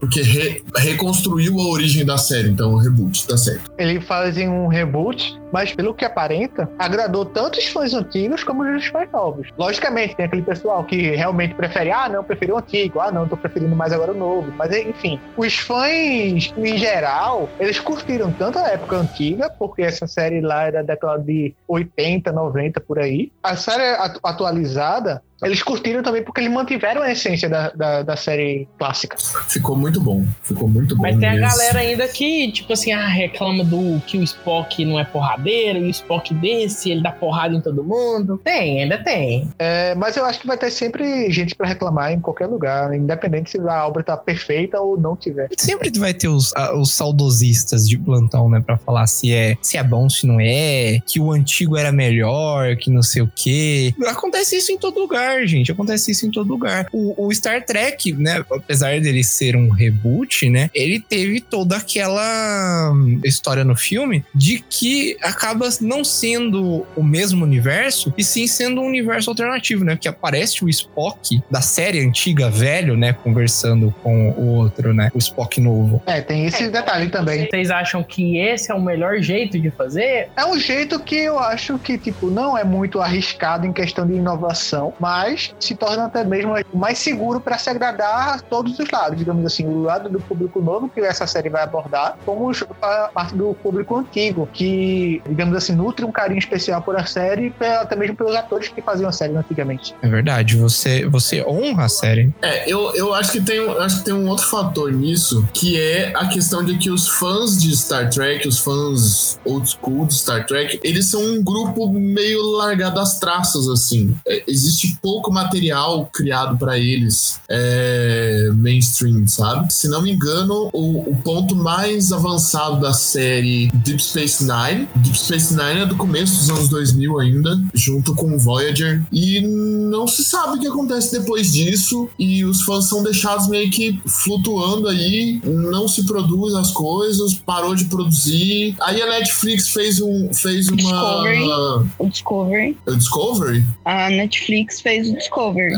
Porque 0.00 0.22
re- 0.22 0.62
reconstruiu 0.76 1.58
a 1.58 1.68
origem 1.68 2.04
da 2.04 2.18
série, 2.18 2.48
então 2.50 2.78
é 2.80 2.82
reboot, 2.84 3.26
tá 3.26 3.36
certo. 3.36 3.70
Ele 3.78 4.00
fazem 4.00 4.48
um 4.48 4.66
reboot, 4.66 5.38
mas 5.52 5.72
pelo 5.74 5.94
que 5.94 6.04
aparenta, 6.04 6.68
agradou 6.78 7.24
tanto 7.24 7.58
os 7.58 7.66
fãs 7.68 7.94
antigos 7.94 8.42
como 8.44 8.62
os 8.62 8.86
fãs 8.86 9.08
novos. 9.12 9.48
Logicamente, 9.58 10.16
tem 10.16 10.26
aquele 10.26 10.42
pessoal 10.42 10.84
que 10.84 11.10
realmente 11.16 11.54
prefere, 11.54 11.90
ah, 11.90 12.08
não, 12.08 12.22
preferi 12.24 12.52
o 12.52 12.58
antigo, 12.58 13.00
ah, 13.00 13.10
não, 13.10 13.26
tô 13.28 13.36
preferindo 13.36 13.74
mais 13.74 13.92
agora 13.92 14.12
o 14.12 14.16
novo. 14.16 14.52
Mas 14.56 14.72
enfim, 14.74 15.18
os 15.36 15.54
fãs, 15.58 16.52
em 16.56 16.76
geral, 16.78 17.48
eles 17.58 17.78
curtiram 17.80 18.30
tanto 18.32 18.58
a 18.58 18.68
época 18.68 18.96
antiga, 18.96 19.50
porque 19.58 19.82
essa 19.82 20.06
série 20.06 20.40
lá 20.40 20.64
era 20.64 20.82
da 20.82 20.94
década 20.94 21.22
de 21.22 21.54
80, 21.66 22.30
90 22.32 22.80
por 22.80 22.98
aí. 22.98 23.30
A 23.42 23.56
série 23.56 23.82
atu- 23.96 24.20
atualizada, 24.22 25.22
eles 25.42 25.62
curtiram 25.62 26.02
também 26.02 26.22
porque 26.22 26.40
eles 26.40 26.52
mantiveram 26.52 27.02
a 27.02 27.10
essência 27.12 27.48
da, 27.48 27.70
da, 27.70 28.02
da 28.02 28.16
série 28.16 28.66
clássica. 28.78 29.16
Ficou 29.48 29.76
muito 29.76 30.00
bom, 30.00 30.24
ficou 30.42 30.68
muito 30.68 30.96
bom. 30.96 31.02
Mas 31.02 31.16
tem 31.18 31.28
a 31.28 31.32
mesmo. 31.32 31.46
galera 31.48 31.78
ainda 31.80 32.08
que, 32.08 32.50
tipo 32.52 32.72
assim, 32.72 32.92
ah, 32.92 33.06
reclama 33.06 33.64
do 33.64 34.00
que 34.06 34.18
o 34.18 34.22
Spock 34.22 34.84
não 34.84 34.98
é 34.98 35.04
porradeiro, 35.04 35.78
e 35.78 35.82
o 35.88 35.90
Spock 35.90 36.32
desse, 36.34 36.90
ele 36.90 37.02
dá 37.02 37.12
porrada 37.12 37.54
em 37.54 37.60
todo 37.60 37.82
mundo. 37.84 38.40
Tem, 38.42 38.82
ainda 38.82 38.98
tem. 38.98 39.48
É, 39.58 39.94
mas 39.94 40.16
eu 40.16 40.24
acho 40.24 40.40
que 40.40 40.46
vai 40.46 40.56
ter 40.58 40.70
sempre 40.70 41.30
gente 41.30 41.54
pra 41.54 41.66
reclamar 41.68 42.12
em 42.12 42.20
qualquer 42.20 42.46
lugar, 42.46 42.94
independente 42.94 43.50
se 43.50 43.58
a 43.60 43.86
obra 43.86 44.02
tá 44.02 44.16
perfeita 44.16 44.80
ou 44.80 44.98
não 44.98 45.16
tiver. 45.16 45.48
Sempre 45.56 45.90
vai 45.98 46.12
ter 46.14 46.28
os, 46.28 46.54
a- 46.56 46.74
os 46.76 46.92
saudosistas 46.92 47.88
de 47.88 47.98
plantão, 47.98 48.48
né? 48.48 48.60
Pra 48.64 48.76
falar 48.78 49.06
se 49.06 49.32
é, 49.32 49.56
se 49.62 49.76
é 49.76 49.82
bom, 49.82 50.08
se 50.08 50.26
não 50.26 50.38
é, 50.40 50.98
que 51.06 51.20
o 51.20 51.32
antigo 51.32 51.76
era 51.76 51.92
melhor, 51.92 52.76
que 52.76 52.90
não 52.90 53.02
sei 53.02 53.22
o 53.22 53.30
quê. 53.34 53.94
Acontece 54.06 54.56
isso 54.56 54.72
em 54.72 54.78
todo 54.78 54.98
lugar. 54.98 55.27
Lugar, 55.28 55.46
gente. 55.46 55.70
Acontece 55.70 56.10
isso 56.10 56.26
em 56.26 56.30
todo 56.30 56.48
lugar. 56.48 56.86
O, 56.92 57.26
o 57.26 57.34
Star 57.34 57.64
Trek, 57.64 58.12
né? 58.14 58.44
Apesar 58.50 59.00
dele 59.00 59.22
ser 59.22 59.56
um 59.56 59.70
reboot, 59.70 60.48
né? 60.48 60.70
Ele 60.74 60.98
teve 60.98 61.40
toda 61.40 61.76
aquela 61.76 62.92
hum, 62.92 63.20
história 63.24 63.64
no 63.64 63.76
filme 63.76 64.24
de 64.34 64.64
que 64.68 65.16
acaba 65.22 65.68
não 65.80 66.04
sendo 66.04 66.86
o 66.96 67.02
mesmo 67.02 67.44
universo 67.44 68.12
e 68.16 68.24
sim 68.24 68.46
sendo 68.46 68.80
um 68.80 68.86
universo 68.86 69.30
alternativo, 69.30 69.84
né? 69.84 69.96
Que 69.96 70.08
aparece 70.08 70.64
o 70.64 70.68
Spock 70.68 71.40
da 71.50 71.60
série 71.60 72.00
antiga, 72.00 72.50
velho, 72.50 72.96
né? 72.96 73.12
Conversando 73.12 73.94
com 74.02 74.30
o 74.30 74.54
outro, 74.54 74.94
né? 74.94 75.10
O 75.14 75.18
Spock 75.18 75.60
novo. 75.60 76.02
É, 76.06 76.20
tem 76.20 76.46
esse 76.46 76.68
detalhe 76.68 77.08
também. 77.08 77.46
Vocês 77.48 77.70
acham 77.70 78.02
que 78.02 78.38
esse 78.38 78.70
é 78.70 78.74
o 78.74 78.80
melhor 78.80 79.20
jeito 79.20 79.58
de 79.58 79.70
fazer? 79.70 80.28
É 80.36 80.44
um 80.44 80.58
jeito 80.58 80.98
que 81.00 81.16
eu 81.16 81.38
acho 81.38 81.78
que, 81.78 81.98
tipo, 81.98 82.30
não 82.30 82.56
é 82.56 82.64
muito 82.64 83.00
arriscado 83.00 83.66
em 83.66 83.72
questão 83.72 84.06
de 84.06 84.14
inovação, 84.14 84.92
mas 84.98 85.17
se 85.60 85.74
torna 85.74 86.06
até 86.06 86.24
mesmo 86.24 86.54
mais 86.72 86.98
seguro 86.98 87.40
para 87.40 87.58
se 87.58 87.68
agradar 87.70 88.34
a 88.34 88.38
todos 88.38 88.78
os 88.78 88.90
lados, 88.90 89.18
digamos 89.18 89.44
assim, 89.46 89.66
o 89.66 89.82
lado 89.82 90.08
do 90.08 90.20
público 90.20 90.60
novo 90.60 90.88
que 90.88 91.00
essa 91.00 91.26
série 91.26 91.48
vai 91.48 91.62
abordar, 91.62 92.16
como 92.24 92.50
a 92.82 93.10
parte 93.12 93.34
do 93.34 93.54
público 93.62 93.96
antigo, 93.96 94.48
que, 94.52 95.22
digamos 95.28 95.56
assim, 95.56 95.74
nutre 95.74 96.04
um 96.04 96.12
carinho 96.12 96.38
especial 96.38 96.82
por 96.82 96.96
a 96.96 97.04
série, 97.06 97.50
pe- 97.50 97.66
até 97.66 97.96
mesmo 97.96 98.16
pelos 98.16 98.34
atores 98.34 98.68
que 98.68 98.80
faziam 98.82 99.08
a 99.08 99.12
série 99.12 99.36
antigamente. 99.36 99.94
É 100.02 100.08
verdade. 100.08 100.56
Você, 100.56 101.06
você 101.06 101.44
honra 101.44 101.84
a 101.84 101.88
série. 101.88 102.32
É, 102.42 102.70
eu, 102.70 102.94
eu 102.94 103.14
acho 103.14 103.32
que 103.32 103.40
tem, 103.40 103.58
acho 103.78 103.98
que 103.98 104.04
tem 104.06 104.14
um 104.14 104.28
outro 104.28 104.46
fator 104.48 104.92
nisso, 104.92 105.46
que 105.52 105.80
é 105.80 106.12
a 106.16 106.26
questão 106.28 106.64
de 106.64 106.78
que 106.78 106.90
os 106.90 107.08
fãs 107.08 107.60
de 107.60 107.76
Star 107.76 108.10
Trek, 108.10 108.46
os 108.46 108.58
fãs 108.58 109.38
old 109.44 109.68
school 109.68 110.06
de 110.06 110.14
Star 110.14 110.46
Trek, 110.46 110.80
eles 110.82 111.10
são 111.10 111.20
um 111.22 111.42
grupo 111.42 111.88
meio 111.92 112.42
largado 112.56 113.00
às 113.00 113.18
traças, 113.18 113.68
assim. 113.68 114.16
É, 114.26 114.42
existe 114.46 114.98
pouco 115.08 115.32
material 115.32 116.06
criado 116.12 116.58
pra 116.58 116.78
eles 116.78 117.40
é, 117.48 118.50
mainstream, 118.54 119.26
sabe? 119.26 119.72
Se 119.72 119.88
não 119.88 120.02
me 120.02 120.12
engano, 120.12 120.68
o, 120.70 121.10
o 121.10 121.16
ponto 121.24 121.56
mais 121.56 122.12
avançado 122.12 122.78
da 122.78 122.92
série 122.92 123.70
Deep 123.72 124.02
Space 124.02 124.44
Nine, 124.44 124.86
Deep 124.96 125.18
Space 125.18 125.56
Nine 125.56 125.80
é 125.80 125.86
do 125.86 125.96
começo 125.96 126.36
dos 126.36 126.50
anos 126.50 126.68
2000 126.68 127.18
ainda, 127.20 127.58
junto 127.72 128.14
com 128.14 128.34
o 128.34 128.38
Voyager, 128.38 129.02
e 129.10 129.40
não 129.40 130.06
se 130.06 130.22
sabe 130.22 130.58
o 130.58 130.60
que 130.60 130.66
acontece 130.66 131.18
depois 131.18 131.54
disso, 131.54 132.10
e 132.18 132.44
os 132.44 132.60
fãs 132.64 132.86
são 132.86 133.02
deixados 133.02 133.48
meio 133.48 133.70
que 133.70 133.98
flutuando 134.06 134.88
aí, 134.88 135.40
não 135.42 135.88
se 135.88 136.04
produz 136.04 136.54
as 136.54 136.70
coisas, 136.72 137.32
parou 137.32 137.74
de 137.74 137.86
produzir. 137.86 138.76
Aí 138.82 139.00
a 139.00 139.06
Netflix 139.06 139.70
fez 139.70 140.02
um 140.02 140.34
fez 140.34 140.66
Discovery. 140.66 141.42
uma 141.44 141.86
O 141.98 142.08
Discovery. 142.10 142.76
o 142.86 142.94
Discovery. 142.94 143.64
A 143.86 144.10
Netflix 144.10 144.82
fez 144.82 144.97
o 145.06 145.16
Discovery. 145.16 145.74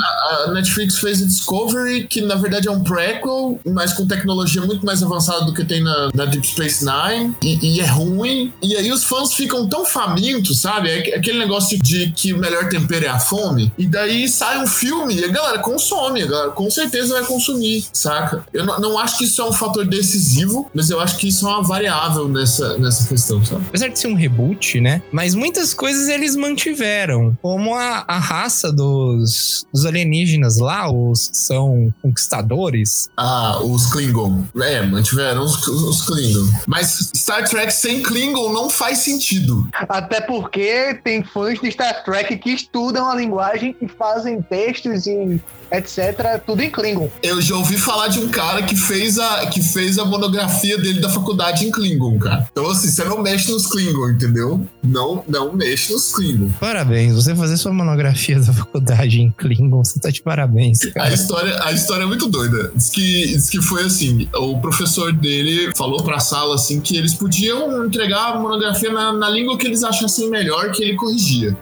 A 0.47 0.53
Netflix 0.53 0.99
fez 0.99 1.21
o 1.21 1.27
Discovery, 1.27 2.07
que 2.07 2.21
na 2.21 2.37
verdade 2.37 2.69
é 2.69 2.71
um 2.71 2.83
prequel, 2.83 3.59
mas 3.67 3.93
com 3.93 4.07
tecnologia 4.07 4.63
muito 4.63 4.85
mais 4.85 5.03
avançada 5.03 5.45
do 5.45 5.53
que 5.53 5.65
tem 5.65 5.83
na, 5.83 6.11
na 6.15 6.25
Deep 6.25 6.47
Space 6.47 6.85
Nine, 6.85 7.35
e, 7.43 7.77
e 7.77 7.81
é 7.81 7.87
ruim. 7.87 8.53
E 8.63 8.77
aí 8.77 8.91
os 8.93 9.05
fãs 9.05 9.35
ficam 9.35 9.69
tão 9.69 9.85
famintos, 9.85 10.61
sabe? 10.61 10.91
É 10.91 11.17
aquele 11.17 11.39
negócio 11.39 11.79
de 11.79 12.11
que 12.13 12.33
o 12.33 12.39
melhor 12.39 12.69
tempero 12.69 13.05
é 13.05 13.09
a 13.09 13.19
fome. 13.19 13.73
E 13.77 13.87
daí 13.87 14.29
sai 14.29 14.63
um 14.63 14.67
filme 14.67 15.17
e 15.17 15.25
a 15.25 15.29
galera 15.29 15.59
consome, 15.59 16.23
a 16.23 16.27
galera 16.27 16.51
com 16.51 16.71
certeza 16.71 17.15
vai 17.15 17.25
consumir, 17.25 17.85
saca? 17.93 18.45
Eu 18.53 18.65
não, 18.65 18.81
não 18.81 18.99
acho 18.99 19.19
que 19.19 19.25
isso 19.25 19.41
é 19.41 19.45
um 19.45 19.53
fator 19.53 19.87
decisivo, 19.87 20.71
mas 20.75 20.91
eu 20.91 21.01
acho 21.01 21.17
que 21.17 21.29
isso 21.29 21.47
é 21.47 21.51
uma 21.51 21.63
variável 21.63 22.29
nessa, 22.29 22.79
nessa 22.79 23.09
questão, 23.09 23.45
sabe? 23.45 23.65
Apesar 23.69 23.89
de 23.89 23.99
ser 23.99 24.09
um 24.09 24.15
reboot, 24.15 24.81
né? 24.81 25.03
Mas 25.13 25.35
muitas 25.35 25.75
coisas 25.75 26.09
eles 26.09 26.37
mantiveram. 26.37 27.37
Como 27.41 27.75
a, 27.75 28.05
a 28.07 28.19
raça 28.19 28.73
dos, 29.17 29.67
dos 29.73 29.87
alienígenas 29.87 30.59
lá, 30.59 30.91
os 30.91 31.29
que 31.29 31.37
são 31.37 31.93
conquistadores. 32.03 33.09
Ah, 33.17 33.61
os 33.63 33.87
Klingon. 33.87 34.45
É, 34.61 34.83
mantiveram 34.83 35.45
os, 35.45 35.67
os 35.67 36.03
Klingon. 36.03 36.49
Mas 36.67 37.11
Star 37.17 37.49
Trek 37.49 37.73
sem 37.73 38.03
Klingon 38.03 38.53
não 38.53 38.71
faz 38.71 38.99
sentido. 38.99 39.69
Até 39.73 40.21
porque 40.21 40.99
tem 41.05 41.23
fãs 41.23 41.61
de 41.61 41.71
Star 41.71 42.05
Trek 42.05 42.37
que 42.39 42.51
estudam 42.51 43.09
a 43.09 43.15
linguagem 43.15 43.77
e 43.81 43.89
fazem 43.89 44.43
textos 44.43 45.07
e 45.07 45.41
etc. 45.73 46.43
Tudo 46.45 46.63
em 46.63 46.71
Klingon. 46.71 47.09
Eu 47.23 47.41
já 47.41 47.57
ouvi 47.57 47.77
falar 47.77 48.09
de 48.09 48.19
um 48.19 48.29
cara 48.29 48.63
que 48.63 48.77
fez 48.77 49.19
a, 49.19 49.47
que 49.47 49.63
fez 49.63 49.99
a 49.99 50.05
monografia 50.05 50.77
dele 50.77 51.01
da 51.01 51.09
faculdade 51.09 51.65
em 51.65 51.71
Klingon, 51.71 52.19
cara. 52.19 52.47
Então, 52.51 52.69
assim, 52.69 52.89
você 52.89 53.05
não 53.05 53.23
mexe 53.23 53.51
nos 53.51 53.67
Klingon, 53.67 54.11
entendeu? 54.11 54.67
Não, 54.83 55.25
não 55.29 55.53
mexe 55.53 55.93
nos 55.93 56.13
Klingon. 56.13 56.51
Parabéns, 56.59 57.15
você 57.15 57.35
fazer 57.35 57.57
sua 57.57 57.73
monografia 57.73 58.41
da 58.41 58.53
faculdade 58.53 59.00
em 59.07 59.31
Klingon, 59.31 59.85
você 59.85 59.99
tá 59.99 60.11
de 60.11 60.23
parabéns, 60.23 60.83
A 60.85 60.91
cara. 60.93 61.15
história, 61.15 61.65
a 61.65 61.73
história 61.73 62.03
é 62.05 62.07
muito 62.07 62.29
doida. 62.29 62.73
Diz 62.75 62.91
que, 62.91 63.27
diz 63.27 63.49
que 63.51 63.61
foi 63.63 63.85
assim: 63.85 64.29
o 64.35 64.59
professor 64.61 65.13
dele 65.13 65.71
falou 65.77 66.03
pra 66.03 66.19
sala 66.19 66.55
assim 66.55 66.81
que 66.81 66.97
eles 66.97 67.15
podiam 67.15 67.85
entregar 67.87 68.33
a 68.33 68.39
monografia 68.39 68.93
na, 68.93 69.13
na 69.13 69.29
língua 69.29 69.57
que 69.59 69.67
eles 69.67 69.83
achassem 69.83 70.29
melhor 70.31 70.71
que 70.73 70.83
ele 70.83 70.97
corrigia. 70.97 71.57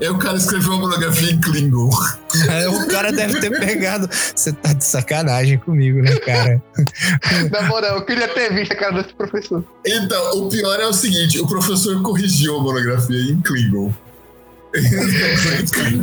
Aí 0.00 0.08
o 0.08 0.18
cara 0.18 0.36
escreveu 0.36 0.74
a 0.74 0.76
monografia 0.76 1.30
em 1.32 1.40
Klingon. 1.40 1.90
Aí 2.48 2.66
o 2.68 2.86
cara 2.86 3.10
deve 3.10 3.40
ter 3.40 3.50
pegado. 3.58 4.08
Você 4.34 4.52
tá 4.52 4.72
de 4.72 4.84
sacanagem 4.84 5.58
comigo, 5.58 6.00
né, 6.00 6.14
cara? 6.20 6.62
Na 7.50 7.62
moral, 7.62 7.96
eu 7.96 8.04
queria 8.04 8.28
ter 8.28 8.52
visto 8.54 8.72
a 8.72 8.76
cara 8.76 9.02
desse 9.02 9.14
professor. 9.14 9.64
Então, 9.84 10.38
o 10.38 10.48
pior 10.48 10.78
é 10.78 10.86
o 10.86 10.92
seguinte: 10.92 11.40
o 11.40 11.48
professor 11.48 12.00
corrigiu 12.02 12.58
a 12.58 12.62
monografia 12.62 13.32
em 13.32 13.40
Klingon. 13.40 13.92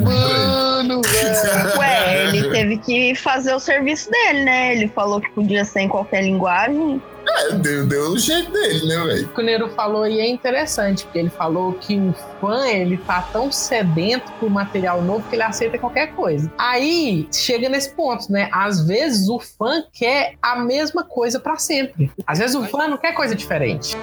Mano, 0.03 1.01
velho. 1.01 1.80
Ué, 1.80 2.28
ele 2.28 2.49
teve 2.49 2.78
que 2.78 3.15
fazer 3.15 3.53
o 3.53 3.59
serviço 3.59 4.11
dele, 4.11 4.43
né? 4.43 4.76
Ele 4.76 4.88
falou 4.88 5.20
que 5.20 5.30
podia 5.32 5.65
ser 5.65 5.82
em 5.82 5.89
qualquer 5.89 6.24
linguagem. 6.24 7.01
É, 7.28 7.53
deu, 7.53 7.86
deu 7.86 8.11
o 8.11 8.17
jeito 8.17 8.51
dele, 8.51 8.88
né, 8.88 8.97
velho? 9.03 9.26
O 9.26 9.30
que 9.30 9.41
o 9.41 9.43
Nero 9.43 9.70
falou 9.70 10.07
e 10.07 10.20
é 10.20 10.28
interessante, 10.28 11.03
porque 11.03 11.20
ele 11.20 11.30
falou 11.30 11.74
que 11.74 11.95
o 11.95 12.13
fã, 12.39 12.67
ele 12.67 12.97
tá 12.97 13.22
tão 13.22 13.51
sedento 13.51 14.32
por 14.39 14.49
material 14.49 15.01
novo 15.01 15.28
que 15.30 15.36
ele 15.36 15.43
aceita 15.43 15.78
qualquer 15.78 16.13
coisa. 16.13 16.51
Aí, 16.57 17.28
chega 17.32 17.70
nesse 17.70 17.91
ponto, 17.91 18.32
né? 18.32 18.49
Às 18.51 18.86
vezes 18.86 19.30
o 19.30 19.39
fã 19.39 19.84
quer 19.93 20.36
a 20.41 20.57
mesma 20.57 21.03
coisa 21.03 21.39
pra 21.39 21.57
sempre. 21.57 22.11
Às 22.26 22.39
vezes 22.39 22.55
o 22.55 22.63
fã 22.65 22.88
não 22.88 22.97
quer 22.97 23.13
coisa 23.13 23.36
diferente. 23.36 23.95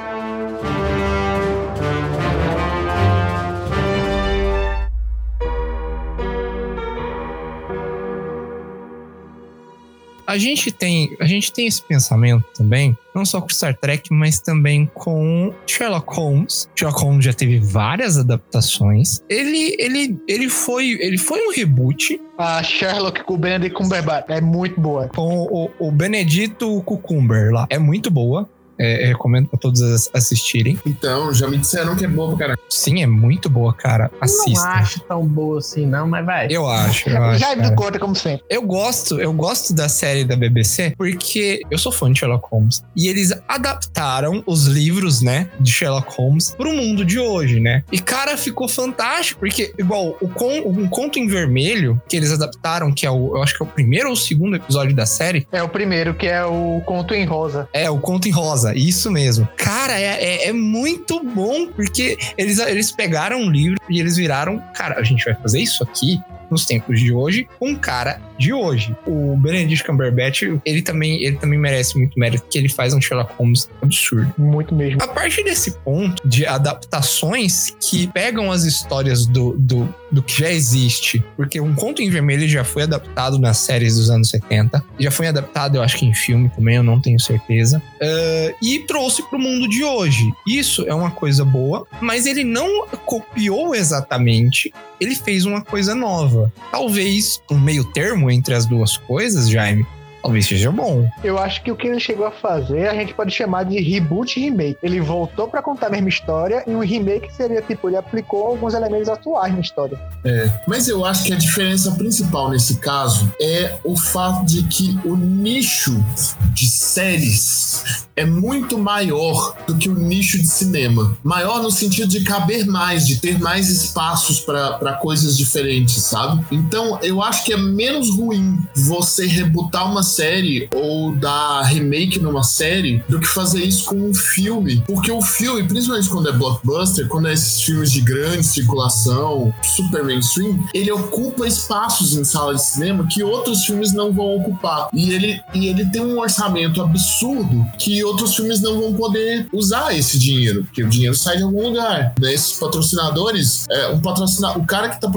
A 10.27 10.39
gente 10.39 10.73
tem, 10.73 11.17
a 11.21 11.27
gente 11.27 11.53
tem 11.53 11.67
esse 11.67 11.83
pensamento 11.83 12.45
também, 12.55 12.97
não 13.15 13.25
só 13.25 13.41
com 13.41 13.49
Star 13.49 13.77
Trek, 13.77 14.13
mas 14.13 14.41
também 14.41 14.91
com 14.93 15.55
Sherlock 15.67 16.15
Holmes. 16.15 16.69
Sherlock 16.75 17.03
Holmes 17.03 17.25
já 17.25 17.33
teve 17.33 17.59
várias 17.59 18.19
adaptações. 18.19 19.23
Ele, 19.29 19.77
ele, 19.79 20.19
ele 20.27 20.49
foi, 20.49 20.99
ele 21.01 21.17
foi 21.17 21.47
um 21.47 21.53
reboot 21.53 22.21
A 22.37 22.63
Sherlock 22.63 23.23
com 23.25 23.35
o 23.35 23.39
Benedict 23.39 23.77
Cumberbatch 23.77 24.27
é 24.29 24.41
muito 24.41 24.81
boa. 24.81 25.09
com 25.09 25.39
o, 25.39 25.71
o 25.79 25.91
Benedito 25.91 26.83
Cucumber 26.83 27.53
lá. 27.53 27.67
É 27.71 27.79
muito 27.79 28.11
boa. 28.11 28.49
É, 28.79 29.05
eu 29.05 29.09
recomendo 29.09 29.49
pra 29.49 29.59
todos 29.59 29.81
as- 29.83 30.11
assistirem. 30.15 30.79
Então, 30.87 31.33
já 31.33 31.49
me 31.49 31.57
disseram 31.59 31.97
que 31.97 32.05
é 32.05 32.09
boa 32.09 32.29
pra 32.31 32.39
caralho. 32.39 32.59
Sim, 32.69 33.03
é 33.03 33.07
muito 33.07 33.49
boa, 33.49 33.73
cara. 33.75 34.11
Não 34.13 34.19
Assista. 34.21 34.67
acho 34.69 35.01
tão 35.01 35.27
boa 35.27 35.59
assim, 35.59 35.87
não, 35.87 36.07
mas 36.09 36.25
vai. 36.27 36.47
Eu 36.51 36.67
acho, 36.69 37.09
eu 37.09 37.23
acho. 37.25 37.39
Já 37.41 37.53
é 37.53 37.57
do 37.57 37.75
conta, 37.75 37.99
como 37.99 38.15
sempre. 38.15 38.45
Eu 38.51 38.63
gosto, 38.63 39.21
eu 39.21 39.33
gosto 39.33 39.73
da 39.75 39.89
série 39.89 40.25
da 40.25 40.37
BBC 40.37 40.95
porque 40.97 41.61
eu 41.71 41.79
sou 41.79 41.91
fã 41.93 42.13
de 42.13 42.19
Sherlock 42.19 42.47
Holmes 42.51 42.83
e 42.97 43.09
eles 43.09 43.33
adaptaram 43.49 44.43
os 44.47 44.67
livros, 44.67 45.21
né, 45.23 45.49
de 45.61 45.71
Sherlock 45.71 46.15
Holmes 46.17 46.51
pro 46.51 46.73
mundo 46.73 47.05
de 47.05 47.19
hoje, 47.19 47.61
né? 47.61 47.83
E 47.91 47.99
cara, 47.99 48.37
ficou 48.37 48.69
fantástico 48.69 49.41
porque 49.41 49.73
igual 49.79 50.17
o 50.21 50.29
con, 50.29 50.53
um 50.67 50.87
conto 50.89 51.19
em 51.19 51.27
vermelho 51.27 52.01
que 52.09 52.17
eles 52.17 52.31
adaptaram, 52.33 52.93
que 52.93 53.05
é 53.07 53.11
o, 53.11 53.37
eu 53.37 53.43
acho 53.43 53.57
que 53.57 53.63
é 53.63 53.67
o 53.67 53.69
primeiro 53.69 54.09
ou 54.09 54.13
o 54.15 54.17
segundo 54.17 54.57
episódio 54.57 54.95
da 54.95 55.07
série, 55.07 55.47
É 55.53 55.63
o 55.63 55.69
primeiro, 55.69 56.15
que 56.15 56.27
é 56.27 56.45
o 56.45 56.81
Conto 56.87 57.15
em 57.15 57.25
Rosa. 57.25 57.69
é 57.73 57.89
o 57.91 57.99
conto 57.99 58.29
em 58.29 58.31
rosa, 58.31 58.66
isso 58.75 59.11
mesmo. 59.11 59.49
Cara, 59.57 59.99
é, 59.99 60.45
é, 60.45 60.49
é 60.49 60.53
muito 60.53 61.23
bom 61.23 61.67
porque 61.69 62.19
eles, 62.37 62.59
eles 62.59 62.91
pegaram 62.91 63.41
um 63.41 63.51
livro 63.51 63.77
e 63.89 64.01
eles 64.01 64.17
viraram, 64.17 64.63
cara, 64.75 64.99
a 64.99 65.03
gente 65.03 65.25
vai 65.25 65.35
fazer 65.35 65.61
isso 65.61 65.83
aqui 65.83 66.21
nos 66.51 66.65
tempos 66.65 67.01
de 67.01 67.13
hoje 67.13 67.49
com 67.59 67.71
um 67.71 67.77
cara 67.77 68.21
de 68.39 68.53
hoje. 68.53 68.95
O 69.07 69.37
Benedict 69.37 69.85
Cumberbatch, 69.85 70.43
ele 70.65 70.83
também, 70.83 71.23
ele 71.23 71.37
também 71.37 71.59
merece 71.59 71.97
muito 71.99 72.19
mérito 72.19 72.45
porque 72.45 72.59
ele 72.59 72.69
faz 72.69 72.95
um 72.95 73.01
Sherlock 73.01 73.33
Holmes 73.35 73.69
absurdo. 73.83 74.33
Muito 74.39 74.75
mesmo. 74.75 75.03
A 75.03 75.09
partir 75.09 75.45
desse 75.45 75.73
ponto 75.79 76.27
de 76.27 76.47
adaptações 76.47 77.75
que 77.81 78.07
pegam 78.09 78.51
as 78.51 78.65
histórias 78.65 79.27
do, 79.27 79.57
do, 79.59 79.93
do 80.11 80.23
que 80.23 80.39
já 80.39 80.51
existe, 80.51 81.25
porque 81.37 81.61
um 81.61 81.75
conto 81.75 82.03
em 82.03 82.11
vermelho 82.11 82.49
já 82.49 82.65
foi 82.65 82.83
adaptado 82.83 83.39
nas 83.39 83.59
séries 83.59 83.97
dos 83.97 84.11
anos 84.11 84.29
70, 84.29 84.85
já 84.99 85.11
foi 85.11 85.27
adaptado, 85.27 85.77
eu 85.77 85.83
acho 85.83 85.99
que 85.99 86.07
em 86.07 86.15
filme 86.15 86.51
também, 86.51 86.77
eu 86.77 86.83
não 86.83 87.01
tenho 87.01 87.19
certeza, 87.19 87.83
eh, 88.01 88.55
e 88.63 88.81
trouxe 88.81 89.23
para 89.29 89.39
o 89.39 89.41
mundo 89.41 89.69
de 89.69 89.83
hoje. 89.83 90.31
Isso 90.47 90.85
é 90.87 90.95
uma 90.95 91.11
coisa 91.11 91.45
boa, 91.45 91.87
mas 92.01 92.27
ele 92.27 92.45
não 92.45 92.87
copiou 93.05 93.75
exatamente 93.75 94.73
ele 95.01 95.15
fez 95.15 95.45
uma 95.45 95.63
coisa 95.63 95.95
nova. 95.95 96.36
Talvez 96.71 97.41
um 97.51 97.59
meio 97.59 97.85
termo 97.93 98.31
entre 98.31 98.55
as 98.55 98.67
duas 98.67 98.97
coisas, 98.97 99.49
Jaime, 99.49 99.87
talvez 100.27 100.47
seja 100.47 100.73
bom. 100.73 101.09
Eu 101.23 101.39
acho 101.39 101.63
que 101.63 101.71
o 101.71 101.77
que 101.77 101.87
ele 101.87 102.01
chegou 102.01 102.27
a 102.27 102.33
fazer, 102.33 102.89
a 102.89 102.95
gente 102.95 103.15
pode 103.15 103.33
chamar 103.33 103.65
de 103.65 103.79
reboot 103.81 104.41
remake. 104.41 104.77
Ele 104.83 105.01
voltou 105.01 105.47
pra 105.47 105.63
contar 105.63 105.87
a 105.87 105.91
mesma 105.91 106.09
história 106.09 106.65
e 106.67 106.71
um 106.71 106.81
remake 106.81 107.33
seria 107.33 107.63
tipo, 107.63 107.89
ele 107.89 107.97
aplicou 107.97 108.45
alguns 108.45 108.75
elementos 108.75 109.09
atuais 109.09 109.55
na 109.55 109.61
história. 109.61 109.99
É, 110.25 110.51
mas 110.67 110.89
eu 110.89 111.05
acho 111.05 111.25
que 111.25 111.33
a 111.33 111.37
diferença 111.37 111.93
principal 111.93 112.51
nesse 112.51 112.79
caso 112.79 113.33
é 113.41 113.77
o 113.85 113.97
fato 113.97 114.45
de 114.45 114.65
que 114.65 114.99
o 115.05 115.15
nicho 115.17 116.05
de 116.53 116.67
séries 116.67 118.07
é 118.17 118.25
muito 118.25 118.79
maior 118.79 119.55
do 119.67 119.77
que 119.77 119.89
o 119.89 119.95
nicho 119.95 120.39
de 120.39 120.47
cinema. 120.49 121.17
Maior 121.23 121.63
no 121.63 121.71
sentido 121.71 122.09
de 122.09 122.25
caber 122.25 122.67
mais, 122.67 123.07
de 123.07 123.19
ter 123.19 123.39
mais 123.39 123.69
espaços 123.69 124.41
para 124.41 124.95
coisas 124.95 125.37
diferentes, 125.37 126.03
sabe? 126.03 126.45
Então 126.51 126.99
eu 127.03 127.23
acho 127.23 127.45
que 127.45 127.53
é 127.53 127.57
menos 127.57 128.11
ruim 128.11 128.59
você 128.75 129.27
rebutar 129.27 129.91
uma 129.91 130.03
série 130.17 130.69
ou 130.75 131.15
dar 131.15 131.63
remake 131.63 132.19
numa 132.19 132.43
série 132.43 133.05
do 133.09 133.21
que 133.21 133.27
fazer 133.27 133.63
isso 133.63 133.85
com 133.85 133.97
um 133.97 134.15
filme. 134.15 134.83
Porque 134.87 135.11
o 135.11 135.21
filme, 135.21 135.63
principalmente 135.65 136.09
quando 136.09 136.29
é 136.29 136.33
blockbuster, 136.33 137.07
quando 137.09 137.29
é 137.29 137.35
esses 137.35 137.63
filmes 137.63 137.93
de 137.93 138.01
grande 138.01 138.45
circulação, 138.45 139.53
super 139.63 140.03
mainstream, 140.03 140.59
ele 140.73 140.91
ocupa 140.91 141.47
espaços 141.47 142.17
em 142.17 142.25
sala 142.25 142.55
de 142.55 142.65
cinema 142.65 143.07
que 143.11 143.23
outros 143.23 143.65
filmes 143.65 143.93
não 143.93 144.13
vão 144.13 144.37
ocupar. 144.37 144.89
E 144.93 145.13
ele, 145.13 145.41
e 145.55 145.67
ele 145.67 145.85
tem 145.87 146.03
um 146.03 146.19
orçamento 146.19 146.81
absurdo 146.81 147.67
que 147.79 148.03
outros 148.03 148.35
filmes 148.35 148.61
não 148.61 148.81
vão 148.81 148.95
poder 148.95 149.47
usar 149.53 149.97
esse 149.97 150.19
dinheiro, 150.19 150.65
porque 150.65 150.83
o 150.83 150.89
dinheiro 150.89 151.15
sai 151.15 151.37
de 151.37 151.43
algum 151.43 151.69
lugar. 151.69 152.15
Né? 152.19 152.33
Esses 152.33 152.53
patrocinadores, 152.53 153.67
é, 153.71 153.89
um 153.89 154.01
patrocina, 154.01 154.57
o 154.57 154.65
cara 154.65 154.89
que, 154.89 155.01
tá 155.01 155.11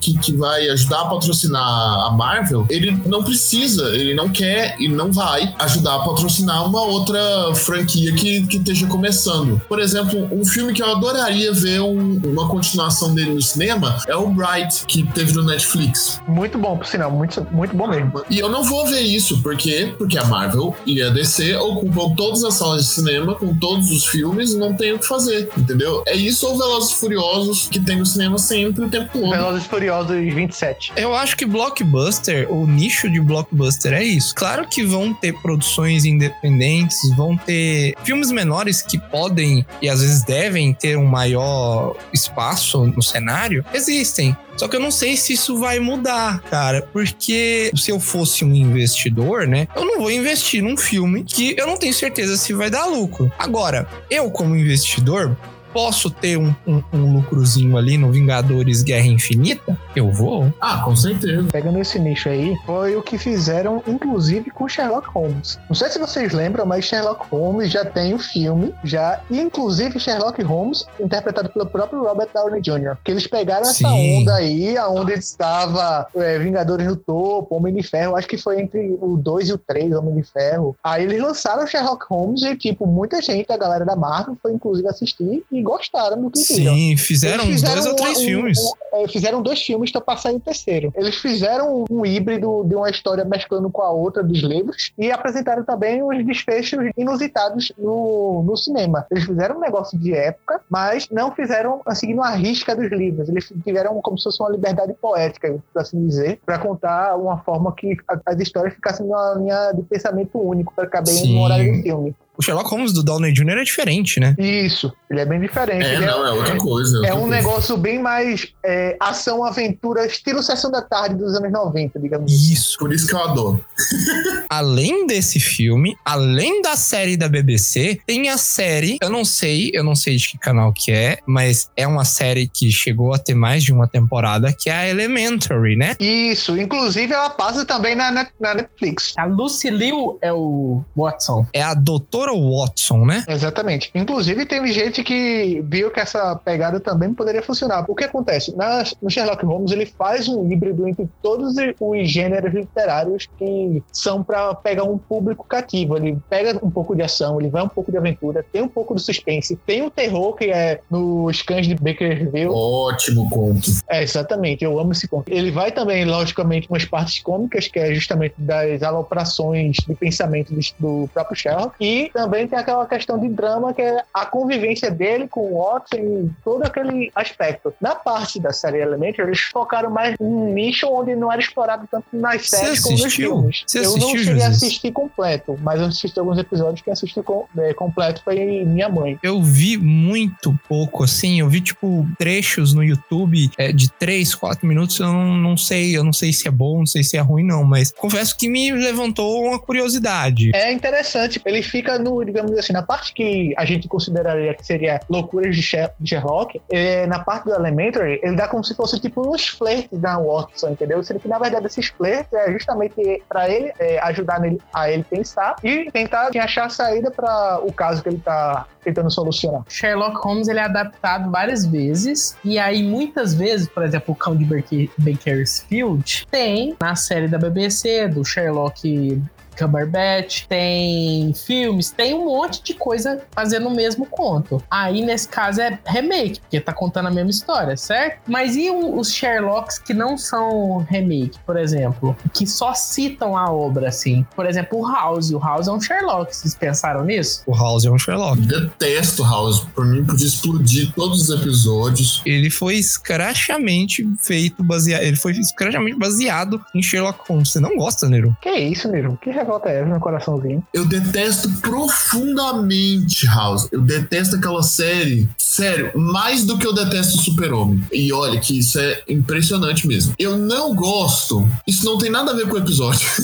que, 0.00 0.18
que 0.18 0.32
vai 0.32 0.68
ajudar 0.70 1.02
a 1.02 1.06
patrocinar 1.06 1.62
a 2.06 2.10
Marvel, 2.10 2.66
ele 2.70 2.90
não 3.06 3.22
precisa, 3.22 3.88
ele 3.90 4.14
não 4.14 4.28
quer 4.36 4.76
e 4.78 4.88
não 4.88 5.10
vai 5.12 5.54
ajudar 5.60 5.96
a 5.96 5.98
patrocinar 6.00 6.66
uma 6.68 6.82
outra 6.82 7.18
franquia 7.54 8.12
que, 8.12 8.46
que 8.46 8.56
esteja 8.58 8.86
começando. 8.86 9.60
Por 9.68 9.80
exemplo, 9.80 10.28
um 10.32 10.44
filme 10.44 10.72
que 10.72 10.82
eu 10.82 10.90
adoraria 10.90 11.52
ver 11.52 11.80
um- 11.80 12.20
uma 12.24 12.48
continuação 12.48 13.14
dele 13.14 13.30
no 13.34 13.42
cinema 13.42 13.98
é 14.06 14.16
o 14.16 14.28
Bright, 14.28 14.84
que 14.86 15.02
teve 15.12 15.32
no 15.32 15.42
Netflix. 15.44 16.20
Muito 16.28 16.58
bom, 16.58 16.76
por 16.76 16.86
sinal, 16.86 17.10
muito, 17.10 17.46
muito 17.50 17.74
bom 17.74 17.86
mesmo. 17.86 18.12
E 18.30 18.38
eu 18.38 18.48
não 18.48 18.62
vou 18.62 18.86
ver 18.86 19.00
isso, 19.00 19.42
por 19.42 19.56
quê? 19.56 19.94
Porque 19.96 20.18
a 20.18 20.24
Marvel 20.24 20.74
e 20.84 21.02
a 21.02 21.10
DC 21.10 21.56
ocupam 21.56 22.14
todas 22.14 22.44
as 22.44 22.54
salas 22.54 22.84
de 22.84 22.90
cinema 22.90 23.34
com 23.34 23.54
todos 23.54 23.90
os 23.90 24.04
filmes 24.06 24.52
e 24.52 24.58
não 24.58 24.74
tem 24.74 24.92
o 24.92 24.98
que 24.98 25.06
fazer, 25.06 25.48
entendeu? 25.56 26.02
É 26.06 26.14
isso 26.14 26.46
ou 26.46 26.56
Velozes 26.58 26.90
e 26.90 26.94
Furiosos 26.96 27.68
que 27.70 27.80
tem 27.80 27.98
no 27.98 28.06
cinema 28.06 28.38
sempre 28.38 28.84
o 28.84 28.88
tempo 28.88 29.10
todo. 29.12 29.30
Velozes 29.30 29.64
e 29.64 29.68
Furiosos 29.68 30.16
27. 30.34 30.92
Eu 30.96 31.14
acho 31.14 31.36
que 31.36 31.44
blockbuster, 31.44 32.50
o 32.52 32.66
nicho 32.66 33.10
de 33.10 33.20
blockbuster 33.20 33.92
é 33.92 34.02
isso. 34.04 34.15
Claro 34.32 34.66
que 34.68 34.84
vão 34.84 35.12
ter 35.12 35.32
produções 35.40 36.04
independentes, 36.04 36.98
vão 37.16 37.36
ter 37.36 37.94
filmes 38.04 38.30
menores 38.30 38.82
que 38.82 38.98
podem 38.98 39.64
e 39.80 39.88
às 39.88 40.00
vezes 40.00 40.22
devem 40.22 40.72
ter 40.72 40.96
um 40.96 41.06
maior 41.06 41.96
espaço 42.12 42.86
no 42.86 43.02
cenário. 43.02 43.64
Existem. 43.72 44.36
Só 44.56 44.68
que 44.68 44.76
eu 44.76 44.80
não 44.80 44.90
sei 44.90 45.16
se 45.16 45.34
isso 45.34 45.58
vai 45.58 45.78
mudar, 45.78 46.40
cara, 46.42 46.88
porque 46.92 47.70
se 47.76 47.90
eu 47.90 48.00
fosse 48.00 48.42
um 48.42 48.54
investidor, 48.54 49.46
né, 49.46 49.68
eu 49.76 49.84
não 49.84 50.00
vou 50.00 50.10
investir 50.10 50.62
num 50.62 50.78
filme 50.78 51.24
que 51.24 51.54
eu 51.58 51.66
não 51.66 51.76
tenho 51.76 51.92
certeza 51.92 52.38
se 52.38 52.54
vai 52.54 52.70
dar 52.70 52.86
lucro. 52.86 53.30
Agora, 53.38 53.86
eu 54.08 54.30
como 54.30 54.56
investidor, 54.56 55.36
posso 55.76 56.08
ter 56.08 56.38
um, 56.38 56.54
um, 56.66 56.82
um 56.90 57.12
lucrozinho 57.12 57.76
ali 57.76 57.98
no 57.98 58.10
Vingadores 58.10 58.82
Guerra 58.82 59.08
Infinita? 59.08 59.78
Eu 59.96 60.12
vou. 60.12 60.52
Ah, 60.60 60.82
com 60.84 60.94
certeza. 60.94 61.48
Pegando 61.50 61.78
esse 61.80 61.98
nicho 61.98 62.28
aí, 62.28 62.54
foi 62.66 62.94
o 62.96 63.02
que 63.02 63.16
fizeram, 63.16 63.82
inclusive, 63.86 64.50
com 64.50 64.68
Sherlock 64.68 65.08
Holmes. 65.08 65.58
Não 65.68 65.74
sei 65.74 65.88
se 65.88 65.98
vocês 65.98 66.32
lembram, 66.34 66.66
mas 66.66 66.84
Sherlock 66.84 67.26
Holmes 67.30 67.70
já 67.72 67.84
tem 67.84 68.12
o 68.14 68.18
filme, 68.18 68.74
já, 68.84 69.20
e 69.30 69.40
inclusive 69.40 69.98
Sherlock 69.98 70.42
Holmes, 70.42 70.84
interpretado 71.00 71.48
pelo 71.48 71.64
próprio 71.66 72.04
Robert 72.04 72.28
Downey 72.34 72.60
Jr. 72.60 72.96
Que 73.02 73.10
eles 73.10 73.26
pegaram 73.26 73.62
essa 73.62 73.72
Sim. 73.88 74.20
onda 74.20 74.34
aí, 74.34 74.76
aonde 74.76 75.12
estava 75.14 76.06
é, 76.14 76.38
Vingadores 76.38 76.86
no 76.86 76.96
topo, 76.96 77.56
Homem 77.56 77.74
de 77.74 77.82
Ferro, 77.82 78.16
acho 78.16 78.28
que 78.28 78.36
foi 78.36 78.60
entre 78.60 78.98
o 79.00 79.16
2 79.16 79.48
e 79.48 79.52
o 79.54 79.58
3, 79.58 79.92
Homem 79.94 80.14
de 80.14 80.22
Ferro. 80.24 80.76
Aí 80.84 81.04
eles 81.04 81.20
lançaram 81.22 81.66
Sherlock 81.66 82.04
Holmes 82.10 82.42
e, 82.42 82.54
tipo, 82.56 82.86
muita 82.86 83.22
gente, 83.22 83.50
a 83.50 83.56
galera 83.56 83.84
da 83.84 83.96
Marvel, 83.96 84.36
foi 84.42 84.52
inclusive 84.52 84.86
assistir 84.88 85.42
e 85.50 85.62
gostaram 85.62 86.20
do 86.20 86.30
que 86.30 86.42
viram. 86.54 86.74
Sim, 86.74 86.96
fizeram 86.98 87.44
uns 87.44 87.62
dois 87.62 87.86
ou 87.86 87.94
três 87.96 88.18
um- 88.18 88.22
filmes. 88.24 88.58
um- 88.58 88.72
é, 89.04 89.08
fizeram 89.08 89.42
dois 89.42 89.60
filmes, 89.62 89.85
pra 89.92 90.16
sair 90.16 90.36
o 90.36 90.40
terceiro. 90.40 90.92
Eles 90.96 91.16
fizeram 91.16 91.84
um 91.90 92.04
híbrido 92.04 92.64
de 92.64 92.74
uma 92.74 92.90
história 92.90 93.24
mesclando 93.24 93.70
com 93.70 93.82
a 93.82 93.90
outra 93.90 94.22
dos 94.22 94.40
livros 94.40 94.92
e 94.98 95.10
apresentaram 95.10 95.64
também 95.64 96.02
os 96.02 96.24
desfechos 96.24 96.90
inusitados 96.96 97.72
no, 97.78 98.42
no 98.42 98.56
cinema. 98.56 99.06
Eles 99.10 99.24
fizeram 99.24 99.56
um 99.56 99.60
negócio 99.60 99.98
de 99.98 100.14
época, 100.14 100.60
mas 100.68 101.08
não 101.10 101.32
fizeram 101.32 101.80
seguindo 101.94 102.22
a 102.22 102.30
risca 102.30 102.74
dos 102.74 102.90
livros. 102.90 103.28
Eles 103.28 103.52
tiveram 103.64 104.00
como 104.00 104.18
se 104.18 104.24
fosse 104.24 104.42
uma 104.42 104.50
liberdade 104.50 104.94
poética, 104.94 105.58
por 105.72 105.80
assim 105.80 106.06
dizer, 106.06 106.40
para 106.44 106.58
contar 106.58 107.16
uma 107.16 107.38
forma 107.38 107.74
que 107.74 107.96
as 108.24 108.38
histórias 108.40 108.74
ficassem 108.74 109.06
numa 109.06 109.34
linha 109.34 109.72
de 109.72 109.82
pensamento 109.82 110.38
único 110.38 110.72
para 110.74 110.86
caber 110.86 111.14
Sim. 111.14 111.34
no 111.34 111.42
horário 111.42 111.76
do 111.76 111.82
filme. 111.82 112.14
O 112.38 112.42
Sherlock 112.42 112.68
Holmes 112.70 112.92
do 112.92 113.02
Downey 113.02 113.32
Jr. 113.32 113.58
é 113.58 113.64
diferente, 113.64 114.20
né? 114.20 114.34
Isso, 114.38 114.92
ele 115.10 115.20
é 115.20 115.24
bem 115.26 115.40
diferente. 115.40 115.84
É, 115.84 115.94
Ele 115.94 116.06
não, 116.06 116.26
é 116.26 116.32
outra 116.32 116.56
coisa. 116.56 116.96
É 116.98 117.00
outra 117.00 117.14
um 117.16 117.20
coisa. 117.20 117.36
negócio 117.36 117.76
bem 117.76 117.98
mais 118.00 118.48
é, 118.64 118.96
ação, 119.00 119.44
aventura, 119.44 120.06
estilo 120.06 120.42
Sessão 120.42 120.70
da 120.70 120.82
Tarde 120.82 121.14
dos 121.16 121.34
anos 121.34 121.50
90, 121.52 121.98
digamos 121.98 122.32
assim. 122.32 122.52
Isso. 122.52 122.78
Por 122.78 122.92
isso 122.92 123.06
que 123.06 123.14
eu 123.14 123.22
adoro. 123.22 123.64
Além 124.48 125.06
desse 125.06 125.40
filme, 125.40 125.96
além 126.04 126.62
da 126.62 126.76
série 126.76 127.16
da 127.16 127.28
BBC, 127.28 127.98
tem 128.06 128.28
a 128.28 128.36
série, 128.38 128.98
eu 129.02 129.10
não 129.10 129.24
sei, 129.24 129.70
eu 129.74 129.82
não 129.82 129.94
sei 129.94 130.16
de 130.16 130.28
que 130.28 130.38
canal 130.38 130.72
que 130.72 130.92
é, 130.92 131.18
mas 131.26 131.70
é 131.76 131.86
uma 131.86 132.04
série 132.04 132.46
que 132.48 132.70
chegou 132.70 133.12
a 133.14 133.18
ter 133.18 133.34
mais 133.34 133.62
de 133.64 133.72
uma 133.72 133.88
temporada, 133.88 134.52
que 134.52 134.70
é 134.70 134.74
a 134.74 134.88
Elementary, 134.88 135.76
né? 135.76 135.96
Isso, 135.98 136.56
inclusive 136.56 137.12
ela 137.12 137.30
passa 137.30 137.64
também 137.64 137.94
na, 137.94 138.10
Net- 138.10 138.32
na 138.40 138.54
Netflix. 138.54 139.12
A 139.16 139.24
Lucy 139.24 139.70
Liu 139.70 140.18
é 140.22 140.32
o 140.32 140.82
Watson. 140.96 141.46
É 141.52 141.62
a 141.62 141.74
Doutora 141.74 142.25
Watson, 142.32 143.04
né? 143.04 143.24
Exatamente. 143.28 143.90
Inclusive, 143.94 144.46
teve 144.46 144.72
gente 144.72 145.02
que 145.02 145.62
viu 145.68 145.90
que 145.90 146.00
essa 146.00 146.34
pegada 146.36 146.80
também 146.80 147.12
poderia 147.12 147.42
funcionar. 147.42 147.84
O 147.88 147.94
que 147.94 148.04
acontece? 148.04 148.54
Na- 148.56 148.84
no 149.02 149.10
Sherlock 149.10 149.44
Holmes, 149.44 149.70
ele 149.72 149.86
faz 149.86 150.28
um 150.28 150.50
híbrido 150.50 150.86
entre 150.88 151.08
todos 151.22 151.54
os 151.80 152.10
gêneros 152.10 152.52
literários 152.52 153.28
que 153.38 153.82
são 153.92 154.22
para 154.22 154.54
pegar 154.54 154.84
um 154.84 154.98
público 154.98 155.44
cativo. 155.46 155.96
Ele 155.96 156.18
pega 156.28 156.58
um 156.64 156.70
pouco 156.70 156.94
de 156.94 157.02
ação, 157.02 157.40
ele 157.40 157.48
vai 157.48 157.62
um 157.62 157.68
pouco 157.68 157.90
de 157.90 157.98
aventura, 157.98 158.44
tem 158.52 158.62
um 158.62 158.68
pouco 158.68 158.94
de 158.94 159.02
suspense, 159.02 159.56
tem 159.66 159.82
o 159.82 159.90
terror, 159.90 160.34
que 160.34 160.46
é 160.46 160.80
nos 160.90 161.42
cães 161.42 161.66
de 161.66 161.74
Bakerville. 161.74 162.48
Ótimo 162.50 163.28
conto. 163.30 163.70
É, 163.88 164.02
exatamente, 164.02 164.64
eu 164.64 164.78
amo 164.78 164.92
esse 164.92 165.06
conto. 165.08 165.28
Ele 165.28 165.50
vai 165.50 165.70
também, 165.72 166.04
logicamente, 166.04 166.68
umas 166.68 166.84
partes 166.84 167.22
cômicas, 167.22 167.68
que 167.68 167.78
é 167.78 167.94
justamente 167.94 168.34
das 168.38 168.82
aloprações 168.82 169.76
de 169.86 169.94
pensamento 169.94 170.52
do, 170.54 170.60
do 170.78 171.08
próprio 171.12 171.36
Sherlock. 171.36 171.74
E 171.80 172.10
também 172.16 172.48
tem 172.48 172.58
aquela 172.58 172.86
questão 172.86 173.18
de 173.18 173.28
drama, 173.28 173.74
que 173.74 173.82
é 173.82 174.02
a 174.14 174.24
convivência 174.24 174.90
dele 174.90 175.28
com 175.28 175.52
o 175.52 175.62
Watson 175.62 175.96
e 175.98 176.30
todo 176.42 176.62
aquele 176.62 177.12
aspecto. 177.14 177.74
Na 177.78 177.94
parte 177.94 178.40
da 178.40 178.54
série 178.54 178.80
Elementary, 178.80 179.28
eles 179.28 179.40
focaram 179.40 179.90
mais 179.90 180.16
num 180.18 180.50
nicho 180.54 180.86
onde 180.88 181.14
não 181.14 181.30
era 181.30 181.42
explorado 181.42 181.86
tanto 181.90 182.06
nas 182.14 182.48
Você 182.48 182.56
séries 182.56 182.80
como 182.80 182.92
nos 182.94 183.04
assistiu? 183.04 183.30
filmes. 183.32 183.64
Você 183.66 183.80
eu 183.80 183.82
não 183.82 183.90
assistiu, 183.90 184.24
cheguei 184.24 184.42
a 184.42 184.48
assistir 184.48 184.92
completo, 184.92 185.58
mas 185.60 185.78
eu 185.78 185.86
assisti 185.88 186.18
alguns 186.18 186.38
episódios 186.38 186.80
que 186.80 186.90
assisti 186.90 187.22
com, 187.22 187.44
é, 187.58 187.74
completo 187.74 188.22
foi 188.24 188.64
minha 188.64 188.88
mãe. 188.88 189.18
Eu 189.22 189.42
vi 189.42 189.76
muito 189.76 190.58
pouco, 190.66 191.04
assim, 191.04 191.40
eu 191.40 191.50
vi, 191.50 191.60
tipo, 191.60 192.06
trechos 192.18 192.72
no 192.72 192.82
YouTube 192.82 193.50
é, 193.58 193.72
de 193.72 193.92
3, 193.92 194.34
4 194.34 194.66
minutos, 194.66 194.98
eu 194.98 195.06
não, 195.06 195.36
não 195.36 195.56
sei, 195.58 195.94
eu 195.94 196.02
não 196.02 196.14
sei 196.14 196.32
se 196.32 196.48
é 196.48 196.50
bom, 196.50 196.78
não 196.78 196.86
sei 196.86 197.02
se 197.02 197.18
é 197.18 197.20
ruim, 197.20 197.44
não, 197.44 197.62
mas 197.62 197.92
confesso 197.92 198.34
que 198.38 198.48
me 198.48 198.72
levantou 198.72 199.44
uma 199.44 199.58
curiosidade. 199.58 200.50
É 200.54 200.72
interessante, 200.72 201.42
ele 201.44 201.62
fica 201.62 201.98
no, 202.10 202.24
digamos 202.24 202.52
assim, 202.58 202.72
na 202.72 202.82
parte 202.82 203.12
que 203.12 203.52
a 203.56 203.64
gente 203.64 203.88
consideraria 203.88 204.54
que 204.54 204.64
seria 204.64 205.00
loucuras 205.08 205.54
de 205.56 205.62
Sher- 205.62 205.92
de 205.98 206.10
Sherlock, 206.10 206.60
é, 206.70 207.06
na 207.06 207.18
parte 207.18 207.44
do 207.44 207.54
Elementary, 207.54 208.20
ele 208.22 208.36
dá 208.36 208.46
como 208.48 208.62
se 208.64 208.74
fosse 208.74 208.98
tipo 209.00 209.28
uns 209.28 209.48
flertes 209.48 209.98
da 209.98 210.18
Watson, 210.18 210.68
entendeu? 210.70 211.02
Sendo 211.02 211.20
que 211.20 211.28
na 211.28 211.38
verdade 211.38 211.66
esses 211.66 211.86
flertes 211.88 212.32
é 212.32 212.50
justamente 212.52 213.22
para 213.28 213.48
ele 213.48 213.72
é, 213.78 213.98
ajudar 214.00 214.40
nele, 214.40 214.60
a 214.72 214.90
ele 214.90 215.04
pensar 215.04 215.56
e 215.62 215.90
tentar 215.90 216.28
assim, 216.28 216.38
achar 216.38 216.66
a 216.66 216.70
saída 216.70 217.10
para 217.10 217.60
o 217.62 217.72
caso 217.72 218.02
que 218.02 218.08
ele 218.08 218.18
tá 218.18 218.66
tentando 218.84 219.10
solucionar. 219.10 219.62
Sherlock 219.68 220.16
Holmes 220.24 220.46
ele 220.48 220.60
é 220.60 220.62
adaptado 220.62 221.30
várias 221.30 221.66
vezes 221.66 222.36
e 222.44 222.58
aí 222.58 222.82
muitas 222.82 223.34
vezes, 223.34 223.68
por 223.68 223.82
exemplo, 223.82 224.14
o 224.14 224.16
Cão 224.16 224.36
de 224.36 224.44
Baker- 224.44 224.90
Bakersfield 224.98 226.26
tem 226.30 226.76
na 226.80 226.94
série 226.94 227.28
da 227.28 227.38
BBC 227.38 228.08
do 228.08 228.24
Sherlock 228.24 229.20
Cumberbatch, 229.56 230.44
tem 230.48 231.32
filmes, 231.34 231.90
tem 231.90 232.14
um 232.14 232.24
monte 232.26 232.62
de 232.62 232.74
coisa 232.74 233.22
fazendo 233.32 233.68
o 233.68 233.74
mesmo 233.74 234.06
conto. 234.06 234.62
Aí, 234.70 235.02
nesse 235.04 235.28
caso, 235.28 235.60
é 235.60 235.78
remake, 235.86 236.40
porque 236.40 236.60
tá 236.60 236.72
contando 236.72 237.06
a 237.06 237.10
mesma 237.10 237.30
história, 237.30 237.76
certo? 237.76 238.20
Mas 238.26 238.56
e 238.56 238.70
o- 238.70 238.98
os 238.98 239.12
Sherlocks 239.12 239.78
que 239.78 239.94
não 239.94 240.16
são 240.18 240.78
remake, 240.88 241.38
por 241.44 241.56
exemplo? 241.56 242.16
Que 242.32 242.46
só 242.46 242.74
citam 242.74 243.36
a 243.36 243.50
obra, 243.50 243.88
assim? 243.88 244.26
Por 244.34 244.46
exemplo, 244.46 244.78
o 244.80 244.86
House. 244.90 245.30
O 245.30 245.38
House 245.38 245.68
é 245.68 245.72
um 245.72 245.80
Sherlock, 245.80 246.34
vocês 246.34 246.54
pensaram 246.54 247.04
nisso? 247.04 247.42
O 247.46 247.54
House 247.54 247.84
é 247.84 247.90
um 247.90 247.98
Sherlock. 247.98 248.40
Detesto 248.40 249.22
House. 249.22 249.60
Por 249.74 249.86
mim, 249.86 250.04
podia 250.04 250.26
explodir 250.26 250.92
todos 250.94 251.28
os 251.28 251.40
episódios. 251.40 252.22
Ele 252.24 252.50
foi 252.50 252.76
escrachamente 252.76 254.06
feito, 254.20 254.62
baseado. 254.62 255.02
Ele 255.02 255.16
foi 255.16 255.32
escrachamente 255.32 255.98
baseado 255.98 256.64
em 256.74 256.82
Sherlock 256.82 257.20
Holmes. 257.28 257.50
Você 257.50 257.60
não 257.60 257.76
gosta, 257.76 258.08
Nero? 258.08 258.36
Que 258.40 258.50
isso, 258.50 258.90
Niro? 258.90 259.18
Que 259.20 259.30
revolta 259.46 259.68
é 259.70 259.80
essa 259.80 259.88
no 259.88 260.00
coraçãozinho? 260.00 260.62
Eu 260.74 260.84
detesto 260.84 261.48
profundamente 261.60 263.26
House. 263.26 263.68
Eu 263.70 263.80
detesto 263.80 264.36
aquela 264.36 264.62
série. 264.62 265.28
Sério, 265.38 265.92
mais 265.98 266.44
do 266.44 266.58
que 266.58 266.66
eu 266.66 266.72
detesto 266.74 267.18
Super-Homem. 267.18 267.82
E 267.92 268.12
olha 268.12 268.38
que 268.40 268.58
isso 268.58 268.78
é 268.78 269.02
impressionante 269.08 269.86
mesmo. 269.86 270.14
Eu 270.18 270.36
não 270.36 270.74
gosto. 270.74 271.48
Isso 271.66 271.84
não 271.84 271.96
tem 271.98 272.10
nada 272.10 272.32
a 272.32 272.34
ver 272.34 272.48
com 272.48 272.54
o 272.54 272.58
episódio. 272.58 273.08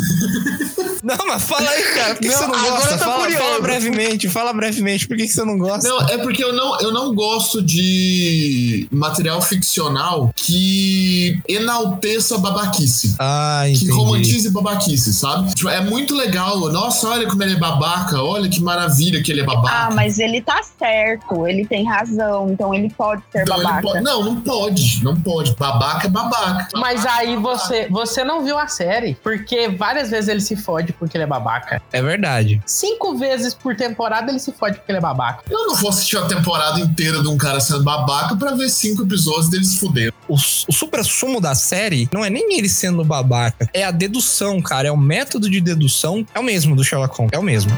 Não, 1.02 1.16
mas 1.26 1.42
fala 1.42 1.68
aí, 1.68 1.82
cara. 1.94 2.14
Por 2.14 2.20
que 2.22 2.28
Não, 2.28 2.34
você 2.38 2.46
não 2.46 2.54
agora 2.54 2.70
gosta? 2.76 2.90
eu 2.94 2.98
tô 2.98 3.04
Fala, 3.04 3.22
curioso. 3.24 3.44
fala 3.44 3.60
brevemente, 3.60 4.28
fala 4.28 4.52
brevemente. 4.52 5.08
Por 5.08 5.16
que, 5.16 5.24
que 5.26 5.32
você 5.34 5.44
não 5.44 5.58
gosta? 5.58 5.88
Não, 5.88 6.00
é 6.02 6.16
porque 6.18 6.44
eu 6.44 6.52
não, 6.52 6.78
eu 6.78 6.92
não 6.92 7.12
gosto 7.12 7.60
de 7.60 8.86
material 8.88 9.42
ficcional 9.42 10.32
que 10.36 11.40
enalteça 11.48 12.38
babaquice. 12.38 13.16
Ah, 13.18 13.64
Que 13.66 13.72
entendi. 13.78 13.90
romantize 13.90 14.48
babaquice, 14.50 15.12
sabe? 15.12 15.52
Tipo, 15.52 15.70
é 15.70 15.80
muito 15.80 16.11
legal. 16.16 16.58
Nossa, 16.70 17.08
olha 17.08 17.28
como 17.28 17.42
ele 17.42 17.54
é 17.54 17.58
babaca. 17.58 18.22
Olha 18.22 18.48
que 18.48 18.60
maravilha 18.60 19.22
que 19.22 19.30
ele 19.32 19.40
é 19.40 19.44
babaca. 19.44 19.86
Ah, 19.86 19.90
mas 19.90 20.18
ele 20.18 20.40
tá 20.40 20.60
certo, 20.62 21.46
ele 21.46 21.66
tem 21.66 21.84
razão, 21.86 22.50
então 22.50 22.74
ele 22.74 22.90
pode 22.90 23.22
ser 23.32 23.42
Então 23.42 23.56
babaca. 23.56 23.82
pode- 23.82 24.00
Não, 24.04 24.22
não 24.24 24.40
pode. 24.40 25.04
Não 25.04 25.20
pode. 25.20 25.54
Babaca 25.56 26.06
é 26.06 26.10
babaca. 26.10 26.68
Mas 26.76 27.04
aí 27.06 27.36
você, 27.36 27.86
você 27.88 28.24
não 28.24 28.44
viu 28.44 28.58
a 28.58 28.66
série, 28.68 29.14
porque 29.22 29.68
várias 29.68 30.10
vezes 30.10 30.28
ele 30.28 30.40
se 30.40 30.56
fode 30.56 30.92
porque 30.92 31.16
ele 31.16 31.24
é 31.24 31.26
babaca. 31.26 31.80
É 31.92 32.02
verdade. 32.02 32.60
Cinco 32.66 33.16
vezes 33.16 33.54
por 33.54 33.76
temporada 33.76 34.30
ele 34.30 34.38
se 34.38 34.52
fode 34.52 34.76
porque 34.78 34.90
ele 34.92 34.98
é 34.98 35.02
babaca. 35.02 35.42
Eu 35.50 35.66
não 35.66 35.74
vou 35.74 35.90
assistir 35.90 36.16
a 36.16 36.22
temporada 36.26 36.80
inteira 36.80 37.22
de 37.22 37.28
um 37.28 37.36
cara 37.36 37.60
sendo 37.60 37.82
babaca 37.82 38.36
pra 38.36 38.52
ver 38.52 38.68
cinco 38.68 39.02
episódios 39.02 39.48
dele 39.48 39.64
se 39.64 39.78
fuder. 39.78 40.12
O, 40.28 40.34
o 40.34 40.72
supra-sumo 40.72 41.40
da 41.40 41.54
série 41.54 42.08
não 42.12 42.24
é 42.24 42.30
nem 42.30 42.56
ele 42.58 42.68
sendo 42.68 43.04
babaca, 43.04 43.68
é 43.74 43.84
a 43.84 43.90
dedução, 43.90 44.60
cara. 44.62 44.88
É 44.88 44.92
o 44.92 44.96
método 44.96 45.50
de 45.50 45.60
dedução. 45.60 46.01
É 46.34 46.38
o 46.38 46.42
mesmo 46.42 46.74
do 46.74 46.84
Sherlock 46.84 47.16
Holmes. 47.16 47.32
É 47.32 47.38
o 47.38 47.42
mesmo. 47.42 47.70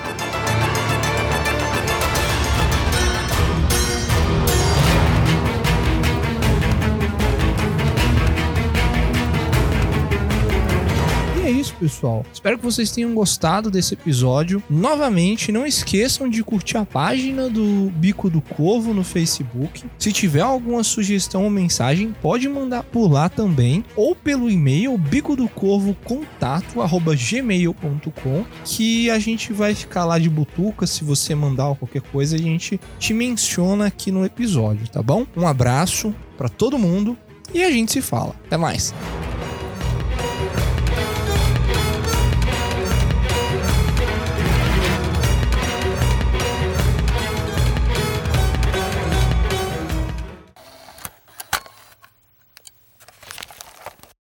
Pessoal. 11.85 12.25
Espero 12.33 12.57
que 12.57 12.65
vocês 12.65 12.91
tenham 12.91 13.13
gostado 13.15 13.71
desse 13.71 13.93
episódio. 13.93 14.63
Novamente, 14.71 15.53
não 15.53 15.67
esqueçam 15.67 16.31
de 16.31 16.43
curtir 16.43 16.79
a 16.79 16.87
página 16.87 17.51
do 17.51 17.93
Bico 17.97 18.31
do 18.31 18.41
Corvo 18.41 18.95
no 18.95 19.05
Facebook. 19.05 19.85
Se 19.99 20.11
tiver 20.11 20.41
alguma 20.41 20.83
sugestão 20.83 21.45
ou 21.45 21.51
mensagem, 21.51 22.17
pode 22.23 22.49
mandar 22.49 22.85
por 22.85 23.13
lá 23.13 23.29
também, 23.29 23.85
ou 23.95 24.17
pelo 24.17 24.51
e-mail 24.51 24.97
bico 24.97 25.37
do 25.37 25.47
corvo 25.47 25.95
contato@gmail.com, 26.05 28.47
que 28.65 29.11
a 29.11 29.19
gente 29.19 29.53
vai 29.53 29.75
ficar 29.75 30.07
lá 30.07 30.19
de 30.19 30.31
butuca 30.31 30.87
se 30.87 31.05
você 31.05 31.35
mandar 31.35 31.75
qualquer 31.75 32.01
coisa, 32.01 32.37
a 32.37 32.39
gente 32.39 32.81
te 32.99 33.13
menciona 33.13 33.85
aqui 33.87 34.11
no 34.11 34.25
episódio, 34.25 34.89
tá 34.89 35.03
bom? 35.03 35.27
Um 35.37 35.47
abraço 35.47 36.15
para 36.39 36.49
todo 36.49 36.79
mundo 36.79 37.15
e 37.53 37.63
a 37.63 37.71
gente 37.71 37.93
se 37.93 38.01
fala. 38.01 38.35
Até 38.47 38.57
mais. 38.57 38.95